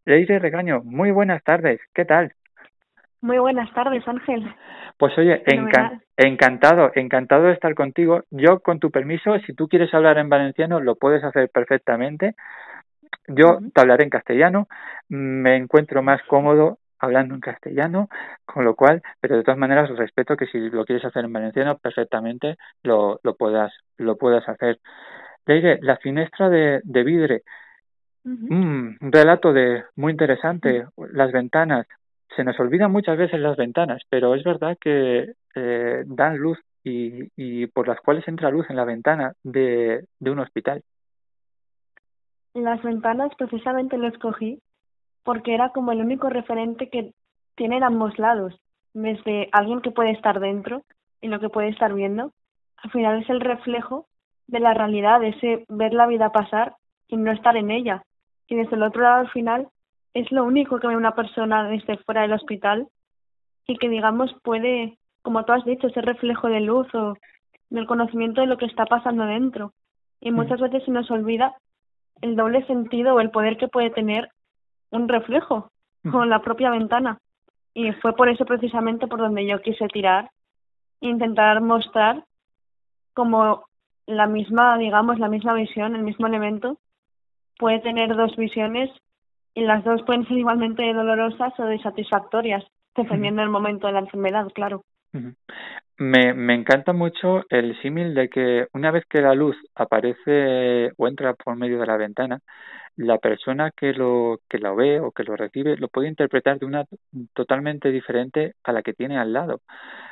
Leire 0.05 0.39
Regaño, 0.39 0.81
muy 0.83 1.11
buenas 1.11 1.43
tardes, 1.43 1.79
¿qué 1.93 2.05
tal? 2.05 2.33
Muy 3.21 3.37
buenas 3.37 3.71
tardes, 3.73 4.07
Ángel. 4.07 4.55
Pues 4.97 5.17
oye, 5.17 5.43
encan 5.45 6.01
encantado, 6.15 6.91
encantado 6.95 7.43
de 7.43 7.53
estar 7.53 7.75
contigo. 7.75 8.23
Yo, 8.31 8.59
con 8.59 8.79
tu 8.79 8.91
permiso, 8.91 9.37
si 9.39 9.53
tú 9.53 9.67
quieres 9.67 9.93
hablar 9.93 10.17
en 10.17 10.29
valenciano, 10.29 10.79
lo 10.79 10.95
puedes 10.95 11.23
hacer 11.23 11.49
perfectamente. 11.49 12.35
Yo 13.27 13.59
te 13.73 13.81
hablaré 13.81 14.03
en 14.03 14.09
castellano, 14.09 14.67
me 15.07 15.55
encuentro 15.55 16.01
más 16.01 16.21
cómodo 16.23 16.78
hablando 16.99 17.33
en 17.35 17.41
castellano, 17.41 18.09
con 18.45 18.65
lo 18.65 18.75
cual, 18.75 19.01
pero 19.19 19.37
de 19.37 19.43
todas 19.43 19.57
maneras 19.57 19.89
respeto 19.97 20.35
que 20.35 20.47
si 20.47 20.69
lo 20.69 20.85
quieres 20.85 21.05
hacer 21.05 21.25
en 21.25 21.33
valenciano, 21.33 21.77
perfectamente 21.77 22.57
lo, 22.83 23.19
lo 23.23 23.35
puedas, 23.35 23.73
lo 23.97 24.17
puedas 24.17 24.47
hacer. 24.47 24.79
Leire, 25.45 25.79
la 25.81 25.97
finestra 25.97 26.49
de, 26.49 26.81
de 26.83 27.03
vidre, 27.03 27.43
uh 28.25 28.29
-huh. 28.29 28.49
mm, 28.49 28.97
un 29.01 29.11
relato 29.11 29.53
de 29.53 29.83
muy 29.95 30.11
interesante, 30.11 30.85
uh 30.95 31.03
-huh. 31.03 31.09
las 31.13 31.31
ventanas, 31.31 31.87
se 32.35 32.43
nos 32.43 32.59
olvidan 32.59 32.91
muchas 32.91 33.17
veces 33.17 33.39
las 33.39 33.57
ventanas, 33.57 34.01
pero 34.09 34.35
es 34.35 34.43
verdad 34.43 34.77
que 34.79 35.33
eh, 35.55 36.03
dan 36.05 36.37
luz 36.37 36.59
y, 36.83 37.29
y, 37.35 37.67
por 37.67 37.87
las 37.87 37.99
cuales 38.01 38.27
entra 38.27 38.51
luz 38.51 38.69
en 38.69 38.75
la 38.75 38.85
ventana 38.85 39.33
de, 39.43 40.05
de 40.19 40.31
un 40.31 40.39
hospital. 40.39 40.81
Las 42.53 42.81
ventanas 42.83 43.31
precisamente 43.37 43.97
lo 43.97 44.07
escogí 44.07 44.59
porque 45.29 45.53
era 45.53 45.69
como 45.69 45.91
el 45.91 46.01
único 46.01 46.27
referente 46.27 46.89
que 46.89 47.11
tienen 47.53 47.83
ambos 47.83 48.17
lados, 48.17 48.59
desde 48.95 49.47
alguien 49.51 49.79
que 49.79 49.91
puede 49.91 50.09
estar 50.09 50.39
dentro 50.39 50.81
y 51.21 51.27
lo 51.27 51.39
que 51.39 51.49
puede 51.49 51.69
estar 51.69 51.93
viendo, 51.93 52.31
al 52.77 52.89
final 52.89 53.21
es 53.21 53.29
el 53.29 53.39
reflejo 53.39 54.07
de 54.47 54.59
la 54.59 54.73
realidad, 54.73 55.23
ese 55.23 55.65
ver 55.69 55.93
la 55.93 56.07
vida 56.07 56.31
pasar 56.31 56.73
y 57.07 57.17
no 57.17 57.31
estar 57.31 57.55
en 57.57 57.69
ella. 57.69 58.01
Y 58.47 58.55
desde 58.55 58.75
el 58.75 58.81
otro 58.81 59.03
lado 59.03 59.17
al 59.17 59.29
final 59.29 59.67
es 60.15 60.31
lo 60.31 60.43
único 60.43 60.79
que 60.79 60.87
ve 60.87 60.95
una 60.95 61.13
persona 61.13 61.69
desde 61.69 61.99
fuera 61.99 62.23
del 62.23 62.33
hospital 62.33 62.87
y 63.67 63.77
que 63.77 63.87
digamos 63.87 64.35
puede, 64.41 64.97
como 65.21 65.45
tú 65.45 65.53
has 65.53 65.63
dicho, 65.63 65.85
ese 65.85 66.01
reflejo 66.01 66.47
de 66.47 66.61
luz 66.61 66.87
o 66.95 67.13
del 67.69 67.85
conocimiento 67.85 68.41
de 68.41 68.47
lo 68.47 68.57
que 68.57 68.65
está 68.65 68.87
pasando 68.87 69.25
dentro. 69.25 69.73
Y 70.21 70.31
muchas 70.31 70.59
veces 70.59 70.83
se 70.85 70.89
nos 70.89 71.11
olvida 71.11 71.53
el 72.19 72.35
doble 72.35 72.65
sentido 72.65 73.13
o 73.13 73.19
el 73.19 73.29
poder 73.29 73.57
que 73.57 73.67
puede 73.67 73.91
tener 73.91 74.29
un 74.91 75.07
reflejo 75.07 75.71
con 76.11 76.29
la 76.29 76.41
propia 76.41 76.69
ventana. 76.69 77.19
Y 77.73 77.91
fue 77.93 78.15
por 78.15 78.29
eso 78.29 78.45
precisamente 78.45 79.07
por 79.07 79.19
donde 79.19 79.45
yo 79.45 79.61
quise 79.61 79.87
tirar 79.87 80.29
e 81.01 81.07
intentar 81.07 81.61
mostrar 81.61 82.23
como 83.13 83.65
la 84.05 84.27
misma, 84.27 84.77
digamos, 84.77 85.19
la 85.19 85.27
misma 85.27 85.53
visión, 85.53 85.95
el 85.95 86.03
mismo 86.03 86.27
elemento, 86.27 86.77
puede 87.57 87.79
tener 87.79 88.15
dos 88.15 88.35
visiones 88.35 88.89
y 89.53 89.61
las 89.61 89.83
dos 89.83 90.01
pueden 90.03 90.27
ser 90.27 90.37
igualmente 90.37 90.93
dolorosas 90.93 91.53
o 91.59 91.65
de 91.65 91.79
satisfactorias, 91.79 92.63
dependiendo 92.95 93.41
del 93.41 93.51
momento 93.51 93.87
de 93.87 93.93
la 93.93 93.99
enfermedad, 93.99 94.47
claro. 94.53 94.83
Me, 95.97 96.33
me 96.33 96.55
encanta 96.55 96.93
mucho 96.93 97.43
el 97.49 97.79
símil 97.81 98.13
de 98.13 98.29
que 98.29 98.67
una 98.73 98.91
vez 98.91 99.03
que 99.09 99.21
la 99.21 99.35
luz 99.35 99.57
aparece 99.75 100.91
o 100.97 101.07
entra 101.07 101.33
por 101.33 101.55
medio 101.55 101.79
de 101.79 101.85
la 101.85 101.97
ventana, 101.97 102.39
la 102.99 103.17
persona 103.17 103.71
que 103.71 103.93
lo 103.93 104.39
que 104.49 104.57
lo 104.59 104.75
ve 104.75 104.99
o 104.99 105.11
que 105.11 105.23
lo 105.23 105.35
recibe 105.37 105.77
lo 105.77 105.87
puede 105.87 106.09
interpretar 106.09 106.59
de 106.59 106.65
una 106.65 106.85
totalmente 107.33 107.91
diferente 107.91 108.55
a 108.63 108.73
la 108.73 108.81
que 108.83 108.93
tiene 108.93 109.17
al 109.17 109.31
lado, 109.33 109.61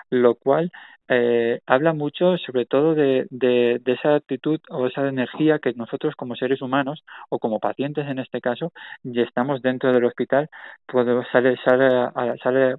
lo 0.10 0.36
cual 0.36 0.72
eh, 1.10 1.60
habla 1.66 1.94
mucho 1.94 2.38
sobre 2.38 2.66
todo 2.66 2.96
de, 2.96 3.28
de, 3.30 3.80
de 3.84 3.94
esa 3.94 4.16
actitud 4.16 4.60
o 4.70 4.88
esa 4.88 5.08
energía 5.08 5.60
que 5.60 5.74
nosotros 5.74 6.16
como 6.16 6.36
seres 6.36 6.62
humanos 6.62 7.04
o 7.30 7.40
como 7.40 7.60
pacientes 7.60 8.08
en 8.08 8.20
este 8.20 8.42
caso 8.42 8.72
y 9.04 9.22
estamos 9.22 9.62
dentro 9.62 9.94
del 9.94 10.06
hospital 10.06 10.50
podemos 10.88 11.28
sale 11.32 11.58
sale 11.66 12.10
sale 12.44 12.76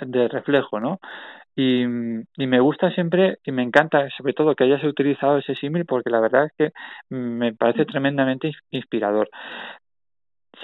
de 0.00 0.28
reflejo, 0.28 0.80
¿no? 0.80 1.00
Y, 1.56 1.84
y, 1.84 2.46
me 2.46 2.58
gusta 2.58 2.90
siempre 2.90 3.38
y 3.44 3.52
me 3.52 3.62
encanta 3.62 4.08
sobre 4.16 4.32
todo 4.32 4.56
que 4.56 4.64
hayas 4.64 4.82
utilizado 4.82 5.38
ese 5.38 5.54
símil 5.54 5.84
porque 5.86 6.10
la 6.10 6.18
verdad 6.18 6.46
es 6.46 6.52
que 6.58 6.72
me 7.14 7.54
parece 7.54 7.84
tremendamente 7.84 8.50
inspirador. 8.70 9.28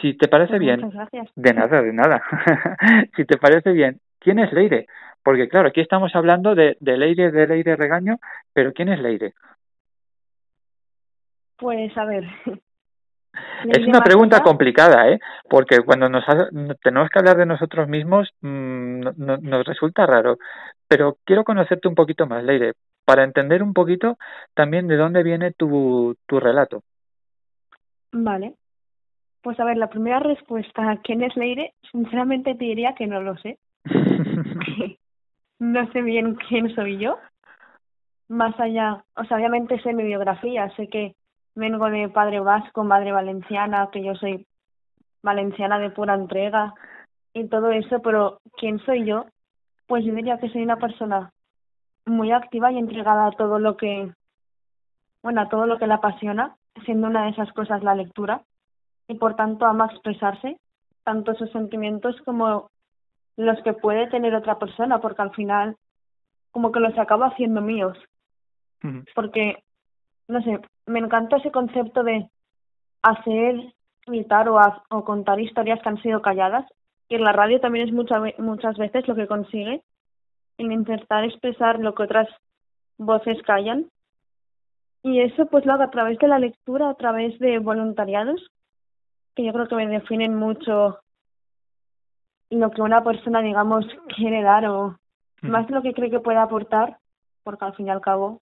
Si 0.01 0.14
te 0.14 0.28
parece 0.28 0.53
Pues 0.53 0.61
bien, 0.61 0.80
gracias. 0.91 1.30
de 1.36 1.55
nada, 1.55 1.82
de 1.82 1.93
nada. 1.93 2.22
si 3.16 3.24
te 3.24 3.36
parece 3.38 3.72
bien, 3.72 4.01
¿quién 4.18 4.38
es 4.38 4.53
Leire? 4.53 4.86
Porque 5.22 5.49
claro, 5.49 5.68
aquí 5.68 5.80
estamos 5.80 6.14
hablando 6.16 6.55
de, 6.55 6.76
de 6.80 6.97
Leire, 6.97 7.30
de 7.30 7.47
Leire 7.47 7.76
Regaño, 7.76 8.18
pero 8.53 8.72
¿quién 8.72 8.88
es 8.88 9.01
Leire? 9.01 9.34
Pues 11.57 11.97
a 11.97 12.05
ver. 12.05 12.24
Es 13.68 13.86
una 13.86 14.01
pregunta 14.03 14.43
complicada, 14.43 15.09
¿eh? 15.11 15.20
Porque 15.49 15.80
cuando 15.80 16.09
nos 16.09 16.26
ha- 16.28 16.49
tenemos 16.82 17.09
que 17.11 17.18
hablar 17.18 17.36
de 17.36 17.47
nosotros 17.47 17.88
mismos 17.88 18.30
mm, 18.41 19.01
no- 19.01 19.12
no- 19.16 19.36
nos 19.38 19.66
resulta 19.66 20.07
raro. 20.07 20.38
Pero 20.88 21.18
quiero 21.24 21.45
conocerte 21.45 21.88
un 21.88 21.95
poquito 21.95 22.26
más, 22.26 22.43
Leire, 22.43 22.72
para 23.05 23.24
entender 23.24 23.62
un 23.62 23.74
poquito 23.74 24.16
también 24.55 24.88
de 24.88 24.97
dónde 24.97 25.22
viene 25.22 25.53
tu, 25.53 26.16
tu 26.26 26.41
relato. 26.41 26.82
Vale. 28.12 28.55
Pues 29.43 29.59
a 29.59 29.64
ver, 29.64 29.76
la 29.76 29.88
primera 29.88 30.20
respuesta 30.20 30.99
quién 31.03 31.22
es 31.22 31.34
Leire, 31.36 31.72
sinceramente 31.91 32.55
te 32.55 32.64
diría 32.64 32.95
que 32.95 33.07
no 33.07 33.20
lo 33.22 33.36
sé. 33.38 33.59
no 35.59 35.93
sé 35.93 36.03
bien 36.03 36.34
quién 36.49 36.74
soy 36.74 36.99
yo. 36.99 37.18
Más 38.28 38.59
allá, 38.61 39.05
o 39.16 39.24
sea, 39.24 39.36
obviamente 39.38 39.80
sé 39.82 39.93
mi 39.93 40.05
biografía, 40.05 40.70
sé 40.76 40.88
que 40.88 41.14
vengo 41.61 41.91
de 41.91 42.09
padre 42.09 42.41
vasco, 42.41 42.83
madre 42.85 43.13
valenciana, 43.13 43.91
que 43.93 44.03
yo 44.03 44.15
soy 44.15 44.47
valenciana 45.23 45.79
de 45.79 45.91
pura 45.91 46.15
entrega 46.15 46.73
y 47.35 47.47
todo 47.49 47.71
eso, 47.71 48.01
pero 48.01 48.41
¿quién 48.57 48.79
soy 48.81 49.05
yo? 49.05 49.27
Pues 49.87 50.05
yo 50.05 50.15
diría 50.15 50.39
que 50.39 50.49
soy 50.49 50.63
una 50.63 50.79
persona 50.79 51.31
muy 52.07 52.33
activa 52.33 52.73
y 52.73 52.79
entregada 52.79 53.27
a 53.27 53.33
todo 53.33 53.59
lo 53.59 53.77
que, 53.77 54.11
bueno, 55.23 55.43
a 55.43 55.49
todo 55.51 55.67
lo 55.67 55.79
que 55.79 55.87
le 55.87 55.95
apasiona, 55.95 56.57
siendo 56.87 57.09
una 57.09 57.25
de 57.25 57.31
esas 57.33 57.53
cosas 57.53 57.83
la 57.83 57.95
lectura, 57.95 58.43
y 59.07 59.15
por 59.17 59.37
tanto 59.37 59.67
ama 59.67 59.91
expresarse, 59.93 60.59
tanto 61.05 61.35
sus 61.35 61.51
sentimientos 61.53 62.17
como 62.25 62.71
los 63.37 63.63
que 63.63 63.75
puede 63.75 64.07
tener 64.07 64.35
otra 64.35 64.59
persona, 64.59 64.99
porque 65.01 65.23
al 65.23 65.35
final 65.35 65.77
como 66.53 66.73
que 66.73 66.81
los 66.81 66.97
acabo 66.99 67.25
haciendo 67.25 67.61
míos, 67.61 67.99
porque, 69.15 69.63
no 70.31 70.43
sé, 70.43 70.61
me 70.87 71.01
encanta 71.01 71.37
ese 71.37 71.51
concepto 71.51 72.03
de 72.03 72.28
hacer, 73.03 73.74
gritar 74.07 74.49
o, 74.49 74.59
o 74.91 75.05
contar 75.05 75.41
historias 75.41 75.81
que 75.83 75.89
han 75.89 76.03
sido 76.03 76.22
calladas, 76.22 76.66
y 77.09 77.16
en 77.16 77.24
la 77.24 77.33
radio 77.33 77.61
también 77.61 77.89
es 77.89 77.93
mucha, 77.93 78.20
muchas 78.39 78.76
veces 78.78 79.07
lo 79.09 79.14
que 79.14 79.26
consigue, 79.26 79.83
en 80.59 80.72
intentar 80.72 81.24
expresar 81.24 81.81
lo 81.81 81.95
que 81.95 82.05
otras 82.05 82.28
voces 82.97 83.43
callan, 83.43 83.87
y 85.03 85.20
eso 85.20 85.47
pues 85.47 85.66
lo 85.66 85.72
hago 85.72 85.83
a 85.83 85.91
través 85.91 86.18
de 86.18 86.28
la 86.28 86.39
lectura, 86.39 86.91
a 86.91 86.95
través 86.95 87.39
de 87.39 87.59
voluntariados, 87.59 88.51
que 89.35 89.45
yo 89.45 89.53
creo 89.53 89.66
que 89.66 89.76
me 89.76 89.89
definen 89.89 90.37
mucho 90.37 90.99
lo 92.51 92.70
que 92.70 92.83
una 92.83 93.03
persona, 93.03 93.41
digamos, 93.41 93.87
quiere 94.16 94.43
dar 94.43 94.66
o 94.66 94.97
más 95.43 95.66
de 95.66 95.74
lo 95.74 95.83
que 95.83 95.95
cree 95.95 96.11
que 96.11 96.20
puede 96.20 96.39
aportar, 96.39 96.99
porque 97.43 97.64
al 97.64 97.74
fin 97.74 97.87
y 97.87 97.91
al 97.91 98.01
cabo, 98.01 98.41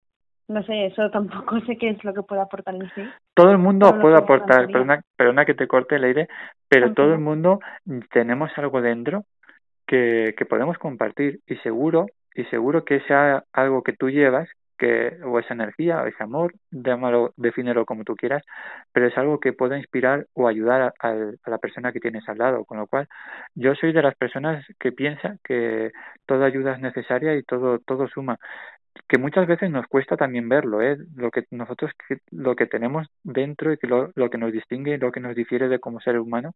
no 0.48 0.62
sé, 0.64 0.86
eso 0.86 1.10
tampoco 1.10 1.60
sé 1.66 1.76
qué 1.76 1.90
es 1.90 2.02
lo 2.04 2.14
que 2.14 2.22
puede 2.22 2.40
aportar 2.40 2.74
en 2.74 2.90
sí. 2.94 3.02
Todo 3.34 3.50
el 3.50 3.58
mundo 3.58 3.90
Todo 3.90 4.00
puede 4.00 4.16
aportar, 4.16 4.66
perdona, 4.66 5.02
perdona 5.16 5.44
que 5.44 5.54
te 5.54 5.68
corte 5.68 5.96
el 5.96 6.04
aire, 6.04 6.28
pero 6.68 6.92
todo 6.94 7.12
el 7.12 7.20
mundo 7.20 7.60
mm, 7.84 8.00
tenemos 8.10 8.50
algo 8.56 8.80
dentro 8.80 9.24
que, 9.86 10.34
que 10.36 10.46
podemos 10.46 10.78
compartir 10.78 11.40
y 11.46 11.56
seguro, 11.56 12.06
y 12.34 12.44
seguro 12.44 12.84
que 12.84 13.00
sea 13.00 13.44
algo 13.52 13.82
que 13.82 13.92
tú 13.92 14.10
llevas, 14.10 14.48
que, 14.78 15.18
o 15.24 15.38
esa 15.40 15.54
energía, 15.54 16.02
o 16.02 16.06
ese 16.06 16.22
amor, 16.22 16.54
llámalo, 16.70 17.32
defínelo 17.36 17.84
como 17.84 18.04
tú 18.04 18.14
quieras, 18.14 18.44
pero 18.92 19.08
es 19.08 19.18
algo 19.18 19.40
que 19.40 19.52
pueda 19.52 19.76
inspirar 19.76 20.26
o 20.34 20.46
ayudar 20.46 20.82
a, 20.82 20.92
a 21.00 21.50
la 21.50 21.58
persona 21.58 21.92
que 21.92 22.00
tienes 22.00 22.28
al 22.28 22.38
lado, 22.38 22.64
con 22.64 22.78
lo 22.78 22.86
cual 22.86 23.08
yo 23.54 23.74
soy 23.74 23.92
de 23.92 24.02
las 24.02 24.14
personas 24.14 24.64
que 24.78 24.92
piensa 24.92 25.36
que 25.42 25.90
toda 26.26 26.46
ayuda 26.46 26.74
es 26.74 26.80
necesaria 26.80 27.34
y 27.34 27.42
todo, 27.42 27.80
todo 27.80 28.06
suma 28.08 28.38
que 29.06 29.18
muchas 29.18 29.46
veces 29.46 29.70
nos 29.70 29.86
cuesta 29.86 30.16
también 30.16 30.48
verlo, 30.48 30.82
¿eh? 30.82 30.96
Lo 31.16 31.30
que 31.30 31.44
nosotros, 31.50 31.92
lo 32.30 32.56
que 32.56 32.66
tenemos 32.66 33.06
dentro 33.22 33.72
y 33.72 33.78
que 33.78 33.86
lo, 33.86 34.12
que 34.12 34.38
nos 34.38 34.52
distingue 34.52 34.98
lo 34.98 35.12
que 35.12 35.20
nos 35.20 35.34
difiere 35.34 35.68
de 35.68 35.78
como 35.78 36.00
ser 36.00 36.18
humano, 36.18 36.54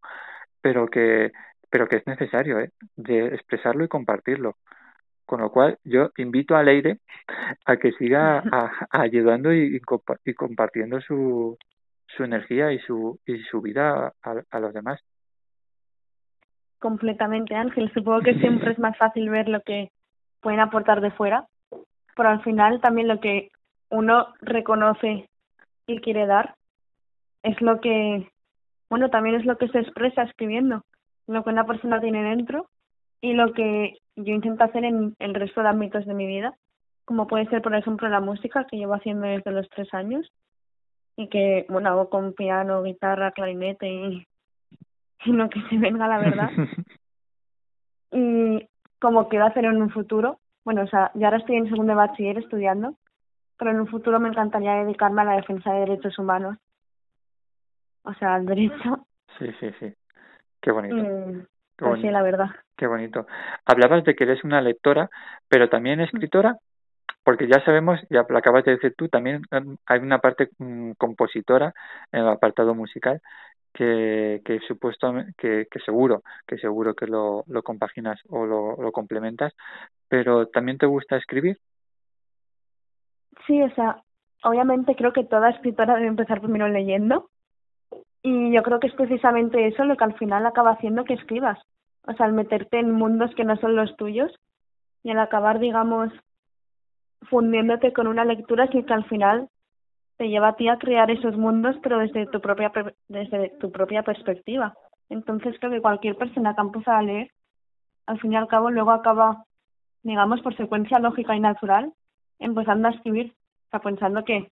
pero 0.60 0.86
que, 0.88 1.32
pero 1.70 1.88
que 1.88 1.96
es 1.96 2.06
necesario, 2.06 2.58
¿eh? 2.60 2.70
De 2.96 3.26
expresarlo 3.28 3.84
y 3.84 3.88
compartirlo. 3.88 4.56
Con 5.24 5.40
lo 5.40 5.50
cual, 5.50 5.78
yo 5.84 6.10
invito 6.16 6.56
a 6.56 6.62
Leire 6.62 6.98
a 7.64 7.76
que 7.76 7.92
siga 7.92 8.42
ayudando 8.90 9.52
y, 9.52 9.76
y 9.76 9.80
compa- 9.80 10.18
y 10.24 10.34
compartiendo 10.34 11.00
su, 11.00 11.56
su 12.06 12.24
energía 12.24 12.72
y 12.72 12.78
su, 12.80 13.18
y 13.26 13.38
su 13.44 13.60
vida 13.62 14.12
a 14.22 14.60
los 14.60 14.74
demás. 14.74 15.00
Completamente, 16.78 17.54
Ángel. 17.54 17.92
Supongo 17.94 18.22
que 18.22 18.34
siempre 18.40 18.72
es 18.72 18.78
más 18.78 18.96
fácil 18.98 19.30
ver 19.30 19.48
lo 19.48 19.60
que 19.62 19.92
pueden 20.40 20.58
aportar 20.58 21.00
de 21.00 21.12
fuera, 21.12 21.46
pero 22.16 22.28
al 22.30 22.42
final 22.42 22.80
también 22.80 23.08
lo 23.08 23.20
que 23.20 23.50
uno 23.90 24.28
reconoce 24.40 25.28
y 25.86 26.00
quiere 26.00 26.26
dar 26.26 26.54
es 27.42 27.60
lo 27.60 27.80
que, 27.80 28.28
bueno, 28.88 29.10
también 29.10 29.36
es 29.36 29.44
lo 29.44 29.58
que 29.58 29.68
se 29.68 29.80
expresa 29.80 30.22
escribiendo, 30.22 30.84
lo 31.26 31.42
que 31.44 31.50
una 31.50 31.66
persona 31.66 32.00
tiene 32.00 32.22
dentro 32.22 32.68
y 33.20 33.34
lo 33.34 33.52
que 33.52 33.98
yo 34.16 34.34
intento 34.34 34.64
hacer 34.64 34.84
en 34.84 35.14
el 35.18 35.34
resto 35.34 35.62
de 35.62 35.68
ámbitos 35.68 36.06
de 36.06 36.14
mi 36.14 36.26
vida, 36.26 36.54
como 37.04 37.26
puede 37.26 37.46
ser, 37.46 37.62
por 37.62 37.74
ejemplo, 37.74 38.08
la 38.08 38.20
música 38.20 38.66
que 38.66 38.76
llevo 38.76 38.94
haciendo 38.94 39.26
desde 39.26 39.50
los 39.50 39.68
tres 39.70 39.92
años 39.92 40.30
y 41.16 41.28
que, 41.28 41.66
bueno, 41.68 41.90
hago 41.90 42.08
con 42.08 42.32
piano, 42.32 42.82
guitarra, 42.82 43.32
clarinete 43.32 43.88
y, 43.88 44.26
y 45.24 45.32
lo 45.32 45.48
que 45.48 45.60
se 45.68 45.78
venga, 45.78 46.08
la 46.08 46.18
verdad. 46.18 46.50
Y 48.14 48.68
como 49.00 49.26
quiero 49.28 49.46
hacer 49.46 49.64
en 49.64 49.80
un 49.80 49.88
futuro, 49.88 50.38
bueno, 50.64 50.82
o 50.82 50.86
sea, 50.86 51.10
yo 51.14 51.26
ahora 51.26 51.38
estoy 51.38 51.56
en 51.56 51.68
segundo 51.68 51.92
de 51.92 51.96
bachiller 51.96 52.38
estudiando, 52.38 52.94
pero 53.58 53.70
en 53.70 53.80
un 53.80 53.88
futuro 53.88 54.20
me 54.20 54.28
encantaría 54.28 54.74
dedicarme 54.84 55.22
a 55.22 55.26
la 55.26 55.36
defensa 55.36 55.72
de 55.72 55.80
derechos 55.80 56.18
humanos, 56.18 56.58
o 58.04 58.14
sea, 58.14 58.34
al 58.34 58.46
derecho, 58.46 59.06
Sí, 59.38 59.46
sí, 59.58 59.70
sí. 59.80 59.92
Qué 60.60 60.70
bonito. 60.70 60.96
mm, 60.96 61.40
Qué 61.76 61.84
pues 61.84 62.00
sí, 62.00 62.08
la 62.08 62.22
verdad. 62.22 62.50
Qué 62.76 62.86
bonito. 62.86 63.26
Hablabas 63.64 64.04
de 64.04 64.14
que 64.14 64.24
eres 64.24 64.44
una 64.44 64.60
lectora, 64.60 65.08
pero 65.48 65.68
también 65.68 66.00
escritora, 66.00 66.56
porque 67.24 67.48
ya 67.48 67.64
sabemos, 67.64 68.00
ya 68.10 68.24
lo 68.28 68.38
acabas 68.38 68.64
de 68.64 68.72
decir 68.72 68.94
tú, 68.96 69.08
también 69.08 69.42
em, 69.50 69.76
hay 69.86 70.00
una 70.00 70.18
parte 70.18 70.50
mm, 70.58 70.92
compositora 70.92 71.72
en 72.10 72.20
el 72.20 72.28
apartado 72.28 72.74
musical 72.74 73.20
que, 73.72 74.42
que 74.44 74.60
supuesto 74.60 75.14
que, 75.36 75.66
que 75.70 75.80
seguro, 75.80 76.22
que 76.46 76.58
seguro 76.58 76.94
que 76.94 77.06
lo, 77.06 77.44
lo 77.46 77.62
compaginas 77.62 78.20
o 78.28 78.44
lo, 78.44 78.76
lo 78.76 78.92
complementas, 78.92 79.54
pero 80.12 80.46
también 80.48 80.76
te 80.76 80.84
gusta 80.84 81.16
escribir. 81.16 81.58
Sí, 83.46 83.62
o 83.62 83.70
sea, 83.70 84.02
obviamente 84.44 84.94
creo 84.94 85.14
que 85.14 85.24
toda 85.24 85.48
escritora 85.48 85.94
debe 85.94 86.08
empezar 86.08 86.42
primero 86.42 86.68
leyendo 86.68 87.30
y 88.22 88.52
yo 88.52 88.62
creo 88.62 88.78
que 88.78 88.88
es 88.88 88.92
precisamente 88.92 89.66
eso 89.66 89.84
lo 89.84 89.96
que 89.96 90.04
al 90.04 90.18
final 90.18 90.44
acaba 90.44 90.72
haciendo 90.72 91.04
que 91.04 91.14
escribas, 91.14 91.58
o 92.06 92.12
sea, 92.12 92.26
al 92.26 92.34
meterte 92.34 92.78
en 92.78 92.92
mundos 92.92 93.34
que 93.34 93.44
no 93.44 93.56
son 93.56 93.74
los 93.74 93.96
tuyos 93.96 94.30
y 95.02 95.12
al 95.12 95.18
acabar, 95.18 95.58
digamos, 95.58 96.12
fundiéndote 97.30 97.94
con 97.94 98.06
una 98.06 98.26
lectura 98.26 98.68
que, 98.68 98.84
que 98.84 98.92
al 98.92 99.06
final 99.06 99.48
te 100.18 100.28
lleva 100.28 100.48
a 100.48 100.56
ti 100.56 100.68
a 100.68 100.76
crear 100.76 101.10
esos 101.10 101.38
mundos, 101.38 101.76
pero 101.82 101.98
desde 102.00 102.26
tu 102.26 102.38
propia 102.42 102.70
desde 103.08 103.48
tu 103.58 103.72
propia 103.72 104.02
perspectiva. 104.02 104.74
Entonces 105.08 105.56
creo 105.58 105.72
que 105.72 105.80
cualquier 105.80 106.16
persona 106.16 106.54
que 106.54 106.60
ha 106.60 106.64
empezado 106.64 106.98
a 106.98 107.02
leer, 107.02 107.30
al 108.04 108.20
fin 108.20 108.34
y 108.34 108.36
al 108.36 108.46
cabo 108.46 108.70
luego 108.70 108.90
acaba, 108.90 109.46
digamos, 110.02 110.40
por 110.40 110.56
secuencia 110.56 110.98
lógica 110.98 111.34
y 111.36 111.40
natural, 111.40 111.92
empezando 112.38 112.88
a 112.88 112.92
escribir, 112.92 113.34
o 113.66 113.70
sea, 113.70 113.80
pensando 113.80 114.24
que, 114.24 114.50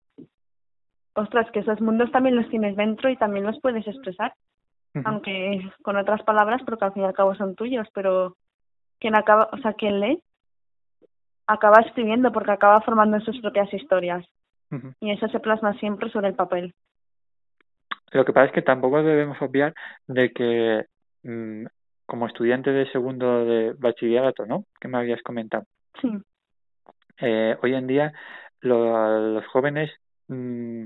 ostras, 1.15 1.51
que 1.51 1.61
esos 1.61 1.81
mundos 1.81 2.11
también 2.13 2.37
los 2.37 2.49
tienes 2.49 2.77
dentro 2.77 3.11
y 3.11 3.17
también 3.17 3.45
los 3.45 3.61
puedes 3.61 3.87
expresar, 3.87 4.35
aunque 5.05 5.61
con 5.83 5.97
otras 5.97 6.23
palabras, 6.23 6.63
porque 6.65 6.85
al 6.85 6.93
fin 6.93 7.03
y 7.03 7.07
al 7.07 7.15
cabo 7.15 7.35
son 7.35 7.55
tuyos, 7.55 7.87
pero 7.95 8.37
quien 8.99 9.17
acaba, 9.17 9.49
o 9.53 9.59
sea, 9.59 9.75
quien 9.75 10.01
lee, 10.01 10.23
acaba 11.47 11.81
escribiendo 11.81 12.31
porque 12.33 12.53
acaba 12.53 12.81
formando 12.81 13.21
sus 13.21 13.41
propias 13.41 13.73
historias. 13.73 14.25
Y 15.01 15.11
eso 15.11 15.27
se 15.29 15.41
plasma 15.41 15.75
siempre 15.75 16.11
sobre 16.11 16.29
el 16.29 16.35
papel. 16.35 16.75
Lo 18.13 18.25
que 18.25 18.33
pasa 18.33 18.47
es 18.47 18.53
que 18.53 18.63
tampoco 18.63 19.03
debemos 19.03 19.41
obviar 19.43 19.75
de 20.07 20.31
que 20.33 20.87
mm, 21.25 21.67
como 22.11 22.27
estudiante 22.27 22.73
de 22.73 22.91
segundo 22.91 23.45
de 23.47 23.73
bachillerato, 23.79 24.45
¿no? 24.45 24.65
Que 24.81 24.89
me 24.89 24.99
habías 24.99 25.23
comentado. 25.23 25.65
Sí, 26.03 26.09
Eh, 27.21 27.57
hoy 27.63 27.75
en 27.75 27.87
día 27.87 28.13
lo- 28.63 29.35
los 29.35 29.47
jóvenes 29.49 29.91
mm, 30.29 30.85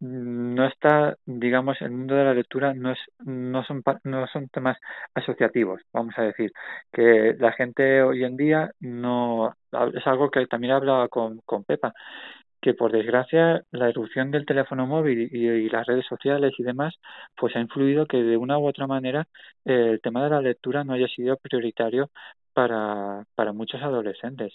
no 0.00 0.66
está, 0.66 1.16
digamos, 1.26 1.80
el 1.82 1.90
mundo 1.92 2.14
de 2.14 2.24
la 2.24 2.34
lectura 2.34 2.74
no 2.74 2.92
es, 2.92 2.98
no 3.20 3.64
son, 3.64 3.82
no 4.04 4.26
son 4.28 4.48
temas 4.48 4.78
asociativos, 5.14 5.80
vamos 5.92 6.14
a 6.18 6.22
decir, 6.22 6.52
que 6.92 7.36
la 7.38 7.52
gente 7.52 8.02
hoy 8.02 8.24
en 8.24 8.36
día 8.36 8.72
no, 8.80 9.54
es 9.94 10.06
algo 10.06 10.30
que 10.30 10.46
también 10.46 10.72
hablaba 10.74 11.08
con, 11.08 11.40
con 11.46 11.64
Pepa, 11.64 11.92
que 12.60 12.74
por 12.74 12.92
desgracia 12.92 13.64
la 13.70 13.88
erupción 13.88 14.30
del 14.30 14.46
teléfono 14.46 14.86
móvil 14.86 15.28
y, 15.32 15.48
y 15.48 15.68
las 15.68 15.86
redes 15.86 16.06
sociales 16.06 16.52
y 16.58 16.62
demás, 16.62 16.94
pues 17.36 17.56
ha 17.56 17.60
influido 17.60 18.06
que 18.06 18.22
de 18.22 18.36
una 18.36 18.58
u 18.58 18.66
otra 18.66 18.86
manera 18.86 19.26
eh, 19.64 19.90
el 19.92 20.00
tema 20.00 20.24
de 20.24 20.30
la 20.30 20.42
lectura 20.42 20.84
no 20.84 20.92
haya 20.92 21.08
sido 21.08 21.36
prioritario 21.36 22.10
para, 22.52 23.24
para 23.34 23.52
muchos 23.52 23.82
adolescentes. 23.82 24.54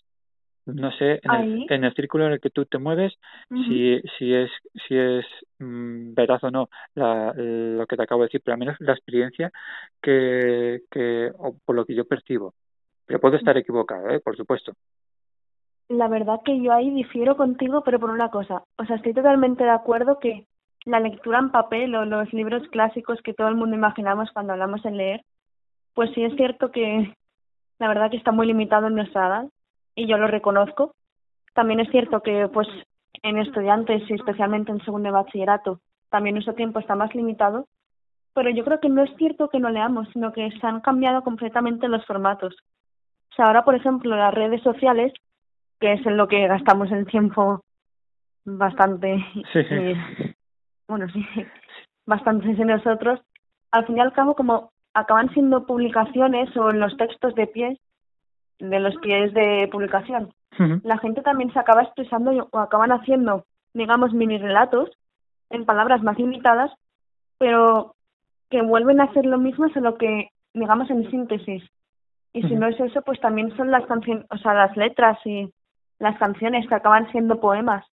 No 0.65 0.91
sé, 0.93 1.19
en 1.21 1.31
el, 1.31 1.65
en 1.69 1.83
el 1.83 1.93
círculo 1.93 2.25
en 2.25 2.33
el 2.33 2.39
que 2.39 2.49
tú 2.49 2.65
te 2.65 2.79
mueves, 2.79 3.13
si, 3.49 4.01
si 4.17 4.33
es, 4.33 4.49
si 4.87 4.97
es 4.97 5.23
mm, 5.59 6.15
veraz 6.15 6.43
o 6.43 6.49
no 6.49 6.69
la, 6.95 7.33
lo 7.35 7.85
que 7.85 7.95
te 7.95 8.01
acabo 8.01 8.21
de 8.21 8.27
decir, 8.27 8.41
pero 8.43 8.53
al 8.53 8.59
menos 8.59 8.75
la 8.79 8.93
experiencia 8.93 9.51
que, 10.01 10.81
que, 10.89 11.31
o 11.37 11.55
por 11.63 11.75
lo 11.75 11.85
que 11.85 11.93
yo 11.93 12.05
percibo. 12.05 12.55
Pero 13.05 13.19
puedo 13.19 13.37
estar 13.37 13.55
equivocado, 13.57 14.09
¿eh? 14.09 14.19
por 14.19 14.35
supuesto. 14.35 14.73
La 15.89 16.07
verdad 16.07 16.41
que 16.43 16.59
yo 16.61 16.73
ahí 16.73 16.89
difiero 16.89 17.37
contigo, 17.37 17.83
pero 17.83 17.99
por 17.99 18.09
una 18.09 18.29
cosa. 18.29 18.63
O 18.77 18.85
sea, 18.85 18.95
estoy 18.95 19.13
totalmente 19.13 19.63
de 19.63 19.69
acuerdo 19.69 20.19
que 20.19 20.45
la 20.85 20.99
lectura 20.99 21.39
en 21.39 21.51
papel 21.51 21.95
o 21.95 22.05
los 22.05 22.31
libros 22.33 22.67
clásicos 22.69 23.21
que 23.21 23.33
todo 23.33 23.47
el 23.47 23.55
mundo 23.55 23.75
imaginamos 23.75 24.31
cuando 24.31 24.53
hablamos 24.53 24.85
en 24.85 24.97
leer, 24.97 25.21
pues 25.93 26.11
sí 26.13 26.23
es 26.23 26.35
cierto 26.35 26.71
que 26.71 27.13
la 27.79 27.87
verdad 27.87 28.11
que 28.11 28.17
está 28.17 28.31
muy 28.31 28.47
limitado 28.47 28.87
en 28.87 28.95
nuestra 28.95 29.27
edad 29.27 29.45
y 29.95 30.07
yo 30.07 30.17
lo 30.17 30.27
reconozco. 30.27 30.93
También 31.53 31.79
es 31.79 31.89
cierto 31.89 32.21
que 32.21 32.47
pues 32.47 32.67
en 33.23 33.37
estudiantes 33.37 34.09
y 34.09 34.13
especialmente 34.13 34.71
en 34.71 34.83
segundo 34.83 35.07
de 35.07 35.13
bachillerato 35.13 35.79
también 36.09 36.35
nuestro 36.35 36.53
tiempo 36.53 36.79
está 36.79 36.95
más 36.95 37.13
limitado, 37.13 37.67
pero 38.33 38.49
yo 38.49 38.63
creo 38.63 38.79
que 38.79 38.89
no 38.89 39.03
es 39.03 39.13
cierto 39.17 39.49
que 39.49 39.59
no 39.59 39.69
leamos, 39.69 40.07
sino 40.13 40.31
que 40.31 40.49
se 40.49 40.67
han 40.67 40.81
cambiado 40.81 41.23
completamente 41.23 41.87
los 41.87 42.05
formatos. 42.05 42.55
O 43.31 43.35
sea, 43.35 43.47
ahora, 43.47 43.65
por 43.65 43.75
ejemplo, 43.75 44.15
las 44.15 44.33
redes 44.33 44.61
sociales 44.61 45.11
que 45.79 45.93
es 45.93 46.05
en 46.05 46.17
lo 46.17 46.27
que 46.27 46.47
gastamos 46.47 46.91
el 46.91 47.05
tiempo 47.05 47.61
bastante, 48.45 49.17
Sí. 49.53 49.59
eh, 49.71 50.35
bueno, 50.87 51.07
sí, 51.09 51.25
bastante 52.05 52.47
de 52.53 52.65
nosotros, 52.65 53.19
al 53.71 53.85
fin 53.85 53.97
y 53.97 53.99
al 54.01 54.13
cabo 54.13 54.35
como 54.35 54.71
acaban 54.93 55.29
siendo 55.33 55.65
publicaciones 55.65 56.55
o 56.55 56.69
en 56.69 56.79
los 56.79 56.95
textos 56.97 57.35
de 57.35 57.47
pie, 57.47 57.79
de 58.59 58.79
los 58.79 58.95
pies 58.97 59.33
de 59.33 59.67
publicación, 59.71 60.31
la 60.83 60.97
gente 60.99 61.21
también 61.21 61.51
se 61.51 61.59
acaba 61.59 61.81
expresando 61.83 62.31
y- 62.31 62.39
o 62.39 62.59
acaban 62.59 62.91
haciendo, 62.91 63.43
digamos, 63.73 64.13
mini 64.13 64.37
relatos 64.37 64.89
en 65.49 65.65
palabras 65.65 66.01
más 66.01 66.17
limitadas, 66.17 66.71
pero 67.37 67.95
que 68.49 68.61
vuelven 68.61 69.01
a 69.01 69.05
hacer 69.05 69.25
lo 69.25 69.37
mismo, 69.37 69.67
solo 69.69 69.97
que, 69.97 70.29
digamos, 70.53 70.89
en 70.89 71.09
síntesis. 71.11 71.63
Y 72.31 72.43
si 72.43 72.55
no 72.55 72.67
es 72.67 72.79
eso, 72.79 73.01
pues 73.01 73.19
también 73.19 73.55
son 73.57 73.71
las 73.71 73.85
canciones, 73.85 74.25
o 74.29 74.37
sea, 74.37 74.53
las 74.53 74.77
letras 74.77 75.17
y 75.25 75.51
las 75.99 76.17
canciones 76.17 76.67
que 76.67 76.75
acaban 76.75 77.09
siendo 77.11 77.39
poemas. 77.39 77.85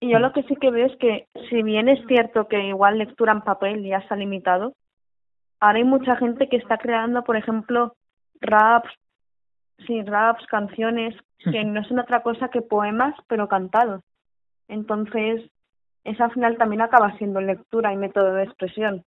Y 0.00 0.10
yo 0.10 0.18
lo 0.18 0.32
que 0.32 0.42
sí 0.42 0.56
que 0.56 0.70
veo 0.70 0.86
es 0.86 0.96
que, 0.98 1.28
si 1.48 1.62
bien 1.62 1.88
es 1.88 2.04
cierto 2.06 2.46
que 2.48 2.62
igual 2.62 2.98
lectura 2.98 3.32
en 3.32 3.40
papel 3.40 3.82
ya 3.84 3.98
está 3.98 4.16
limitado, 4.16 4.74
ahora 5.60 5.78
hay 5.78 5.84
mucha 5.84 6.16
gente 6.16 6.48
que 6.48 6.56
está 6.56 6.76
creando, 6.78 7.24
por 7.24 7.36
ejemplo, 7.36 7.94
raps, 8.40 8.90
sí, 9.86 10.02
raps, 10.02 10.44
canciones, 10.46 11.14
que 11.38 11.64
no 11.64 11.84
son 11.84 11.98
otra 11.98 12.22
cosa 12.22 12.48
que 12.48 12.62
poemas, 12.62 13.14
pero 13.28 13.48
cantados. 13.48 14.02
Entonces, 14.68 15.50
eso 16.04 16.24
al 16.24 16.32
final 16.32 16.56
también 16.56 16.82
acaba 16.82 17.16
siendo 17.16 17.40
lectura 17.40 17.92
y 17.92 17.96
método 17.96 18.34
de 18.34 18.44
expresión, 18.44 19.04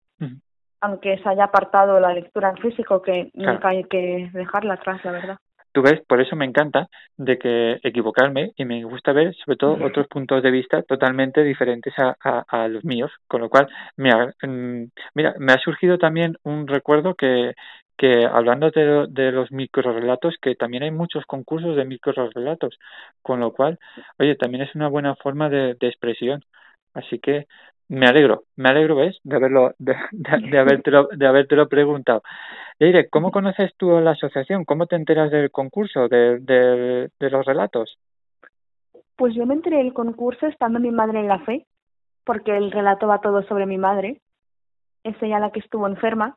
aunque 0.82 1.18
se 1.18 1.30
haya 1.30 1.46
apartado 1.46 2.00
la 2.00 2.14
lectura 2.14 2.50
en 2.50 2.58
físico, 2.58 3.02
que 3.02 3.32
Claro. 3.34 3.54
nunca 3.54 3.70
hay 3.70 3.84
que 3.86 4.30
dejarla 4.34 4.76
atrás, 4.76 5.04
la 5.04 5.12
verdad. 5.12 5.38
Tú 5.76 5.82
ves, 5.82 6.02
por 6.08 6.22
eso 6.22 6.38
me 6.38 6.46
encanta 6.46 6.88
de 7.18 7.38
que 7.38 7.80
equivocarme 7.84 8.54
y 8.56 8.64
me 8.64 8.84
gusta 8.86 9.12
ver 9.12 9.36
sobre 9.36 9.58
todo 9.58 9.78
otros 9.86 10.08
puntos 10.08 10.42
de 10.42 10.50
vista 10.52 10.84
totalmente 10.84 11.44
diferentes 11.44 11.94
a, 12.00 12.16
a, 12.24 12.46
a 12.48 12.68
los 12.70 12.86
míos, 12.86 13.12
con 13.28 13.42
lo 13.42 13.50
cual, 13.50 13.68
mira, 13.98 14.34
mm, 14.42 14.86
mira, 15.16 15.36
me 15.38 15.52
ha 15.54 15.60
surgido 15.60 15.98
también 15.98 16.38
un 16.44 16.68
recuerdo 16.68 17.16
que, 17.16 17.54
que 17.98 18.26
hablando 18.26 18.72
de, 18.72 19.08
de 19.10 19.34
los 19.34 19.52
microrelatos, 19.52 20.36
que 20.42 20.56
también 20.56 20.84
hay 20.84 20.92
muchos 20.92 21.26
concursos 21.26 21.76
de 21.76 21.84
microrelatos, 21.86 22.80
con 23.22 23.42
lo 23.42 23.52
cual, 23.52 23.78
oye, 24.20 24.36
también 24.38 24.64
es 24.64 24.76
una 24.76 24.88
buena 24.88 25.16
forma 25.18 25.50
de, 25.50 25.76
de 25.76 25.88
expresión. 25.90 26.42
Así 26.94 27.20
que 27.20 27.48
me 27.88 28.08
alegro, 28.08 28.44
me 28.56 28.70
alegro, 28.70 28.96
¿ves? 28.96 29.20
De 29.24 29.36
haberlo, 29.36 29.74
de, 29.78 29.96
de, 30.12 30.50
de 30.50 30.60
habértelo, 30.60 31.08
de 31.12 31.28
habértelo 31.28 31.68
preguntado. 31.68 32.24
Leire, 32.80 33.10
¿cómo 33.10 33.32
conoces 33.32 33.74
tú 33.78 34.00
la 34.00 34.12
asociación? 34.12 34.66
¿Cómo 34.66 34.88
te 34.88 34.96
enteras 34.96 35.32
del 35.32 35.52
concurso, 35.52 36.08
de, 36.08 36.40
de, 36.40 37.10
de 37.20 37.30
los 37.30 37.46
relatos? 37.46 37.98
Pues 39.16 39.34
yo 39.34 39.46
me 39.46 39.54
enteré 39.54 39.78
del 39.78 39.94
concurso 39.94 40.48
estando 40.48 40.80
mi 40.80 40.92
madre 40.92 41.20
en 41.20 41.28
la 41.28 41.40
fe, 41.40 41.66
porque 42.26 42.58
el 42.58 42.72
relato 42.72 43.08
va 43.08 43.22
todo 43.22 43.44
sobre 43.44 43.66
mi 43.66 43.78
madre. 43.78 44.20
Es 45.04 45.16
ella 45.22 45.40
la 45.40 45.52
que 45.52 45.60
estuvo 45.60 45.88
enferma. 45.88 46.36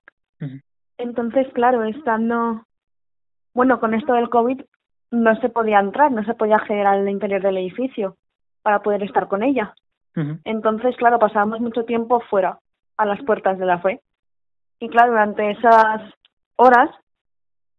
Entonces, 0.99 1.49
claro, 1.55 1.82
estando, 1.84 2.62
bueno, 3.55 3.80
con 3.80 3.94
esto 3.94 4.12
del 4.12 4.28
COVID 4.28 4.61
no 5.11 5.40
se 5.40 5.49
podía 5.49 5.80
entrar, 5.80 6.12
no 6.12 6.22
se 6.24 6.34
podía 6.34 6.57
acceder 6.57 6.86
al 6.86 7.09
interior 7.09 7.42
del 7.42 7.57
edificio 7.57 8.16
para 8.62 8.82
poder 8.82 9.03
estar 9.03 9.26
con 9.26 9.42
ella. 9.42 9.74
Entonces, 10.44 10.96
claro, 10.96 11.18
pasábamos 11.18 11.60
mucho 11.60 11.84
tiempo 11.84 12.20
fuera, 12.28 12.58
a 12.96 13.06
las 13.06 13.22
puertas 13.22 13.58
de 13.58 13.66
la 13.66 13.78
fe. 13.78 14.00
Y 14.80 14.88
claro, 14.88 15.12
durante 15.12 15.50
esas 15.50 16.02
horas, 16.56 16.90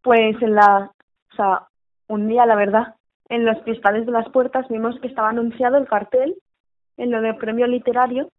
pues 0.01 0.41
en 0.41 0.55
la, 0.55 0.91
o 1.31 1.35
sea, 1.35 1.67
un 2.07 2.27
día, 2.27 2.45
la 2.45 2.55
verdad, 2.55 2.95
en 3.29 3.45
los 3.45 3.57
cristales 3.63 4.05
de 4.05 4.11
las 4.11 4.29
puertas 4.29 4.67
vimos 4.69 4.99
que 4.99 5.07
estaba 5.07 5.29
anunciado 5.29 5.77
el 5.77 5.87
cartel 5.87 6.35
en 6.97 7.11
lo 7.11 7.21
de 7.21 7.33
premio 7.33 7.67
literario. 7.67 8.29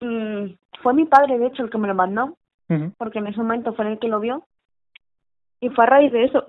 Y 0.00 0.58
fue 0.82 0.94
mi 0.94 1.04
padre, 1.04 1.38
de 1.38 1.46
hecho, 1.46 1.62
el 1.62 1.70
que 1.70 1.78
me 1.78 1.88
lo 1.88 1.94
mandó, 1.94 2.36
porque 2.96 3.18
en 3.18 3.26
ese 3.26 3.38
momento 3.38 3.74
fue 3.74 3.90
el 3.90 3.98
que 3.98 4.08
lo 4.08 4.20
vio. 4.20 4.44
Y 5.60 5.68
fue 5.70 5.84
a 5.84 5.88
raíz 5.88 6.12
de 6.12 6.24
eso, 6.24 6.44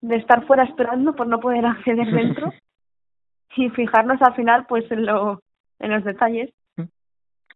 de 0.00 0.16
estar 0.16 0.46
fuera 0.46 0.64
esperando 0.64 1.14
por 1.14 1.26
no 1.26 1.40
poder 1.40 1.66
acceder 1.66 2.06
dentro 2.12 2.52
y 3.56 3.70
fijarnos 3.70 4.20
al 4.22 4.34
final, 4.34 4.66
pues, 4.68 4.90
en, 4.90 5.06
lo, 5.06 5.42
en 5.78 5.90
los 5.90 6.04
detalles. 6.04 6.50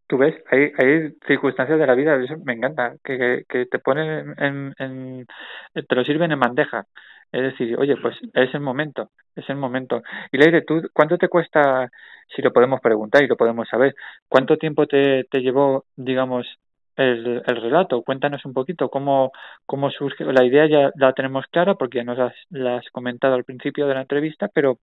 Tú 0.06 0.18
ves, 0.18 0.34
hay, 0.50 0.72
hay 0.76 1.12
circunstancias 1.26 1.78
de 1.78 1.86
la 1.86 1.94
vida, 1.94 2.16
eso 2.16 2.36
me 2.44 2.54
encanta, 2.54 2.96
que, 3.04 3.44
que, 3.48 3.66
te 3.66 3.78
ponen 3.78 4.34
en, 4.38 4.74
en, 4.78 5.26
te 5.72 5.94
lo 5.94 6.02
sirven 6.02 6.32
en 6.32 6.40
bandeja. 6.40 6.86
Es 7.30 7.42
decir, 7.42 7.78
oye, 7.78 7.96
pues 7.96 8.16
es 8.34 8.52
el 8.52 8.60
momento, 8.60 9.10
es 9.36 9.48
el 9.48 9.56
momento. 9.56 10.02
Y 10.32 10.38
Leire, 10.38 10.62
¿tú 10.62 10.82
cuánto 10.92 11.16
te 11.16 11.28
cuesta, 11.28 11.88
si 12.34 12.42
lo 12.42 12.52
podemos 12.52 12.80
preguntar 12.80 13.22
y 13.22 13.28
lo 13.28 13.36
podemos 13.36 13.68
saber, 13.68 13.94
cuánto 14.28 14.56
tiempo 14.56 14.86
te, 14.86 15.24
te 15.30 15.40
llevó, 15.40 15.84
digamos, 15.94 16.58
el, 16.96 17.42
el 17.46 17.56
relato? 17.56 18.02
Cuéntanos 18.02 18.44
un 18.44 18.52
poquito 18.52 18.88
cómo, 18.88 19.32
cómo 19.66 19.90
surge. 19.90 20.24
La 20.24 20.44
idea 20.44 20.66
ya 20.66 20.90
la 20.96 21.12
tenemos 21.12 21.46
clara 21.46 21.74
porque 21.74 21.98
ya 21.98 22.04
nos 22.04 22.18
has, 22.18 22.34
la 22.50 22.76
has 22.76 22.88
comentado 22.90 23.34
al 23.34 23.44
principio 23.44 23.86
de 23.86 23.94
la 23.94 24.02
entrevista, 24.02 24.48
pero 24.52 24.78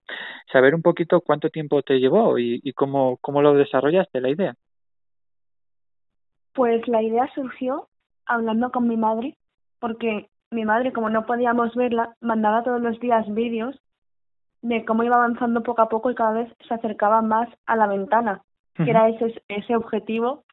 saber 0.52 0.76
un 0.76 0.82
poquito 0.82 1.22
cuánto 1.22 1.50
tiempo 1.50 1.82
te 1.82 2.00
llevó 2.00 2.38
y, 2.40 2.60
y 2.64 2.74
cómo, 2.74 3.18
cómo 3.22 3.42
lo 3.42 3.54
desarrollaste 3.54 4.22
la 4.22 4.30
idea. 4.30 4.56
Pues 6.54 6.88
la 6.88 7.04
idea 7.04 7.30
surgió 7.36 7.88
hablando 8.26 8.72
con 8.72 8.88
mi 8.88 8.98
madre, 8.98 9.36
porque 9.80 10.28
mi 10.50 10.66
madre, 10.66 10.92
como 10.92 11.10
no 11.10 11.26
podíamos 11.26 11.76
verla, 11.76 12.16
mandaba 12.22 12.64
todos 12.64 12.82
los 12.82 13.00
días 13.00 13.26
vídeos 13.34 13.80
de 14.62 14.86
cómo 14.86 15.04
iba 15.04 15.16
avanzando 15.16 15.64
poco 15.64 15.82
a 15.82 15.90
poco 15.90 16.10
y 16.10 16.16
cada 16.16 16.34
vez 16.34 16.52
se 16.68 16.74
acercaba 16.74 17.22
más 17.22 17.50
a 17.66 17.76
la 17.76 17.88
ventana, 17.88 18.42
que 18.76 18.90
era 18.90 19.10
ese, 19.10 19.42
ese 19.48 19.76
objetivo, 19.76 20.44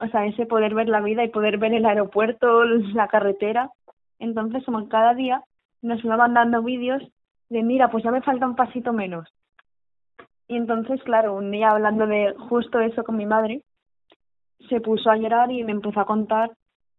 o 0.00 0.06
sea, 0.08 0.26
ese 0.26 0.46
poder 0.46 0.74
ver 0.74 0.88
la 0.88 1.00
vida 1.00 1.24
y 1.24 1.28
poder 1.28 1.58
ver 1.58 1.74
el 1.74 1.84
aeropuerto, 1.84 2.64
la 2.64 3.08
carretera. 3.08 3.70
Entonces, 4.18 4.64
como 4.64 4.88
cada 4.88 5.14
día 5.14 5.42
nos 5.82 6.04
iba 6.04 6.16
mandando 6.16 6.62
vídeos 6.62 7.02
de, 7.48 7.62
mira, 7.62 7.90
pues 7.90 8.04
ya 8.04 8.10
me 8.10 8.22
falta 8.22 8.46
un 8.46 8.56
pasito 8.56 8.92
menos. 8.92 9.28
Y 10.46 10.56
entonces, 10.56 11.02
claro, 11.02 11.34
un 11.34 11.50
día 11.50 11.70
hablando 11.70 12.06
de 12.06 12.34
justo 12.48 12.80
eso 12.80 13.04
con 13.04 13.16
mi 13.16 13.26
madre, 13.26 13.62
se 14.68 14.80
puso 14.80 15.10
a 15.10 15.16
llorar 15.16 15.50
y 15.50 15.62
me 15.64 15.72
empezó 15.72 16.00
a 16.00 16.06
contar 16.06 16.52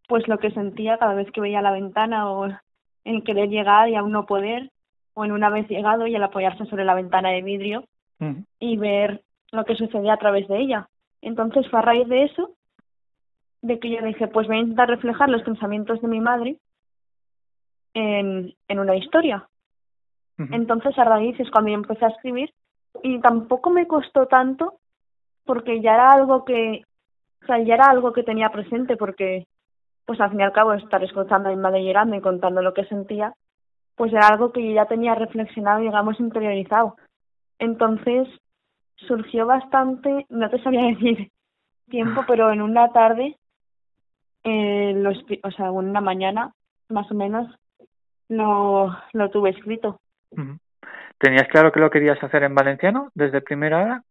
pues 0.07 0.27
lo 0.27 0.39
que 0.39 0.51
sentía 0.51 0.97
cada 0.97 1.13
vez 1.13 1.31
que 1.31 1.41
veía 1.41 1.61
la 1.61 1.71
ventana 1.71 2.31
o 2.31 2.47
el 3.03 3.23
querer 3.23 3.49
llegar 3.49 3.89
y 3.89 3.95
aún 3.95 4.11
no 4.11 4.25
poder 4.25 4.71
o 5.13 5.23
en 5.23 5.31
una 5.31 5.49
vez 5.49 5.67
llegado 5.67 6.07
y 6.07 6.15
el 6.15 6.23
apoyarse 6.23 6.65
sobre 6.65 6.85
la 6.85 6.95
ventana 6.95 7.29
de 7.29 7.41
vidrio 7.41 7.83
y 8.59 8.77
ver 8.77 9.21
lo 9.51 9.65
que 9.65 9.75
sucedía 9.75 10.13
a 10.13 10.17
través 10.17 10.47
de 10.47 10.59
ella. 10.59 10.89
Entonces 11.21 11.69
fue 11.69 11.79
a 11.79 11.83
raíz 11.83 12.07
de 12.07 12.23
eso 12.23 12.55
de 13.61 13.79
que 13.79 13.89
yo 13.89 14.05
dije, 14.05 14.27
pues 14.27 14.47
voy 14.47 14.57
a 14.57 14.61
intentar 14.61 14.89
reflejar 14.89 15.29
los 15.29 15.43
pensamientos 15.43 16.01
de 16.01 16.07
mi 16.07 16.19
madre 16.19 16.57
en, 17.93 18.53
en 18.67 18.79
una 18.79 18.95
historia. 18.95 19.47
Entonces 20.37 20.97
a 20.97 21.03
raíz 21.03 21.37
es 21.37 21.51
cuando 21.51 21.69
yo 21.69 21.75
empecé 21.75 22.05
a 22.05 22.09
escribir 22.09 22.53
y 23.03 23.19
tampoco 23.19 23.71
me 23.71 23.87
costó 23.87 24.25
tanto 24.27 24.75
porque 25.43 25.81
ya 25.81 25.95
era 25.95 26.13
algo 26.13 26.45
que, 26.45 26.83
o 27.43 27.45
sea, 27.45 27.59
ya 27.59 27.73
era 27.73 27.87
algo 27.89 28.13
que 28.13 28.23
tenía 28.23 28.49
presente 28.49 28.95
porque 28.95 29.47
pues 30.05 30.21
al 30.21 30.29
fin 30.29 30.39
y 30.39 30.43
al 30.43 30.53
cabo 30.53 30.73
estar 30.73 31.03
escuchando 31.03 31.49
a 31.49 31.51
mi 31.51 31.57
madre 31.57 31.83
llorando 31.83 32.15
y 32.15 32.21
contando 32.21 32.61
lo 32.61 32.73
que 32.73 32.85
sentía, 32.85 33.33
pues 33.95 34.13
era 34.13 34.27
algo 34.27 34.53
que 34.53 34.65
yo 34.65 34.73
ya 34.73 34.85
tenía 34.85 35.13
reflexionado, 35.13 35.81
digamos, 35.81 36.19
interiorizado. 36.21 36.95
Entonces 37.59 38.27
surgió 38.95 39.45
bastante, 39.45 40.25
no 40.29 40.49
te 40.49 40.63
sabría 40.63 40.83
decir 40.95 41.29
tiempo, 41.89 42.23
pero 42.27 42.51
en 42.51 42.61
una 42.61 42.89
tarde, 42.89 43.37
eh, 44.43 44.93
lo, 44.95 45.11
o 45.11 45.51
sea, 45.51 45.67
en 45.67 45.71
una 45.73 46.01
mañana, 46.01 46.53
más 46.89 47.09
o 47.11 47.15
menos, 47.15 47.53
lo, 48.29 48.95
lo 49.13 49.29
tuve 49.29 49.51
escrito. 49.51 49.99
¿Tenías 51.17 51.47
claro 51.49 51.71
que 51.71 51.79
lo 51.79 51.89
querías 51.89 52.21
hacer 52.23 52.43
en 52.43 52.55
valenciano 52.55 53.11
desde 53.13 53.41
primera 53.41 53.83
hora? 53.83 54.03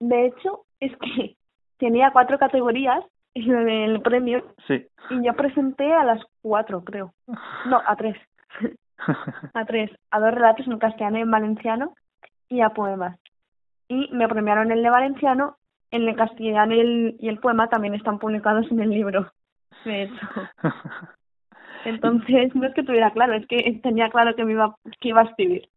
De 0.00 0.26
hecho, 0.26 0.64
es 0.80 0.92
que 0.98 1.36
tenía 1.78 2.10
cuatro 2.12 2.38
categorías 2.38 3.04
en 3.34 3.68
el 3.68 4.00
premio 4.02 4.44
Sí. 4.66 4.86
y 5.10 5.24
yo 5.24 5.32
presenté 5.34 5.92
a 5.92 6.04
las 6.04 6.22
cuatro, 6.42 6.82
creo. 6.84 7.12
No, 7.66 7.80
a 7.86 7.96
tres. 7.96 8.16
a 9.54 9.64
tres. 9.64 9.90
A 10.10 10.20
dos 10.20 10.34
relatos 10.34 10.66
en 10.66 10.78
castellano 10.78 11.18
y 11.18 11.22
en 11.22 11.30
valenciano 11.30 11.94
y 12.48 12.60
a 12.60 12.70
poemas. 12.70 13.18
Y 13.88 14.08
me 14.12 14.28
premiaron 14.28 14.72
el 14.72 14.82
de 14.82 14.90
valenciano, 14.90 15.56
el 15.96 16.06
de 16.06 16.14
castellano 16.14 16.74
y 16.74 16.80
el, 16.80 17.16
y 17.18 17.28
el 17.28 17.38
poema 17.38 17.68
también 17.68 17.94
están 17.94 18.18
publicados 18.18 18.70
en 18.70 18.80
el 18.80 18.90
libro. 18.90 19.30
De 19.84 20.04
hecho. 20.04 20.26
Entonces, 21.84 22.54
no 22.54 22.66
es 22.66 22.74
que 22.74 22.82
tuviera 22.82 23.12
claro, 23.12 23.34
es 23.34 23.46
que 23.46 23.80
tenía 23.82 24.10
claro 24.10 24.34
que 24.34 24.44
me 24.44 24.52
iba, 24.52 24.74
que 25.00 25.08
iba 25.08 25.20
a 25.20 25.24
escribir. 25.24 25.68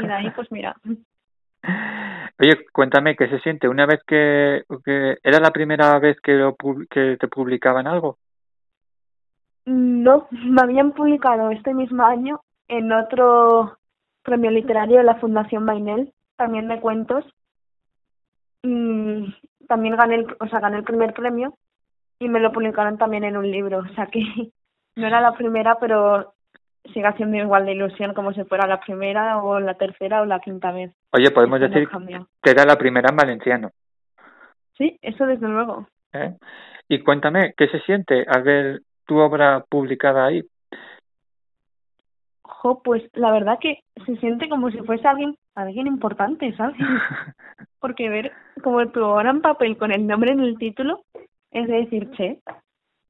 Y 0.00 0.06
de 0.06 0.12
ahí, 0.12 0.30
pues 0.30 0.50
mira, 0.50 0.74
Oye, 2.40 2.66
cuéntame, 2.72 3.16
¿qué 3.16 3.28
se 3.28 3.38
siente 3.40 3.68
una 3.68 3.86
vez 3.86 4.00
que, 4.06 4.64
que 4.84 5.18
era 5.22 5.38
la 5.38 5.50
primera 5.50 5.98
vez 5.98 6.20
que, 6.20 6.32
lo, 6.32 6.56
que 6.90 7.16
te 7.18 7.28
publicaban 7.28 7.86
algo? 7.86 8.18
No, 9.64 10.28
me 10.30 10.60
habían 10.60 10.92
publicado 10.92 11.50
este 11.50 11.72
mismo 11.72 12.04
año 12.04 12.40
en 12.68 12.92
otro 12.92 13.78
premio 14.22 14.50
literario 14.50 14.98
de 14.98 15.04
la 15.04 15.14
Fundación 15.16 15.64
Bainel, 15.64 16.12
también 16.36 16.68
de 16.68 16.80
cuentos. 16.80 17.24
Y 18.62 19.34
también 19.66 19.96
gané 19.96 20.16
el, 20.16 20.36
o 20.38 20.46
sea, 20.48 20.60
gané 20.60 20.78
el 20.78 20.84
primer 20.84 21.12
premio 21.12 21.54
y 22.18 22.28
me 22.28 22.40
lo 22.40 22.52
publicaron 22.52 22.98
también 22.98 23.24
en 23.24 23.36
un 23.36 23.50
libro. 23.50 23.78
O 23.78 23.94
sea 23.94 24.06
que 24.06 24.20
no 24.96 25.06
era 25.06 25.20
la 25.20 25.32
primera, 25.32 25.78
pero 25.80 26.34
sigue 26.92 27.06
haciendo 27.06 27.36
igual 27.36 27.66
de 27.66 27.72
ilusión 27.72 28.14
como 28.14 28.32
si 28.32 28.44
fuera 28.44 28.66
la 28.66 28.80
primera 28.80 29.42
o 29.42 29.58
la 29.60 29.74
tercera 29.74 30.22
o 30.22 30.26
la 30.26 30.40
quinta 30.40 30.70
vez. 30.72 30.92
Oye, 31.12 31.30
podemos 31.30 31.60
no 31.60 31.68
decir 31.68 31.88
cambia. 31.88 32.26
que 32.42 32.50
era 32.50 32.64
la 32.64 32.76
primera 32.76 33.08
en 33.10 33.16
valenciano. 33.16 33.70
Sí, 34.76 34.98
eso 35.02 35.24
desde 35.26 35.48
luego. 35.48 35.86
¿eh? 36.12 36.34
Y 36.88 37.02
cuéntame, 37.02 37.54
¿qué 37.56 37.68
se 37.68 37.80
siente 37.80 38.24
al 38.28 38.42
ver 38.42 38.80
tu 39.06 39.18
obra 39.18 39.64
publicada 39.68 40.26
ahí? 40.26 40.42
Jo, 42.64 42.80
pues 42.82 43.02
la 43.12 43.30
verdad 43.30 43.58
que 43.60 43.80
se 44.06 44.16
siente 44.16 44.48
como 44.48 44.70
si 44.70 44.78
fuese 44.78 45.06
alguien, 45.06 45.36
alguien 45.54 45.86
importante, 45.86 46.56
¿sabes? 46.56 46.76
Porque 47.78 48.08
ver 48.08 48.32
como 48.62 48.88
tu 48.88 49.04
obra 49.04 49.28
en 49.28 49.42
papel 49.42 49.76
con 49.76 49.92
el 49.92 50.06
nombre 50.06 50.32
en 50.32 50.40
el 50.40 50.56
título 50.56 51.02
es 51.50 51.68
de 51.68 51.74
decir, 51.74 52.10
che, 52.12 52.40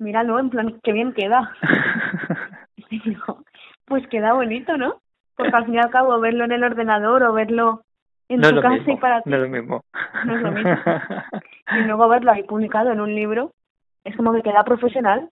míralo, 0.01 0.41
en 0.41 0.51
plan, 0.51 0.81
qué 0.83 0.93
bien 0.93 1.13
queda. 1.13 1.53
Y 2.91 2.99
digo, 3.01 3.45
pues 3.85 4.05
queda 4.09 4.33
bonito, 4.33 4.77
¿no? 4.77 4.97
Porque 5.37 5.55
al 5.55 5.67
fin 5.67 5.75
y 5.75 5.79
al 5.79 5.91
cabo 5.91 6.19
verlo 6.19 6.45
en 6.45 6.53
el 6.53 6.65
ordenador 6.65 7.23
o 7.23 7.33
verlo 7.33 7.83
en 8.29 8.41
no 8.41 8.51
tu 8.51 8.61
casa 8.61 8.75
mismo, 8.75 8.95
y 8.95 8.97
para 8.97 9.23
ti, 9.23 9.31
no 9.31 9.37
es 9.37 9.43
lo 9.43 9.49
mismo. 9.49 9.85
No 10.25 10.37
es 10.37 10.43
lo 10.43 10.51
mismo. 10.51 10.75
y 11.77 11.81
luego 11.85 12.09
verlo 12.09 12.33
ahí 12.33 12.43
publicado 12.43 12.91
en 12.91 13.01
un 13.01 13.15
libro, 13.15 13.53
es 14.03 14.17
como 14.17 14.33
que 14.33 14.43
queda 14.43 14.65
profesional. 14.65 15.31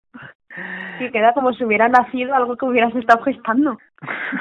Y 1.01 1.11
queda 1.11 1.33
como 1.33 1.53
si 1.53 1.65
hubiera 1.65 1.89
nacido 1.89 2.35
algo 2.35 2.57
que 2.57 2.67
hubieras 2.67 2.95
estado 2.95 3.23
gestando. 3.25 3.79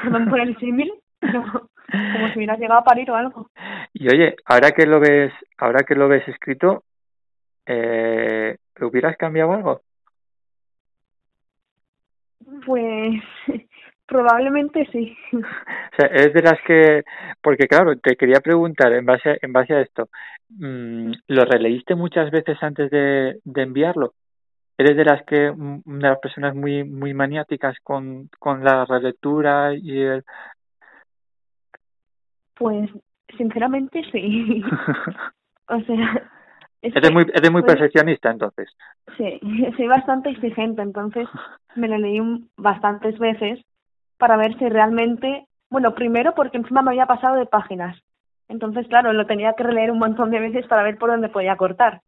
Perdón 0.02 0.28
por 0.28 0.40
el 0.40 0.56
símil, 0.58 0.92
pero 1.20 1.42
como 1.42 2.28
si 2.28 2.38
hubieras 2.38 2.58
llegado 2.58 2.80
a 2.80 2.84
parir 2.84 3.10
o 3.10 3.16
algo. 3.16 3.50
Y 3.92 4.08
oye, 4.08 4.36
ahora 4.44 4.72
que 4.72 4.86
lo 4.86 5.00
ves, 5.00 5.32
ahora 5.58 5.84
que 5.86 5.94
lo 5.94 6.08
ves 6.08 6.26
escrito, 6.28 6.84
eh, 7.66 8.56
¿hubieras 8.80 9.16
cambiado 9.16 9.52
algo? 9.52 9.80
Pues 12.66 13.22
probablemente 14.06 14.86
sí. 14.92 15.16
O 15.32 15.96
sea, 15.96 16.06
es 16.08 16.32
de 16.32 16.42
las 16.42 16.60
que, 16.66 17.02
porque 17.42 17.66
claro, 17.66 17.96
te 17.98 18.16
quería 18.16 18.40
preguntar 18.40 18.92
en 18.92 19.06
base, 19.06 19.38
en 19.40 19.52
base 19.52 19.74
a 19.74 19.80
esto, 19.80 20.08
mm, 20.50 21.12
¿lo 21.28 21.44
releíste 21.44 21.94
muchas 21.94 22.30
veces 22.30 22.56
antes 22.62 22.90
de, 22.90 23.38
de 23.44 23.62
enviarlo? 23.62 24.14
¿Eres 24.82 24.96
de 24.96 25.04
las 25.04 25.22
que, 25.22 25.52
mm, 25.52 25.82
de 25.84 26.08
las 26.08 26.18
personas 26.18 26.56
muy, 26.56 26.82
muy 26.82 27.14
maniáticas 27.14 27.76
con, 27.84 28.28
con 28.40 28.64
la 28.64 28.84
relectura 28.84 29.72
y 29.74 29.96
el... 29.96 30.24
Pues 32.54 32.90
sinceramente 33.36 34.02
sí. 34.10 34.62
O 35.68 35.80
sea, 35.82 36.28
es 36.82 36.94
Eres 36.96 37.08
que 37.08 37.14
muy, 37.14 37.22
eres 37.32 37.50
muy 37.50 37.62
perfeccionista 37.62 38.30
entonces. 38.30 38.68
Sí, 39.16 39.40
soy 39.76 39.86
bastante 39.86 40.30
exigente, 40.30 40.82
entonces 40.82 41.28
me 41.76 41.88
lo 41.88 41.96
leí 41.96 42.20
bastantes 42.56 43.16
veces 43.18 43.60
para 44.18 44.36
ver 44.36 44.58
si 44.58 44.68
realmente, 44.68 45.46
bueno, 45.70 45.94
primero 45.94 46.34
porque 46.34 46.58
encima 46.58 46.82
me 46.82 46.90
había 46.90 47.06
pasado 47.06 47.36
de 47.36 47.46
páginas, 47.46 47.96
entonces 48.48 48.86
claro, 48.88 49.12
lo 49.12 49.26
tenía 49.26 49.54
que 49.54 49.62
releer 49.62 49.92
un 49.92 50.00
montón 50.00 50.30
de 50.30 50.40
veces 50.40 50.66
para 50.66 50.82
ver 50.82 50.98
por 50.98 51.10
dónde 51.10 51.28
podía 51.28 51.56
cortar, 51.56 52.02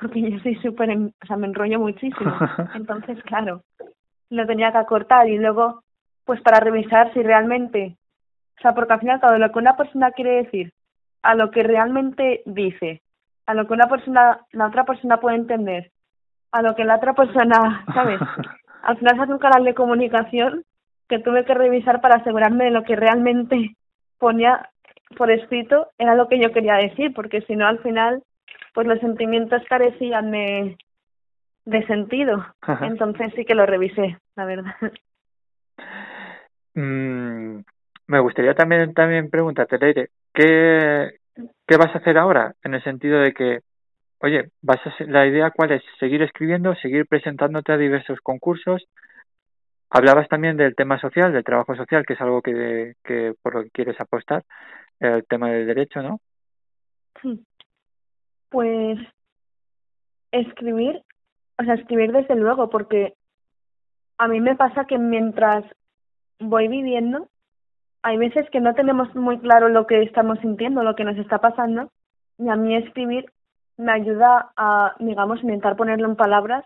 porque 0.00 0.30
yo 0.30 0.38
soy 0.40 0.54
súper, 0.56 0.90
en- 0.90 1.12
o 1.22 1.26
sea, 1.26 1.36
me 1.36 1.46
enrollo 1.46 1.78
muchísimo, 1.80 2.32
entonces 2.74 3.22
claro, 3.24 3.62
lo 4.30 4.46
tenía 4.46 4.72
que 4.72 4.78
acortar 4.78 5.28
y 5.28 5.38
luego, 5.38 5.82
pues 6.24 6.40
para 6.42 6.60
revisar 6.60 7.12
si 7.12 7.22
realmente, 7.22 7.96
o 8.58 8.62
sea, 8.62 8.72
porque 8.74 8.92
al 8.94 9.00
final 9.00 9.20
todo 9.20 9.38
lo 9.38 9.50
que 9.50 9.58
una 9.58 9.76
persona 9.76 10.10
quiere 10.12 10.42
decir, 10.42 10.72
a 11.22 11.34
lo 11.34 11.50
que 11.50 11.62
realmente 11.62 12.42
dice, 12.46 13.02
a 13.46 13.54
lo 13.54 13.66
que 13.66 13.74
una 13.74 13.88
persona, 13.88 14.40
la 14.52 14.66
otra 14.68 14.84
persona 14.84 15.18
puede 15.18 15.36
entender, 15.36 15.90
a 16.52 16.62
lo 16.62 16.74
que 16.74 16.84
la 16.84 16.96
otra 16.96 17.14
persona, 17.14 17.84
¿sabes? 17.92 18.20
Al 18.82 18.96
final 18.96 19.16
se 19.16 19.22
hace 19.22 19.32
un 19.32 19.38
canal 19.38 19.64
de 19.64 19.74
comunicación 19.74 20.64
que 21.08 21.18
tuve 21.18 21.44
que 21.44 21.52
revisar 21.54 22.00
para 22.00 22.16
asegurarme 22.16 22.64
de 22.64 22.70
lo 22.70 22.82
que 22.84 22.96
realmente 22.96 23.76
ponía 24.18 24.70
por 25.16 25.30
escrito 25.30 25.88
era 25.98 26.14
lo 26.14 26.28
que 26.28 26.40
yo 26.40 26.52
quería 26.52 26.74
decir, 26.74 27.12
porque 27.12 27.42
si 27.42 27.56
no 27.56 27.66
al 27.66 27.80
final 27.80 28.22
pues 28.74 28.86
los 28.86 29.00
sentimientos 29.00 29.62
carecían 29.68 30.30
de, 30.30 30.76
de 31.64 31.86
sentido. 31.86 32.44
Ajá. 32.60 32.86
Entonces 32.86 33.32
sí 33.36 33.44
que 33.44 33.54
lo 33.54 33.66
revisé, 33.66 34.18
la 34.36 34.44
verdad. 34.44 34.74
Mm, 36.72 37.62
me 38.06 38.20
gustaría 38.20 38.54
también, 38.54 38.94
también 38.94 39.28
preguntarte, 39.28 39.76
Leire, 39.76 40.10
¿qué, 40.32 41.16
¿qué 41.66 41.76
vas 41.76 41.92
a 41.94 41.98
hacer 41.98 42.16
ahora? 42.16 42.54
En 42.62 42.74
el 42.74 42.82
sentido 42.84 43.18
de 43.18 43.32
que, 43.32 43.60
oye, 44.20 44.50
vas 44.62 44.78
a, 44.86 44.94
la 45.04 45.26
idea 45.26 45.50
cuál 45.50 45.72
es, 45.72 45.82
seguir 45.98 46.22
escribiendo, 46.22 46.74
seguir 46.76 47.06
presentándote 47.06 47.72
a 47.72 47.76
diversos 47.76 48.20
concursos. 48.20 48.84
Hablabas 49.90 50.28
también 50.28 50.56
del 50.56 50.76
tema 50.76 51.00
social, 51.00 51.32
del 51.32 51.42
trabajo 51.42 51.74
social, 51.74 52.06
que 52.06 52.12
es 52.14 52.20
algo 52.20 52.40
que, 52.40 52.94
que 53.02 53.34
por 53.42 53.56
lo 53.56 53.64
que 53.64 53.70
quieres 53.70 54.00
apostar, 54.00 54.44
el 55.00 55.26
tema 55.26 55.50
del 55.50 55.66
derecho, 55.66 56.02
¿no? 56.02 56.20
Sí. 57.20 57.44
Pues 58.50 58.98
escribir, 60.32 61.02
o 61.58 61.64
sea, 61.64 61.74
escribir 61.74 62.12
desde 62.12 62.34
luego, 62.36 62.68
porque 62.70 63.14
a 64.18 64.28
mí 64.28 64.40
me 64.40 64.56
pasa 64.56 64.84
que 64.84 64.98
mientras 64.98 65.64
voy 66.38 66.68
viviendo, 66.68 67.28
hay 68.02 68.16
veces 68.16 68.48
que 68.50 68.60
no 68.60 68.74
tenemos 68.74 69.14
muy 69.14 69.38
claro 69.38 69.68
lo 69.68 69.86
que 69.86 70.02
estamos 70.02 70.38
sintiendo, 70.40 70.82
lo 70.82 70.94
que 70.94 71.04
nos 71.04 71.16
está 71.16 71.38
pasando, 71.38 71.90
y 72.38 72.48
a 72.48 72.56
mí 72.56 72.74
escribir 72.76 73.26
me 73.76 73.92
ayuda 73.92 74.52
a, 74.56 74.94
digamos, 74.98 75.42
intentar 75.42 75.76
ponerlo 75.76 76.06
en 76.06 76.16
palabras 76.16 76.64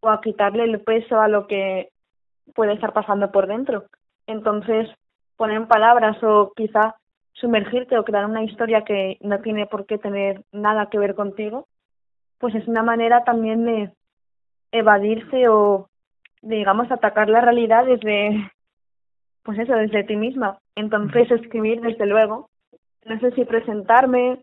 o 0.00 0.08
a 0.08 0.20
quitarle 0.20 0.64
el 0.64 0.80
peso 0.80 1.20
a 1.20 1.28
lo 1.28 1.46
que 1.46 1.90
puede 2.54 2.74
estar 2.74 2.92
pasando 2.92 3.30
por 3.30 3.46
dentro. 3.46 3.84
Entonces, 4.26 4.88
poner 5.36 5.56
en 5.56 5.68
palabras 5.68 6.22
o 6.22 6.52
quizá 6.56 6.96
sumergirte 7.40 7.98
o 7.98 8.04
crear 8.04 8.26
una 8.26 8.42
historia 8.42 8.82
que 8.82 9.18
no 9.20 9.40
tiene 9.40 9.66
por 9.66 9.86
qué 9.86 9.98
tener 9.98 10.42
nada 10.52 10.88
que 10.90 10.98
ver 10.98 11.14
contigo, 11.14 11.66
pues 12.38 12.54
es 12.54 12.66
una 12.68 12.82
manera 12.82 13.24
también 13.24 13.64
de 13.64 13.92
evadirse 14.72 15.48
o, 15.48 15.88
digamos, 16.42 16.90
atacar 16.90 17.28
la 17.28 17.40
realidad 17.40 17.84
desde, 17.86 18.50
pues 19.42 19.58
eso, 19.58 19.74
desde 19.74 20.04
ti 20.04 20.16
misma. 20.16 20.58
Entonces, 20.74 21.30
escribir, 21.30 21.80
desde 21.80 22.06
luego. 22.06 22.48
No 23.04 23.18
sé 23.20 23.30
si 23.32 23.44
presentarme 23.44 24.42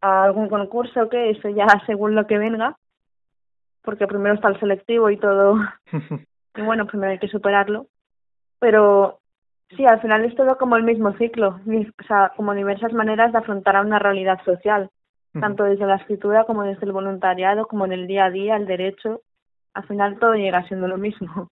a 0.00 0.24
algún 0.24 0.48
concurso 0.48 1.02
o 1.02 1.08
qué, 1.08 1.30
eso 1.30 1.48
ya 1.50 1.66
según 1.86 2.14
lo 2.14 2.26
que 2.26 2.36
venga, 2.36 2.76
porque 3.82 4.06
primero 4.06 4.34
está 4.34 4.48
el 4.48 4.58
selectivo 4.58 5.10
y 5.10 5.16
todo, 5.16 5.56
y 6.56 6.62
bueno, 6.62 6.86
primero 6.86 7.12
hay 7.12 7.18
que 7.18 7.28
superarlo. 7.28 7.86
Pero 8.58 9.20
sí, 9.76 9.84
al 9.86 10.00
final 10.00 10.24
es 10.24 10.34
todo 10.34 10.56
como 10.56 10.76
el 10.76 10.82
mismo 10.82 11.12
ciclo, 11.16 11.60
o 11.66 12.06
sea, 12.06 12.32
como 12.36 12.54
diversas 12.54 12.92
maneras 12.92 13.32
de 13.32 13.38
afrontar 13.38 13.76
a 13.76 13.82
una 13.82 13.98
realidad 13.98 14.40
social, 14.44 14.90
tanto 15.38 15.64
desde 15.64 15.86
la 15.86 15.96
escritura 15.96 16.44
como 16.44 16.62
desde 16.62 16.84
el 16.84 16.92
voluntariado, 16.92 17.66
como 17.66 17.86
en 17.86 17.92
el 17.92 18.06
día 18.06 18.26
a 18.26 18.30
día, 18.30 18.56
el 18.56 18.66
derecho. 18.66 19.22
Al 19.74 19.84
final 19.86 20.18
todo 20.18 20.34
llega 20.34 20.66
siendo 20.68 20.88
lo 20.88 20.98
mismo. 20.98 21.50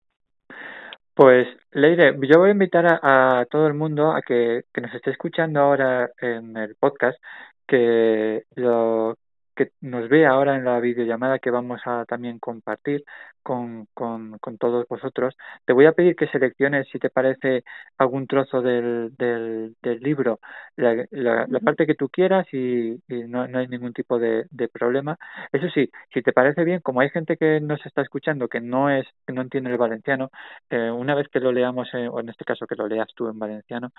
Pues, 1.14 1.48
Leire, 1.72 2.16
yo 2.22 2.38
voy 2.38 2.48
a 2.48 2.52
invitar 2.52 2.86
a, 2.86 3.40
a 3.40 3.44
todo 3.46 3.66
el 3.66 3.74
mundo 3.74 4.12
a 4.12 4.22
que, 4.22 4.62
que 4.72 4.80
nos 4.80 4.94
esté 4.94 5.10
escuchando 5.10 5.60
ahora 5.60 6.10
en 6.20 6.56
el 6.56 6.76
podcast, 6.76 7.18
que 7.66 8.44
lo 8.54 9.16
que 9.64 9.72
nos 9.80 10.08
vea 10.08 10.30
ahora 10.30 10.56
en 10.56 10.64
la 10.64 10.80
videollamada 10.80 11.38
que 11.38 11.50
vamos 11.50 11.80
a 11.86 12.04
también 12.06 12.38
compartir 12.38 13.04
con, 13.42 13.86
con, 13.94 14.38
con 14.38 14.58
todos 14.58 14.86
vosotros. 14.88 15.34
Te 15.64 15.72
voy 15.72 15.86
a 15.86 15.92
pedir 15.92 16.16
que 16.16 16.26
selecciones, 16.28 16.88
si 16.92 16.98
te 16.98 17.10
parece, 17.10 17.64
algún 17.98 18.26
trozo 18.26 18.62
del, 18.62 19.14
del, 19.18 19.76
del 19.82 20.00
libro, 20.00 20.40
la, 20.76 21.04
la, 21.10 21.46
la 21.48 21.60
parte 21.60 21.86
que 21.86 21.94
tú 21.94 22.08
quieras 22.08 22.46
y, 22.52 22.92
y 23.08 23.24
no, 23.28 23.46
no 23.48 23.58
hay 23.58 23.68
ningún 23.68 23.92
tipo 23.92 24.18
de, 24.18 24.46
de 24.50 24.68
problema. 24.68 25.18
Eso 25.52 25.68
sí, 25.74 25.90
si 26.12 26.22
te 26.22 26.32
parece 26.32 26.64
bien, 26.64 26.80
como 26.80 27.00
hay 27.00 27.10
gente 27.10 27.36
que 27.36 27.60
nos 27.60 27.84
está 27.86 28.02
escuchando 28.02 28.48
que 28.48 28.60
no 28.60 28.90
es 28.90 29.06
que 29.26 29.32
no 29.32 29.42
entiende 29.42 29.70
el 29.70 29.78
valenciano, 29.78 30.30
eh, 30.70 30.90
una 30.90 31.14
vez 31.14 31.28
que 31.28 31.40
lo 31.40 31.52
leamos, 31.52 31.88
eh, 31.94 32.08
o 32.08 32.20
en 32.20 32.28
este 32.30 32.44
caso 32.44 32.66
que 32.66 32.76
lo 32.76 32.86
leas 32.88 33.08
tú 33.14 33.28
en 33.28 33.38
valenciano, 33.38 33.92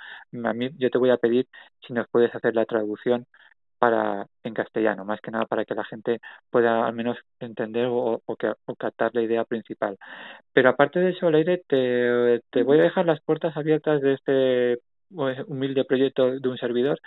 a 0.43 0.53
mí 0.53 0.69
yo 0.77 0.89
te 0.89 0.97
voy 0.97 1.09
a 1.09 1.17
pedir 1.17 1.47
si 1.85 1.93
nos 1.93 2.07
puedes 2.09 2.33
hacer 2.35 2.55
la 2.55 2.65
traducción 2.65 3.25
para 3.81 4.27
en 4.43 4.53
castellano, 4.53 5.05
más 5.05 5.21
que 5.21 5.31
nada 5.31 5.47
para 5.47 5.65
que 5.65 5.75
la 5.75 5.83
gente 5.85 6.19
pueda 6.51 6.85
al 6.87 6.93
menos 6.93 7.17
entender 7.39 7.87
o, 7.87 8.21
o, 8.25 8.37
o 8.65 8.75
captar 8.75 9.11
la 9.15 9.23
idea 9.23 9.43
principal. 9.45 9.97
Pero 10.53 10.69
aparte 10.69 10.99
de 10.99 11.11
eso, 11.11 11.31
Leire, 11.31 11.59
te, 11.67 12.41
te 12.51 12.63
voy 12.63 12.79
a 12.79 12.83
dejar 12.83 13.05
las 13.05 13.21
puertas 13.21 13.57
abiertas 13.57 14.01
de 14.01 14.13
este 14.13 14.79
humilde 15.11 15.85
proyecto 15.85 16.39
de 16.39 16.49
un 16.49 16.57
servidor 16.57 16.99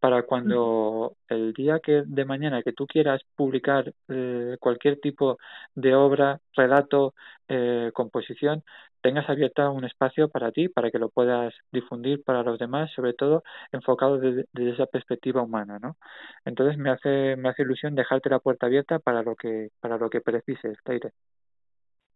para 0.00 0.24
cuando 0.24 1.14
el 1.28 1.52
día 1.52 1.78
que 1.80 2.02
de 2.04 2.24
mañana 2.24 2.62
que 2.62 2.72
tú 2.72 2.86
quieras 2.86 3.22
publicar 3.36 3.92
eh, 4.08 4.56
cualquier 4.58 4.98
tipo 4.98 5.38
de 5.74 5.94
obra, 5.94 6.40
relato, 6.56 7.14
eh, 7.48 7.90
composición, 7.94 8.64
tengas 9.00 9.28
abierta 9.28 9.70
un 9.70 9.84
espacio 9.84 10.28
para 10.28 10.50
ti, 10.50 10.68
para 10.68 10.90
que 10.90 10.98
lo 10.98 11.08
puedas 11.08 11.54
difundir 11.70 12.24
para 12.24 12.42
los 12.42 12.58
demás, 12.58 12.90
sobre 12.96 13.12
todo 13.12 13.44
enfocado 13.70 14.18
desde, 14.18 14.46
desde 14.52 14.70
esa 14.72 14.86
perspectiva 14.86 15.42
humana, 15.42 15.78
¿no? 15.80 15.96
Entonces 16.44 16.76
me 16.78 16.90
hace 16.90 17.36
me 17.36 17.48
hace 17.48 17.62
ilusión 17.62 17.94
dejarte 17.94 18.30
la 18.30 18.38
puerta 18.38 18.66
abierta 18.66 18.98
para 18.98 19.22
lo 19.22 19.36
que 19.36 19.68
para 19.80 19.98
lo 19.98 20.10
que 20.10 20.20
precises. 20.20 20.78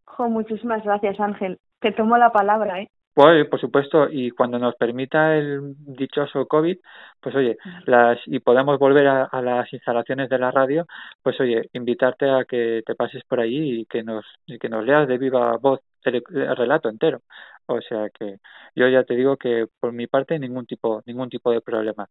Jo, 0.06 0.28
muchísimas 0.28 0.82
gracias, 0.82 1.20
Ángel. 1.20 1.58
Te 1.80 1.92
tomo 1.92 2.16
la 2.16 2.32
palabra, 2.32 2.80
¿eh? 2.80 2.90
Pues, 3.16 3.48
por 3.48 3.58
supuesto, 3.58 4.08
y 4.10 4.30
cuando 4.30 4.58
nos 4.58 4.74
permita 4.74 5.38
el 5.38 5.74
dichoso 5.86 6.46
COVID, 6.46 6.76
pues 7.18 7.34
oye, 7.34 7.56
las 7.86 8.18
y 8.26 8.40
podamos 8.40 8.78
volver 8.78 9.06
a, 9.06 9.24
a, 9.24 9.40
las 9.40 9.72
instalaciones 9.72 10.28
de 10.28 10.38
la 10.38 10.50
radio, 10.50 10.86
pues 11.22 11.40
oye, 11.40 11.70
invitarte 11.72 12.28
a 12.28 12.44
que 12.44 12.82
te 12.84 12.94
pases 12.94 13.24
por 13.24 13.40
allí 13.40 13.80
y 13.80 13.86
que 13.86 14.02
nos 14.02 14.26
y 14.44 14.58
que 14.58 14.68
nos 14.68 14.84
leas 14.84 15.08
de 15.08 15.16
viva 15.16 15.56
voz 15.56 15.80
el, 16.04 16.22
el 16.28 16.56
relato 16.56 16.90
entero. 16.90 17.22
O 17.64 17.80
sea 17.80 18.10
que 18.10 18.36
yo 18.74 18.86
ya 18.86 19.02
te 19.04 19.16
digo 19.16 19.38
que 19.38 19.64
por 19.80 19.94
mi 19.94 20.06
parte 20.06 20.38
ningún 20.38 20.66
tipo 20.66 21.02
ningún 21.06 21.30
tipo 21.30 21.50
de 21.50 21.62
problema. 21.62 22.06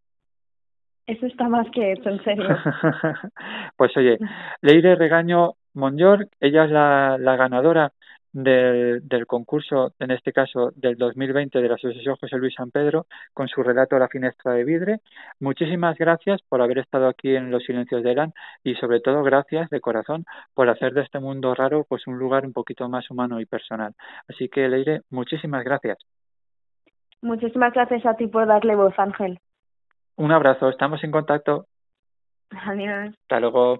Eso 1.05 1.27
está 1.27 1.47
más 1.47 1.67
que 1.69 1.91
hecho, 1.91 2.09
en 2.09 2.23
serio. 2.23 2.49
pues 3.77 3.95
oye, 3.95 4.17
Leire 4.63 4.95
Regaño 4.95 5.53
Monyor, 5.75 6.29
ella 6.39 6.65
es 6.65 6.71
la, 6.71 7.17
la 7.19 7.35
ganadora 7.35 7.93
del, 8.35 9.07
del, 9.07 9.25
concurso, 9.25 9.93
en 9.97 10.11
este 10.11 10.33
caso 10.33 10.71
del 10.75 10.97
2020 10.97 11.61
de 11.61 11.69
la 11.69 11.75
Asociación 11.75 12.17
José 12.17 12.37
Luis 12.37 12.53
San 12.53 12.69
Pedro, 12.69 13.05
con 13.33 13.47
su 13.47 13.63
relato 13.63 13.97
La 13.97 14.09
Finestra 14.09 14.51
de 14.51 14.65
Vidre. 14.65 14.99
Muchísimas 15.39 15.97
gracias 15.97 16.41
por 16.49 16.61
haber 16.61 16.79
estado 16.79 17.07
aquí 17.07 17.33
en 17.33 17.49
Los 17.49 17.63
Silencios 17.63 18.03
de 18.03 18.11
Elan 18.11 18.33
y 18.61 18.75
sobre 18.75 18.99
todo 18.99 19.23
gracias 19.23 19.69
de 19.69 19.79
corazón 19.79 20.25
por 20.53 20.69
hacer 20.69 20.93
de 20.93 21.03
este 21.03 21.19
mundo 21.19 21.55
raro 21.55 21.85
pues 21.87 22.07
un 22.07 22.19
lugar 22.19 22.45
un 22.45 22.51
poquito 22.51 22.89
más 22.89 23.09
humano 23.09 23.39
y 23.39 23.45
personal. 23.45 23.93
Así 24.27 24.49
que 24.49 24.67
Leire, 24.67 25.01
muchísimas 25.09 25.63
gracias. 25.63 25.97
Muchísimas 27.21 27.73
gracias 27.73 28.05
a 28.05 28.15
ti 28.15 28.27
por 28.27 28.45
darle 28.47 28.75
voz, 28.75 28.93
Ángel. 28.97 29.39
Un 30.17 30.33
abrazo, 30.33 30.67
estamos 30.67 31.01
en 31.05 31.11
contacto. 31.11 31.67
Adiós. 32.51 33.15
Hasta 33.21 33.39
luego. 33.39 33.79